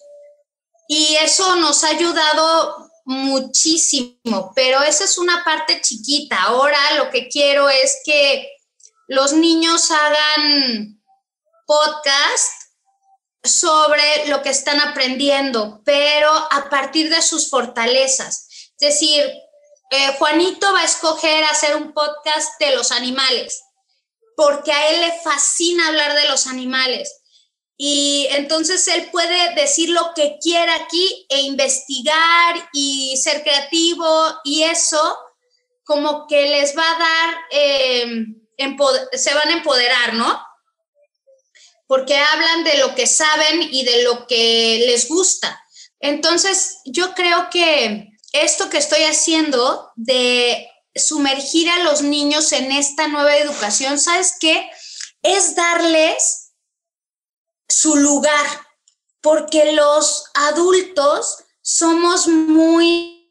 Y 0.88 1.16
eso 1.18 1.58
nos 1.58 1.84
ha 1.84 1.90
ayudado 1.90 2.90
muchísimo, 3.06 4.52
pero 4.56 4.82
esa 4.82 5.04
es 5.04 5.20
una 5.20 5.44
parte 5.44 5.80
chiquita. 5.80 6.42
Ahora 6.42 6.80
lo 6.98 7.12
que 7.12 7.28
quiero 7.28 7.70
es 7.70 7.98
que 8.04 8.50
los 9.08 9.34
niños 9.34 9.92
hagan 9.92 11.00
podcast 11.68 12.59
sobre 13.44 14.28
lo 14.28 14.42
que 14.42 14.50
están 14.50 14.80
aprendiendo, 14.82 15.82
pero 15.86 16.32
a 16.32 16.70
partir 16.70 17.10
de 17.10 17.22
sus 17.22 17.50
fortalezas. 17.50 18.48
Es 18.80 18.94
decir, 18.94 19.24
eh, 19.92 20.16
Juanito 20.18 20.72
va 20.74 20.82
a 20.82 20.86
escoger 20.86 21.44
hacer 21.46 21.76
un 21.76 21.94
podcast 21.94 22.60
de 22.60 22.76
los 22.76 22.92
animales, 22.92 23.62
porque 24.36 24.72
a 24.72 24.90
él 24.90 25.02
le 25.02 25.20
fascina 25.22 25.88
hablar 25.88 26.16
de 26.16 26.28
los 26.28 26.48
animales. 26.48 27.22
Y 27.78 28.28
entonces 28.32 28.86
él 28.90 29.10
puede 29.10 29.56
decir 29.56 29.90
lo 29.90 30.14
que 30.14 30.38
quiera 30.42 30.76
aquí 30.76 31.26
e 31.30 31.42
investigar 31.42 32.70
y 32.74 33.16
ser 33.18 33.42
creativo 33.42 34.06
y 34.44 34.64
eso 34.64 35.18
como 35.86 36.28
que 36.28 36.50
les 36.50 36.78
va 36.78 36.84
a 36.84 37.00
dar, 37.00 37.38
em, 37.52 38.36
se 39.14 39.34
van 39.34 39.50
a 39.50 39.54
empoderar, 39.54 40.14
¿no? 40.14 40.40
Porque 41.90 42.16
hablan 42.16 42.64
de 42.64 42.78
lo 42.78 42.94
que 42.94 43.08
saben 43.08 43.64
y 43.64 43.84
de 43.84 44.04
lo 44.04 44.28
que 44.28 44.84
les 44.86 45.08
gusta. 45.08 45.60
Entonces 46.00 46.78
yo 46.86 47.16
creo 47.16 47.50
que 47.50 48.12
esto 48.32 48.70
que 48.70 48.78
estoy 48.78 49.02
haciendo 49.06 49.92
de 49.96 50.70
sumergir 50.94 51.68
a 51.72 51.80
los 51.80 52.04
niños 52.04 52.52
en 52.52 52.72
esta 52.72 53.08
nueva 53.08 53.36
educación, 53.38 54.00
¿sabes 54.00 54.36
qué? 54.40 54.70
Es 55.24 55.56
darles 55.56 56.52
su 57.68 57.96
lugar, 57.96 58.46
porque 59.22 59.74
los 59.74 60.26
adultos 60.36 61.44
somos 61.62 62.28
muy 62.28 63.30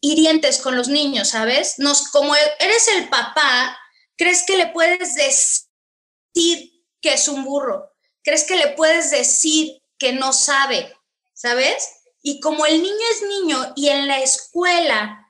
hirientes 0.00 0.58
con 0.58 0.76
los 0.76 0.86
niños, 0.86 1.30
¿sabes? 1.30 1.74
Nos, 1.78 2.10
como 2.10 2.32
eres 2.60 2.88
el 2.88 3.08
papá, 3.08 3.76
crees 4.16 4.44
que 4.46 4.56
le 4.56 4.68
puedes 4.68 5.16
decir 5.16 6.67
que 7.00 7.14
es 7.14 7.28
un 7.28 7.44
burro, 7.44 7.92
crees 8.22 8.44
que 8.44 8.56
le 8.56 8.68
puedes 8.68 9.10
decir 9.10 9.82
que 9.98 10.12
no 10.12 10.32
sabe, 10.32 10.96
¿sabes? 11.34 11.88
Y 12.22 12.40
como 12.40 12.66
el 12.66 12.82
niño 12.82 13.06
es 13.12 13.22
niño 13.22 13.72
y 13.76 13.88
en 13.88 14.06
la 14.06 14.20
escuela 14.20 15.24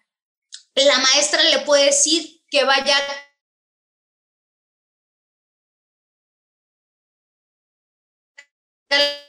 la 0.85 0.99
maestra 0.99 1.43
le 1.43 1.61
puede 1.61 1.87
decir 1.87 2.41
que 2.51 2.65
vaya 2.65 2.97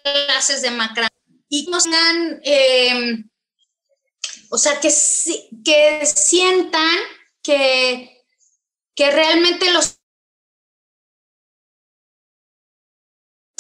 clases 0.04 0.62
de 0.62 0.72
macramé 0.72 1.10
y 1.50 1.66
nos 1.68 1.84
tengan, 1.84 2.40
eh, 2.44 3.24
o 4.52 4.58
sea, 4.58 4.80
que, 4.80 4.90
que 5.66 6.06
sientan 6.06 6.98
que, 7.42 8.24
que 8.96 9.12
realmente 9.12 9.72
los... 9.72 9.99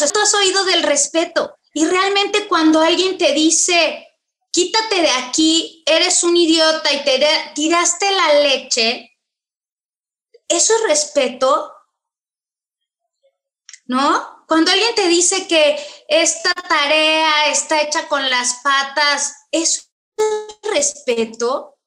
Esto 0.01 0.21
has 0.21 0.33
oído 0.33 0.63
del 0.65 0.83
respeto 0.83 1.57
y 1.73 1.85
realmente 1.85 2.47
cuando 2.47 2.81
alguien 2.81 3.17
te 3.17 3.33
dice, 3.33 4.07
quítate 4.51 5.01
de 5.01 5.09
aquí, 5.09 5.83
eres 5.85 6.23
un 6.23 6.35
idiota 6.35 6.91
y 6.93 7.03
te 7.03 7.19
tiraste 7.53 8.11
la 8.11 8.33
leche, 8.41 9.17
eso 10.47 10.73
es 10.75 10.83
respeto, 10.83 11.71
¿no? 13.85 14.45
Cuando 14.47 14.71
alguien 14.71 14.95
te 14.95 15.07
dice 15.07 15.47
que 15.47 15.79
esta 16.07 16.53
tarea 16.53 17.51
está 17.51 17.81
hecha 17.81 18.07
con 18.07 18.27
las 18.29 18.61
patas, 18.63 19.35
¿es 19.51 19.91
respeto? 20.63 21.77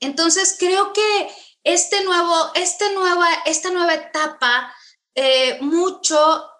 Entonces 0.00 0.56
creo 0.58 0.92
que 0.92 1.34
este 1.64 2.04
nuevo, 2.04 2.52
este 2.54 2.92
nueva, 2.92 3.28
esta 3.46 3.70
nueva 3.70 3.94
etapa, 3.94 4.74
eh, 5.20 5.58
mucho 5.60 6.16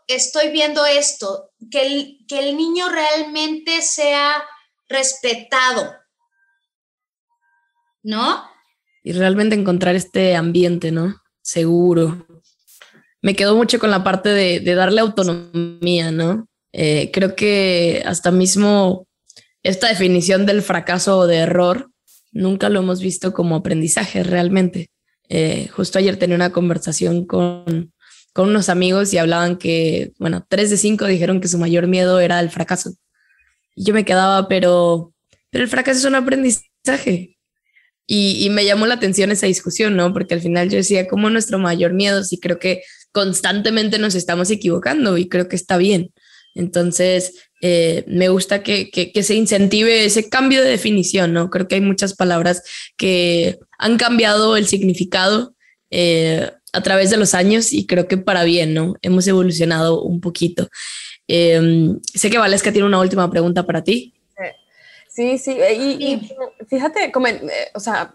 estoy 0.08 0.50
viendo 0.50 0.84
esto, 0.84 1.52
que 1.70 1.86
el, 1.86 2.18
que 2.26 2.40
el 2.40 2.56
niño 2.56 2.88
realmente 2.88 3.82
sea 3.82 4.42
respetado, 4.88 5.94
¿no? 8.02 8.42
Y 9.04 9.12
realmente 9.12 9.54
encontrar 9.54 9.94
este 9.94 10.34
ambiente, 10.34 10.90
¿no? 10.90 11.22
Seguro, 11.40 12.26
me 13.22 13.36
quedo 13.36 13.54
mucho 13.54 13.78
con 13.78 13.92
la 13.92 14.02
parte 14.02 14.30
de, 14.30 14.74
darle 14.74 15.02
autonomía, 15.02 16.10
¿no? 16.10 16.48
Eh, 16.72 17.12
creo 17.12 17.36
que 17.36 18.02
hasta 18.04 18.32
mismo 18.32 19.06
esta 19.62 19.86
definición 19.86 20.46
del 20.46 20.62
fracaso 20.62 21.18
o 21.18 21.26
de 21.28 21.36
error 21.36 21.92
nunca 22.32 22.70
lo 22.70 22.80
hemos 22.80 23.00
visto 23.02 23.32
como 23.32 23.54
aprendizaje 23.54 24.24
realmente. 24.24 24.90
Eh, 25.28 25.68
justo 25.68 26.00
ayer 26.00 26.16
tenía 26.16 26.34
una 26.34 26.50
conversación 26.50 27.24
con, 27.24 27.92
con 28.38 28.50
unos 28.50 28.68
amigos 28.68 29.12
y 29.12 29.18
hablaban 29.18 29.56
que, 29.56 30.12
bueno, 30.20 30.46
tres 30.48 30.70
de 30.70 30.76
cinco 30.76 31.06
dijeron 31.06 31.40
que 31.40 31.48
su 31.48 31.58
mayor 31.58 31.88
miedo 31.88 32.20
era 32.20 32.38
el 32.38 32.50
fracaso. 32.50 32.92
Y 33.74 33.82
yo 33.84 33.92
me 33.92 34.04
quedaba, 34.04 34.46
pero, 34.46 35.12
pero 35.50 35.64
el 35.64 35.68
fracaso 35.68 35.98
es 35.98 36.04
un 36.04 36.14
aprendizaje. 36.14 37.36
Y, 38.06 38.46
y, 38.46 38.48
me 38.50 38.64
llamó 38.64 38.86
la 38.86 38.94
atención 38.94 39.32
esa 39.32 39.48
discusión, 39.48 39.96
¿no? 39.96 40.12
Porque 40.12 40.34
al 40.34 40.40
final 40.40 40.70
yo 40.70 40.76
decía, 40.76 41.08
¿cómo 41.08 41.28
nuestro 41.30 41.58
mayor 41.58 41.94
miedo? 41.94 42.22
Sí 42.22 42.38
creo 42.38 42.60
que 42.60 42.82
constantemente 43.10 43.98
nos 43.98 44.14
estamos 44.14 44.52
equivocando 44.52 45.18
y 45.18 45.28
creo 45.28 45.48
que 45.48 45.56
está 45.56 45.76
bien. 45.76 46.12
Entonces, 46.54 47.50
eh, 47.60 48.04
me 48.06 48.28
gusta 48.28 48.62
que, 48.62 48.88
que, 48.92 49.22
se 49.24 49.34
incentive 49.34 50.04
ese 50.04 50.28
cambio 50.28 50.62
de 50.62 50.70
definición, 50.70 51.32
¿no? 51.32 51.50
Creo 51.50 51.66
que 51.66 51.74
hay 51.74 51.80
muchas 51.80 52.14
palabras 52.14 52.62
que 52.96 53.58
han 53.80 53.98
cambiado 53.98 54.56
el 54.56 54.68
significado 54.68 55.56
eh, 55.90 56.52
a 56.72 56.82
través 56.82 57.10
de 57.10 57.16
los 57.16 57.34
años 57.34 57.72
y 57.72 57.86
creo 57.86 58.08
que 58.08 58.16
para 58.16 58.44
bien, 58.44 58.74
¿no? 58.74 58.94
Hemos 59.02 59.26
evolucionado 59.26 60.02
un 60.02 60.20
poquito. 60.20 60.68
Em, 61.26 62.00
sé 62.14 62.30
que 62.30 62.38
Valesca 62.38 62.72
tiene 62.72 62.86
una 62.86 63.00
última 63.00 63.30
pregunta 63.30 63.64
para 63.64 63.84
ti. 63.84 64.14
Sí, 65.08 65.36
sí, 65.38 65.56
eh, 65.58 65.74
y, 65.74 66.30
fíjate, 66.68 67.06
eh, 67.06 67.70
o 67.74 67.80
sea, 67.80 68.14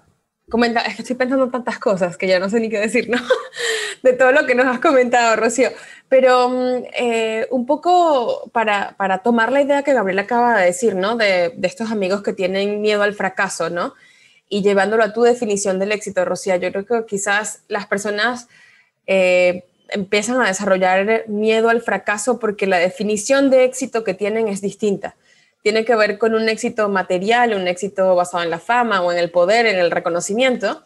comenta, 0.50 0.80
es 0.82 0.96
que 0.96 1.02
estoy 1.02 1.18
pensando 1.18 1.44
en 1.44 1.52
tantas 1.52 1.78
cosas 1.78 2.16
que 2.16 2.28
ya 2.28 2.40
no 2.40 2.50
sé 2.50 2.62
ni 2.62 2.70
qué 2.70 2.80
decir, 2.80 3.10
¿no? 3.10 3.18
De 4.04 4.14
todo 4.14 4.32
lo 4.32 4.46
que 4.46 4.56
nos 4.56 4.68
has 4.68 4.80
comentado, 4.80 5.36
Rocío. 5.36 5.70
Pero 6.08 6.50
mm, 6.50 6.84
eh, 6.98 7.48
un 7.52 7.66
poco 7.66 8.50
para, 8.54 8.96
para, 8.96 9.18
tomar 9.18 9.52
la 9.52 9.62
idea 9.62 9.84
que 9.84 9.94
Gabriel 9.94 10.20
acaba 10.20 10.58
de 10.58 10.68
decir, 10.68 10.96
¿no? 10.96 11.18
De, 11.18 11.54
de, 11.58 11.68
estos 11.68 11.92
amigos 11.92 12.24
que 12.24 12.32
tienen 12.32 12.80
miedo 12.82 13.04
al 13.04 13.14
fracaso, 13.14 13.70
¿no? 13.70 13.96
Y 14.54 14.62
llevándolo 14.62 15.04
a 15.04 15.14
tu 15.14 15.24
definición 15.24 15.80
del 15.80 15.92
éxito, 15.92 16.24
Rocío, 16.26 16.56
yo 16.58 16.72
creo 16.72 16.86
que 16.86 17.06
quizás 17.08 17.64
las 17.70 17.88
personas 17.88 18.48
empiezan 19.08 20.40
a 20.42 20.48
desarrollar 20.48 21.24
miedo 21.28 21.70
al 21.70 21.82
fracaso 21.82 22.38
porque 22.38 22.68
la 22.68 22.78
definición 22.78 23.50
de 23.50 23.64
éxito 23.64 24.04
que 24.04 24.14
tienen 24.14 24.48
es 24.48 24.62
distinta 24.62 25.16
tiene 25.64 25.86
que 25.86 25.96
ver 25.96 26.20
con 26.20 26.36
un 26.36 26.50
éxito 26.50 26.88
material, 26.88 27.56
un 27.56 27.68
éxito 27.68 28.16
basado 28.16 28.44
en 28.44 28.52
la 28.52 28.60
fama 28.60 29.02
o 29.02 29.12
en 29.12 29.18
el 29.18 29.32
poder, 29.32 29.66
en 29.66 29.80
el 29.80 29.90
reconocimiento. 29.90 30.84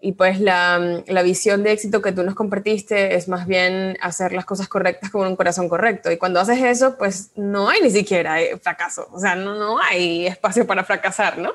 Y 0.00 0.12
pues 0.12 0.40
la, 0.40 1.04
la, 1.06 1.22
visión 1.22 1.62
de 1.62 1.70
éxito 1.70 2.02
que 2.02 2.10
tú 2.10 2.24
nos 2.24 2.34
compartiste 2.34 3.14
es 3.14 3.28
más 3.28 3.46
bien 3.46 3.96
hacer 4.00 4.32
las 4.32 4.44
cosas 4.44 4.66
correctas 4.66 5.10
con 5.10 5.24
un 5.28 5.36
corazón 5.36 5.68
correcto. 5.68 6.10
Y 6.10 6.16
cuando 6.16 6.40
haces 6.40 6.60
eso, 6.64 6.98
pues 6.98 7.30
no 7.36 7.68
hay 7.68 7.80
ni 7.80 7.90
siquiera 7.90 8.40
eh, 8.42 8.58
fracaso. 8.58 9.08
O 9.12 9.20
sea, 9.20 9.36
no, 9.36 9.54
no 9.54 9.78
hay 9.80 10.26
espacio 10.26 10.66
para 10.66 10.82
fracasar, 10.82 11.38
¿no? 11.38 11.52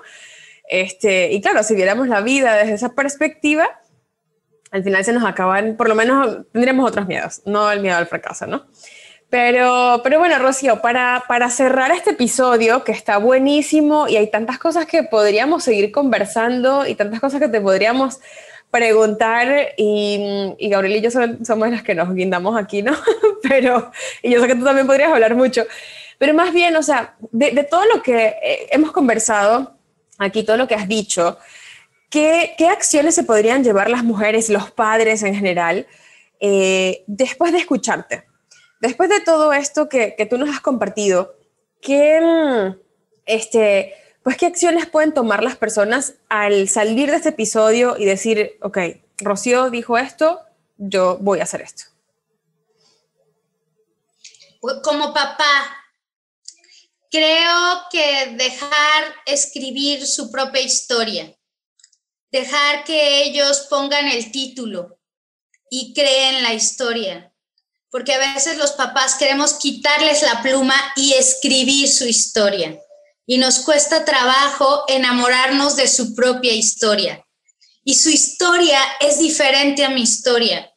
Este, 0.69 1.31
y 1.31 1.41
claro, 1.41 1.63
si 1.63 1.75
viéramos 1.75 2.07
la 2.07 2.21
vida 2.21 2.55
desde 2.55 2.75
esa 2.75 2.93
perspectiva, 2.93 3.67
al 4.71 4.83
final 4.83 5.03
se 5.03 5.11
nos 5.13 5.25
acaban, 5.25 5.75
por 5.75 5.89
lo 5.89 5.95
menos 5.95 6.45
tendríamos 6.53 6.87
otros 6.87 7.07
miedos, 7.07 7.41
no 7.45 7.71
el 7.71 7.81
miedo 7.81 7.97
al 7.97 8.05
fracaso, 8.05 8.45
¿no? 8.45 8.67
Pero, 9.31 10.01
pero 10.03 10.19
bueno, 10.19 10.37
Rocío, 10.37 10.81
para, 10.81 11.23
para 11.27 11.49
cerrar 11.49 11.91
este 11.91 12.11
episodio, 12.11 12.83
que 12.83 12.91
está 12.91 13.17
buenísimo 13.17 14.07
y 14.07 14.17
hay 14.17 14.29
tantas 14.29 14.59
cosas 14.59 14.85
que 14.85 15.03
podríamos 15.03 15.63
seguir 15.63 15.91
conversando 15.91 16.85
y 16.85 16.95
tantas 16.95 17.19
cosas 17.19 17.39
que 17.39 17.47
te 17.47 17.61
podríamos 17.61 18.19
preguntar 18.69 19.73
y, 19.75 20.53
y 20.59 20.69
Gabriel 20.69 20.97
y 20.97 21.01
yo 21.01 21.09
somos 21.11 21.69
las 21.69 21.81
que 21.81 21.95
nos 21.95 22.13
guindamos 22.13 22.55
aquí, 22.55 22.83
¿no? 22.83 22.93
Pero, 23.41 23.91
y 24.21 24.31
yo 24.31 24.41
sé 24.41 24.47
que 24.47 24.55
tú 24.55 24.63
también 24.63 24.85
podrías 24.85 25.11
hablar 25.11 25.33
mucho, 25.35 25.65
pero 26.19 26.33
más 26.33 26.51
bien, 26.53 26.75
o 26.75 26.83
sea, 26.83 27.15
de, 27.31 27.51
de 27.51 27.63
todo 27.63 27.85
lo 27.85 28.03
que 28.03 28.35
eh, 28.43 28.67
hemos 28.71 28.91
conversado 28.91 29.78
aquí, 30.19 30.43
todo 30.43 30.57
lo 30.57 30.67
que 30.67 30.75
has 30.75 30.87
dicho, 30.87 31.37
¿qué, 32.09 32.55
acciones 32.69 33.15
se 33.15 33.23
podrían 33.23 33.63
llevar 33.63 33.89
las 33.89 34.03
mujeres, 34.03 34.49
los 34.49 34.71
padres 34.71 35.23
en 35.23 35.33
general, 35.33 35.87
eh, 36.39 37.03
después 37.07 37.51
de 37.51 37.59
escucharte? 37.59 38.25
Después 38.81 39.09
de 39.09 39.21
todo 39.21 39.51
esto 39.53 39.89
que, 39.89 40.27
tú 40.29 40.37
nos 40.37 40.49
has 40.49 40.61
compartido, 40.61 41.35
¿qué, 41.81 42.73
este, 43.25 43.93
pues, 44.23 44.37
¿qué 44.37 44.45
acciones 44.45 44.85
pueden 44.85 45.13
tomar 45.13 45.43
las 45.43 45.55
personas 45.55 46.15
al 46.29 46.69
salir 46.69 47.09
de 47.09 47.17
este 47.17 47.29
episodio 47.29 47.97
y 47.97 48.05
decir, 48.05 48.57
ok, 48.61 48.77
Rocío 49.17 49.69
dijo 49.69 49.97
esto, 49.97 50.41
yo 50.77 51.17
voy 51.19 51.39
a 51.39 51.43
hacer 51.43 51.61
esto? 51.61 51.83
Como 54.83 55.13
papá, 55.13 55.78
creo 57.09 57.81
que 57.91 58.35
dejar 58.37 59.15
escribir 59.25 60.05
su 60.05 60.31
propia 60.31 60.61
historia, 60.61 61.35
dejar 62.31 62.83
que 62.83 63.23
ellos 63.23 63.67
pongan 63.69 64.07
el 64.07 64.31
título 64.31 64.99
y 65.69 65.93
creen 65.93 66.43
la 66.43 66.53
historia 66.53 67.29
porque 67.91 68.13
a 68.13 68.33
veces 68.33 68.57
los 68.57 68.71
papás 68.73 69.15
queremos 69.15 69.53
quitarles 69.53 70.21
la 70.21 70.41
pluma 70.41 70.75
y 70.95 71.13
escribir 71.13 71.89
su 71.89 72.05
historia. 72.05 72.79
Y 73.25 73.37
nos 73.37 73.59
cuesta 73.59 74.05
trabajo 74.05 74.85
enamorarnos 74.87 75.75
de 75.75 75.87
su 75.87 76.15
propia 76.15 76.53
historia. 76.53 77.25
Y 77.83 77.95
su 77.95 78.09
historia 78.09 78.79
es 78.99 79.19
diferente 79.19 79.83
a 79.85 79.89
mi 79.89 80.01
historia. 80.01 80.71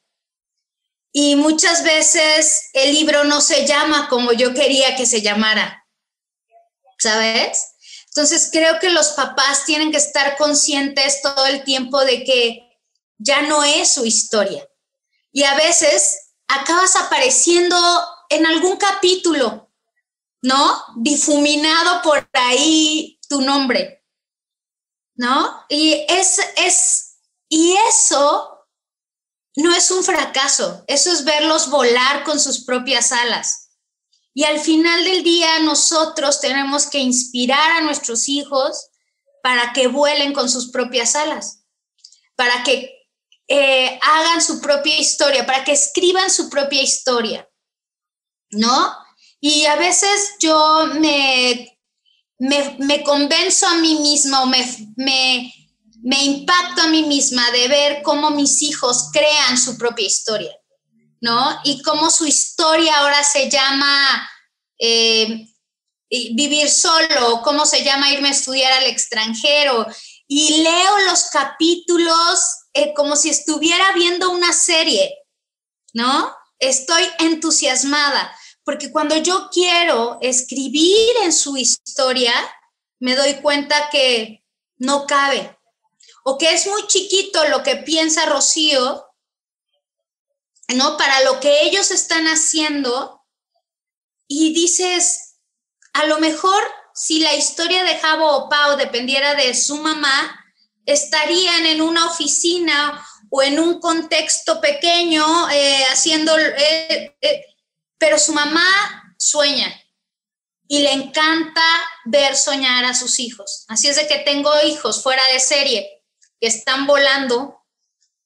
Y 1.12 1.36
muchas 1.36 1.82
veces 1.82 2.70
el 2.72 2.94
libro 2.94 3.24
no 3.24 3.40
se 3.40 3.66
llama 3.66 4.08
como 4.08 4.32
yo 4.32 4.54
quería 4.54 4.96
que 4.96 5.04
se 5.04 5.20
llamara. 5.20 5.81
¿Sabes? 7.02 7.74
Entonces 8.06 8.48
creo 8.52 8.78
que 8.78 8.90
los 8.90 9.08
papás 9.08 9.64
tienen 9.64 9.90
que 9.90 9.96
estar 9.96 10.36
conscientes 10.36 11.20
todo 11.20 11.46
el 11.46 11.64
tiempo 11.64 12.04
de 12.04 12.22
que 12.22 12.78
ya 13.18 13.42
no 13.42 13.64
es 13.64 13.88
su 13.88 14.04
historia. 14.06 14.68
Y 15.32 15.42
a 15.42 15.54
veces 15.54 16.34
acabas 16.46 16.94
apareciendo 16.94 17.76
en 18.28 18.46
algún 18.46 18.76
capítulo, 18.76 19.72
¿no? 20.42 20.84
Difuminado 20.96 22.02
por 22.02 22.28
ahí 22.34 23.18
tu 23.28 23.40
nombre, 23.40 24.04
¿no? 25.14 25.64
Y 25.68 26.04
es, 26.08 26.38
es, 26.56 27.16
y 27.48 27.74
eso 27.88 28.68
no 29.56 29.74
es 29.74 29.90
un 29.90 30.04
fracaso, 30.04 30.84
eso 30.86 31.10
es 31.10 31.24
verlos 31.24 31.68
volar 31.68 32.22
con 32.24 32.38
sus 32.38 32.64
propias 32.64 33.10
alas. 33.10 33.61
Y 34.34 34.44
al 34.44 34.60
final 34.60 35.04
del 35.04 35.22
día 35.22 35.58
nosotros 35.60 36.40
tenemos 36.40 36.86
que 36.86 36.98
inspirar 36.98 37.72
a 37.72 37.80
nuestros 37.82 38.28
hijos 38.28 38.88
para 39.42 39.72
que 39.72 39.88
vuelen 39.88 40.32
con 40.32 40.48
sus 40.48 40.70
propias 40.70 41.16
alas, 41.16 41.64
para 42.36 42.62
que 42.62 43.02
eh, 43.48 43.98
hagan 44.00 44.40
su 44.40 44.60
propia 44.60 44.98
historia, 44.98 45.44
para 45.44 45.64
que 45.64 45.72
escriban 45.72 46.30
su 46.30 46.48
propia 46.48 46.82
historia, 46.82 47.48
¿no? 48.50 48.96
Y 49.40 49.66
a 49.66 49.76
veces 49.76 50.36
yo 50.38 50.86
me, 50.94 51.78
me, 52.38 53.02
convenzo 53.02 53.66
a 53.66 53.74
mí 53.74 53.96
misma 53.96 54.44
o 54.44 54.46
me, 54.46 54.64
me, 54.96 55.52
me 56.02 56.24
impacto 56.24 56.82
a 56.82 56.86
mí 56.86 57.02
misma 57.02 57.50
de 57.50 57.68
ver 57.68 58.02
cómo 58.02 58.30
mis 58.30 58.62
hijos 58.62 59.10
crean 59.12 59.58
su 59.58 59.76
propia 59.76 60.06
historia, 60.06 60.56
¿no? 61.22 61.58
Y 61.64 61.80
cómo 61.82 62.10
su 62.10 62.26
historia 62.26 62.98
ahora 62.98 63.22
se 63.22 63.48
llama 63.48 64.28
eh, 64.78 65.46
vivir 66.10 66.68
solo, 66.68 67.40
cómo 67.42 67.64
se 67.64 67.84
llama 67.84 68.10
irme 68.10 68.28
a 68.28 68.32
estudiar 68.32 68.72
al 68.72 68.84
extranjero. 68.84 69.86
Y 70.26 70.62
leo 70.62 70.98
los 71.06 71.30
capítulos 71.30 72.40
eh, 72.74 72.92
como 72.94 73.14
si 73.14 73.30
estuviera 73.30 73.92
viendo 73.94 74.30
una 74.30 74.52
serie, 74.52 75.16
¿no? 75.94 76.34
Estoy 76.58 77.04
entusiasmada, 77.20 78.36
porque 78.64 78.90
cuando 78.90 79.16
yo 79.16 79.48
quiero 79.52 80.18
escribir 80.20 81.10
en 81.22 81.32
su 81.32 81.56
historia, 81.56 82.34
me 82.98 83.14
doy 83.14 83.34
cuenta 83.34 83.90
que 83.90 84.44
no 84.76 85.06
cabe, 85.06 85.56
o 86.24 86.36
que 86.36 86.52
es 86.52 86.66
muy 86.66 86.84
chiquito 86.88 87.46
lo 87.48 87.62
que 87.62 87.76
piensa 87.76 88.26
Rocío, 88.26 89.04
¿no? 90.68 90.96
Para 90.96 91.22
lo 91.24 91.40
que 91.40 91.62
ellos 91.62 91.90
están 91.90 92.26
haciendo, 92.26 93.22
y 94.28 94.54
dices, 94.54 95.36
a 95.92 96.06
lo 96.06 96.18
mejor 96.18 96.62
si 96.94 97.20
la 97.20 97.34
historia 97.34 97.84
de 97.84 97.98
Jabo 97.98 98.30
o 98.30 98.48
Pau 98.48 98.76
dependiera 98.76 99.34
de 99.34 99.54
su 99.54 99.76
mamá, 99.76 100.38
estarían 100.86 101.66
en 101.66 101.80
una 101.80 102.06
oficina 102.06 103.04
o 103.30 103.42
en 103.42 103.58
un 103.58 103.80
contexto 103.80 104.60
pequeño 104.60 105.50
eh, 105.50 105.84
haciendo, 105.90 106.36
eh, 106.38 107.16
eh, 107.20 107.46
pero 107.98 108.18
su 108.18 108.32
mamá 108.32 109.14
sueña 109.18 109.72
y 110.68 110.80
le 110.80 110.92
encanta 110.92 111.62
ver 112.04 112.36
soñar 112.36 112.84
a 112.84 112.94
sus 112.94 113.20
hijos. 113.20 113.64
Así 113.68 113.88
es 113.88 113.96
de 113.96 114.06
que 114.06 114.18
tengo 114.18 114.50
hijos 114.64 115.02
fuera 115.02 115.22
de 115.32 115.40
serie 115.40 116.02
que 116.40 116.48
están 116.48 116.86
volando 116.86 117.61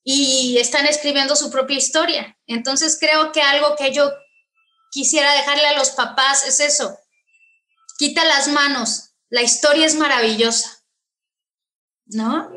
y 0.09 0.57
están 0.59 0.87
escribiendo 0.87 1.35
su 1.35 1.51
propia 1.51 1.77
historia. 1.77 2.39
Entonces 2.47 2.97
creo 2.99 3.33
que 3.33 3.43
algo 3.43 3.75
que 3.75 3.93
yo 3.93 4.09
quisiera 4.93 5.33
dejarle 5.33 5.67
a 5.67 5.77
los 5.77 5.91
papás 5.91 6.47
es 6.47 6.61
eso. 6.61 6.97
Quita 7.99 8.25
las 8.25 8.47
manos. 8.47 9.11
La 9.31 9.43
historia 9.43 9.85
es 9.85 9.97
maravillosa 9.97 10.71
¿no? 12.07 12.49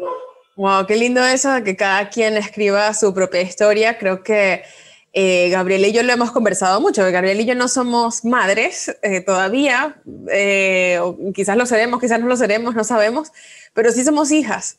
Wow, 0.55 0.85
qué 0.85 0.95
lindo 0.95 1.25
eso 1.25 1.51
de 1.51 1.63
que 1.63 1.75
cada 1.75 2.09
quien 2.09 2.37
escriba 2.37 2.93
su 2.93 3.13
propia 3.15 3.41
historia. 3.41 3.97
Creo 3.97 4.23
que 4.23 4.63
Eh, 5.11 5.49
Gabriel 5.49 5.85
y 5.85 5.91
yo 5.91 6.03
lo 6.03 6.13
hemos 6.13 6.31
conversado 6.31 6.79
mucho. 6.81 7.01
Gabriel 7.11 7.41
y 7.41 7.45
yo 7.45 7.55
no 7.55 7.67
somos 7.67 8.23
madres 8.25 8.95
eh, 9.01 9.21
todavía, 9.21 9.99
eh, 10.31 10.99
quizás 11.33 11.57
lo 11.57 11.65
seremos, 11.65 11.99
quizás 11.99 12.19
no 12.19 12.27
lo 12.27 12.37
seremos, 12.37 12.75
no 12.75 12.83
sabemos, 12.83 13.31
pero 13.73 13.91
sí 13.91 14.03
somos 14.03 14.31
hijas. 14.31 14.77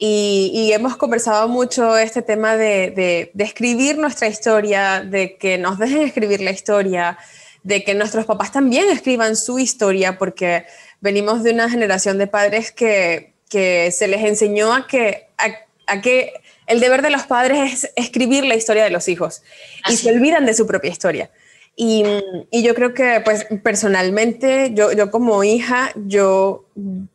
Y, 0.00 0.70
hemos 0.72 0.96
conversado 0.96 1.48
mucho 1.48 1.98
este 1.98 2.22
tema 2.22 2.56
de, 2.56 3.30
de, 3.34 3.44
escribir 3.44 3.98
nuestra 3.98 4.28
historia, 4.28 5.00
de 5.00 5.36
que 5.36 5.58
nos 5.58 5.78
dejen 5.78 6.02
escribir 6.02 6.40
la 6.40 6.52
historia, 6.52 7.18
de 7.64 7.82
que 7.82 7.94
nuestros 7.94 8.24
papás 8.24 8.52
también 8.52 8.88
escriban 8.90 9.34
su 9.34 9.58
historia, 9.58 10.16
porque 10.16 10.66
venimos 11.00 11.42
de 11.42 11.50
una 11.50 11.68
generación 11.68 12.16
de 12.16 12.28
padres 12.28 12.70
que, 12.70 13.34
que 13.48 13.90
se 13.90 14.06
les 14.06 14.24
enseñó 14.24 14.72
a 14.72 14.86
que, 14.86 15.26
a 15.86 16.00
que 16.00 16.32
el 16.68 16.78
deber 16.80 17.02
de 17.02 17.10
los 17.10 17.24
padres 17.24 17.72
es 17.72 17.90
escribir 17.96 18.44
la 18.44 18.54
historia 18.54 18.84
de 18.84 18.90
los 18.90 19.08
hijos 19.08 19.42
y 19.88 19.96
se 19.96 20.10
olvidan 20.12 20.46
de 20.46 20.54
su 20.54 20.66
propia 20.66 20.90
historia. 20.90 21.30
Y, 21.80 22.02
yo 22.50 22.74
creo 22.74 22.92
que, 22.92 23.22
pues, 23.24 23.46
personalmente, 23.62 24.72
yo, 24.74 24.90
yo 24.90 25.12
como 25.12 25.44
hija, 25.44 25.92
yo, 25.94 26.64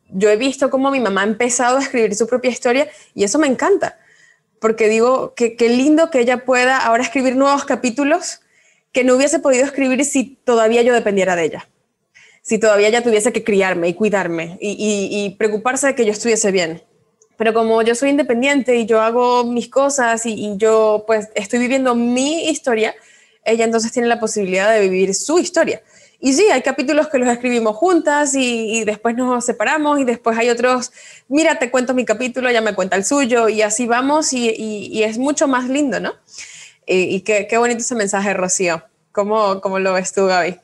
yo 0.08 0.30
he 0.30 0.36
visto 0.36 0.70
cómo 0.70 0.90
mi 0.90 1.00
mamá 1.00 1.20
ha 1.20 1.24
empezado 1.24 1.76
a 1.76 1.82
escribir 1.82 2.14
su 2.14 2.26
propia 2.26 2.50
historia 2.50 2.88
y 3.14 3.24
eso 3.24 3.38
me 3.38 3.46
encanta, 3.46 3.98
porque 4.60 4.88
digo 4.88 5.34
que 5.34 5.56
qué 5.56 5.68
lindo 5.68 6.10
que 6.10 6.20
ella 6.20 6.46
pueda 6.46 6.78
ahora 6.78 7.02
escribir 7.02 7.36
nuevos 7.36 7.66
capítulos 7.66 8.40
que 8.90 9.04
no 9.04 9.16
hubiese 9.16 9.38
podido 9.38 9.66
escribir 9.66 10.02
si 10.06 10.38
todavía 10.44 10.80
yo 10.80 10.94
dependiera 10.94 11.36
de 11.36 11.44
ella, 11.44 11.68
si 12.40 12.58
todavía 12.58 12.88
ella 12.88 13.02
tuviese 13.02 13.34
que 13.34 13.44
criarme 13.44 13.88
y 13.88 13.94
cuidarme 13.94 14.56
y, 14.62 14.76
y 15.10 15.36
preocuparse 15.36 15.88
de 15.88 15.94
que 15.94 16.06
yo 16.06 16.12
estuviese 16.12 16.52
bien. 16.52 16.82
Pero 17.36 17.52
como 17.52 17.82
yo 17.82 17.94
soy 17.94 18.10
independiente 18.10 18.76
y 18.76 18.86
yo 18.86 19.00
hago 19.02 19.44
mis 19.44 19.68
cosas 19.68 20.24
y, 20.24 20.56
yo 20.56 21.04
pues 21.06 21.28
estoy 21.34 21.58
viviendo 21.58 21.94
mi 21.94 22.48
historia, 22.48 22.94
ella 23.44 23.64
entonces 23.64 23.92
tiene 23.92 24.08
la 24.08 24.20
posibilidad 24.20 24.72
de 24.72 24.80
vivir 24.80 25.14
su 25.14 25.38
historia. 25.38 25.82
Y 26.20 26.32
sí, 26.32 26.44
hay 26.50 26.62
capítulos 26.62 27.08
que 27.08 27.18
los 27.18 27.28
escribimos 27.28 27.76
juntas 27.76 28.34
y, 28.34 28.84
después 28.84 29.14
nos 29.14 29.44
separamos 29.44 30.00
y 30.00 30.04
después 30.04 30.38
hay 30.38 30.48
otros, 30.48 30.90
mira, 31.28 31.58
te 31.58 31.70
cuento 31.70 31.92
mi 31.92 32.06
capítulo, 32.06 32.48
ella 32.48 32.62
me 32.62 32.74
cuenta 32.74 32.96
el 32.96 33.04
suyo 33.04 33.48
y 33.50 33.60
así 33.60 33.86
vamos 33.86 34.32
y, 34.32 35.02
es 35.02 35.18
mucho 35.18 35.48
más 35.48 35.68
lindo, 35.68 36.00
¿no? 36.00 36.14
Y, 36.86 37.20
qué, 37.20 37.46
qué, 37.48 37.58
bonito 37.58 37.80
ese 37.80 37.94
mensaje, 37.94 38.32
Rocío. 38.32 38.84
¿Cómo, 39.12 39.60
¿Cómo 39.60 39.78
lo 39.78 39.92
ves 39.92 40.12
tú, 40.12 40.26
Gaby? 40.26 40.58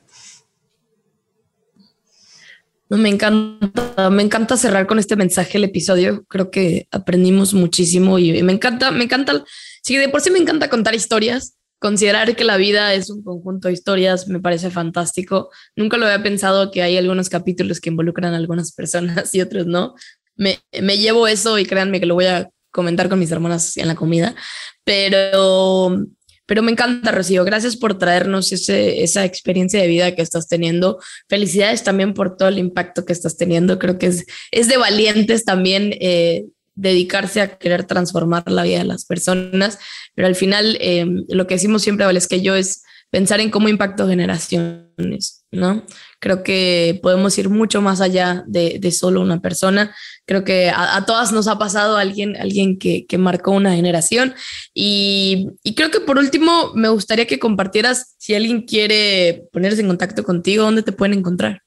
me 2.97 3.09
encanta, 3.09 4.09
me 4.09 4.21
encanta 4.21 4.57
cerrar 4.57 4.85
con 4.85 4.99
este 4.99 5.15
mensaje 5.15 5.57
el 5.57 5.63
episodio. 5.63 6.25
Creo 6.27 6.51
que 6.51 6.87
aprendimos 6.91 7.53
muchísimo 7.53 8.19
y, 8.19 8.43
me 8.43 8.51
encanta, 8.51 8.91
me 8.91 9.05
encanta. 9.05 9.45
Sí, 9.81 9.95
de 9.95 10.09
por 10.09 10.21
sí 10.21 10.29
me 10.29 10.39
encanta 10.39 10.69
contar 10.69 10.93
historias. 10.93 11.55
Considerar 11.81 12.35
que 12.35 12.43
la 12.43 12.57
vida 12.57 12.93
es 12.93 13.09
un 13.09 13.23
conjunto 13.23 13.67
de 13.67 13.73
historias 13.73 14.27
me 14.27 14.39
parece 14.39 14.69
fantástico. 14.69 15.49
Nunca 15.75 15.97
lo 15.97 16.05
había 16.05 16.21
pensado 16.21 16.69
que 16.69 16.83
hay 16.83 16.95
algunos 16.95 17.27
capítulos 17.27 17.79
que 17.79 17.89
involucran 17.89 18.35
a 18.35 18.37
algunas 18.37 18.71
personas 18.71 19.33
y 19.33 19.41
otros 19.41 19.65
no. 19.65 19.95
Me, 20.35 20.59
me 20.79 20.99
llevo 20.99 21.27
eso 21.27 21.57
y 21.57 21.65
créanme 21.65 21.99
que 21.99 22.05
lo 22.05 22.13
voy 22.13 22.27
a 22.27 22.51
comentar 22.69 23.09
con 23.09 23.17
mis 23.17 23.31
hermanas 23.31 23.77
en 23.77 23.87
la 23.87 23.95
comida. 23.95 24.35
Pero 24.83 26.05
pero 26.51 26.63
me 26.63 26.71
encanta, 26.73 27.13
Rocío. 27.13 27.45
Gracias 27.45 27.77
por 27.77 27.97
traernos 27.97 28.51
ese, 28.51 29.03
esa 29.03 29.23
experiencia 29.23 29.81
de 29.81 29.87
vida 29.87 30.13
que 30.15 30.21
estás 30.21 30.49
teniendo. 30.49 30.99
Felicidades 31.29 31.81
también 31.81 32.13
por 32.13 32.35
todo 32.35 32.49
el 32.49 32.59
impacto 32.59 33.05
que 33.05 33.13
estás 33.13 33.37
teniendo. 33.37 33.79
Creo 33.79 33.97
que 33.97 34.07
es, 34.07 34.25
es 34.51 34.67
de 34.67 34.75
valientes 34.75 35.45
también 35.45 35.95
eh, 36.01 36.43
dedicarse 36.75 37.41
a 37.41 37.57
querer 37.57 37.85
transformar 37.85 38.49
la 38.49 38.63
vida 38.63 38.79
de 38.79 38.85
las 38.85 39.05
personas. 39.05 39.79
Pero 40.15 40.27
al 40.27 40.35
final, 40.35 40.77
eh, 40.81 41.05
lo 41.29 41.47
que 41.47 41.55
decimos 41.55 41.81
siempre, 41.81 42.05
Vale, 42.05 42.19
es 42.19 42.27
que 42.27 42.41
yo 42.41 42.55
es 42.55 42.83
pensar 43.11 43.41
en 43.41 43.51
cómo 43.51 43.67
impacto 43.67 44.07
generaciones, 44.07 45.43
¿no? 45.51 45.85
Creo 46.19 46.43
que 46.43 46.97
podemos 47.03 47.37
ir 47.37 47.49
mucho 47.49 47.81
más 47.81 47.99
allá 47.99 48.43
de, 48.47 48.79
de 48.79 48.91
solo 48.91 49.21
una 49.21 49.41
persona. 49.41 49.93
Creo 50.25 50.45
que 50.45 50.71
a, 50.73 51.03
todas 51.05 51.33
nos 51.33 51.47
ha 51.47 51.59
pasado 51.59 51.97
alguien, 51.97 52.37
alguien 52.37 52.79
que, 52.79 53.05
que 53.05 53.17
marcó 53.17 53.51
una 53.51 53.75
generación. 53.75 54.33
Y, 54.73 55.49
y, 55.61 55.75
creo 55.75 55.91
que 55.91 55.99
por 55.99 56.17
último, 56.17 56.71
me 56.73 56.87
gustaría 56.87 57.27
que 57.27 57.37
compartieras 57.37 58.15
si 58.17 58.33
alguien 58.33 58.61
quiere 58.61 59.43
ponerse 59.51 59.81
en 59.81 59.87
contacto 59.87 60.23
contigo, 60.23 60.63
¿dónde 60.63 60.83
te 60.83 60.93
pueden 60.93 61.17
encontrar? 61.17 61.61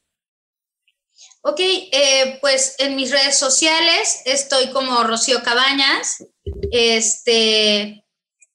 Ok, 1.46 1.60
eh, 1.60 2.38
pues 2.40 2.74
en 2.78 2.96
mis 2.96 3.10
redes 3.10 3.36
sociales 3.36 4.22
estoy 4.24 4.70
como 4.70 5.04
Rocío 5.04 5.42
Cabañas, 5.42 6.24
este, 6.70 8.02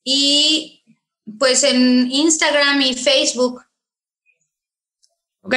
y 0.04 0.84
pues 1.38 1.64
en 1.64 2.12
Instagram 2.12 2.82
y 2.82 2.96
Facebook. 2.96 3.62
Ok, 5.42 5.56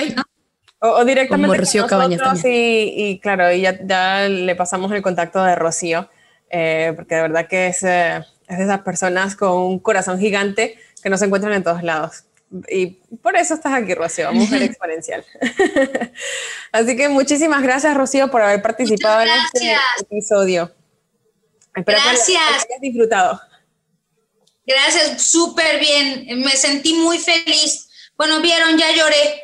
o, 0.81 1.03
directamente 1.07 1.57
Rocío 1.57 1.89
con 1.89 2.11
nosotros 2.11 2.43
y, 2.45 3.19
claro, 3.23 3.51
y 3.51 3.63
ya, 3.63 4.29
le 4.29 4.55
pasamos 4.55 4.93
el 4.93 5.01
contacto 5.01 5.43
de 5.43 5.55
Rocío, 5.55 6.11
eh, 6.51 6.93
porque 6.95 7.15
de 7.15 7.23
verdad 7.23 7.49
que 7.49 7.69
es, 7.69 7.83
eh, 7.83 8.19
es 8.47 8.59
de 8.59 8.65
esas 8.65 8.81
personas 8.83 9.37
con 9.37 9.53
un 9.53 9.79
corazón 9.79 10.19
gigante 10.21 10.77
que 11.03 11.09
no 11.09 11.17
se 11.17 11.25
encuentran 11.25 11.55
en 11.55 11.63
todos 11.63 11.83
lados. 11.83 12.25
Y 12.69 12.87
por 13.23 13.37
eso 13.37 13.55
estás 13.55 13.73
aquí, 13.73 13.95
Rocío, 13.95 14.33
mujer 14.33 14.63
exponencial. 14.63 15.25
Así 16.73 16.97
que 16.97 17.09
muchísimas 17.09 17.63
gracias, 17.63 17.97
Rocío, 17.97 18.31
por 18.31 18.43
haber 18.43 18.63
participado 18.63 19.23
en 19.23 19.29
este 19.29 19.75
episodio. 20.01 20.71
Espero 21.75 21.99
gracias. 22.05 22.27
que 22.27 22.37
hayas 22.37 22.81
disfrutado. 22.81 23.41
Gracias, 24.67 25.23
súper 25.23 25.81
bien. 25.81 26.41
Me 26.41 26.53
sentí 26.53 26.95
muy 26.95 27.19
feliz. 27.19 27.89
Bueno, 28.17 28.41
vieron, 28.41 28.79
ya 28.79 28.95
lloré. 28.95 29.41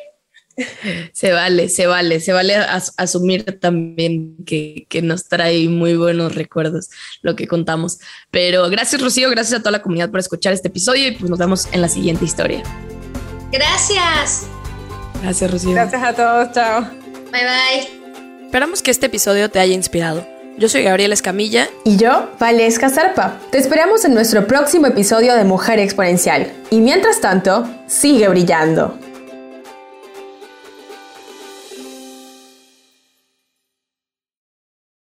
Se 1.13 1.31
vale, 1.31 1.69
se 1.69 1.87
vale, 1.87 2.19
se 2.19 2.33
vale 2.33 2.55
asumir 2.97 3.59
también 3.59 4.35
que, 4.45 4.87
nos 5.01 5.25
trae 5.25 5.69
muy 5.69 5.95
buenos 5.95 6.35
recuerdos 6.35 6.89
lo 7.21 7.35
que 7.35 7.47
contamos. 7.47 7.99
Pero 8.31 8.69
gracias 8.69 9.01
Rocío, 9.01 9.29
gracias 9.29 9.59
a 9.59 9.63
toda 9.63 9.71
la 9.71 9.81
comunidad 9.81 10.11
por 10.11 10.19
escuchar 10.19 10.53
este 10.53 10.67
episodio 10.67 11.07
y 11.07 11.11
pues 11.11 11.29
nos 11.29 11.39
vemos 11.39 11.67
en 11.71 11.81
la 11.81 11.87
siguiente 11.87 12.25
historia. 12.25 12.61
Gracias. 13.51 14.47
Gracias 15.21 15.51
Rocío. 15.51 15.71
Gracias 15.71 16.03
a 16.03 16.13
todos, 16.13 16.51
chao. 16.53 16.81
Bye 17.31 17.41
bye. 17.43 18.45
Esperamos 18.45 18.81
que 18.81 18.91
este 18.91 19.07
episodio 19.07 19.49
te 19.49 19.59
haya 19.59 19.73
inspirado. 19.73 20.25
Yo 20.57 20.67
soy 20.67 20.83
Gabriela 20.83 21.13
Escamilla. 21.13 21.69
Y 21.85 21.97
yo, 21.97 22.29
Valesca 22.37 22.89
Zarpa. 22.89 23.37
Te 23.51 23.57
esperamos 23.57 24.03
en 24.03 24.13
nuestro 24.13 24.45
próximo 24.45 24.87
episodio 24.87 25.35
de 25.35 25.45
Mujer 25.45 25.79
Exponencial. 25.79 26.51
Y 26.69 26.81
mientras 26.81 27.21
tanto, 27.21 27.65
sigue 27.87 28.27
brillando. 28.27 28.97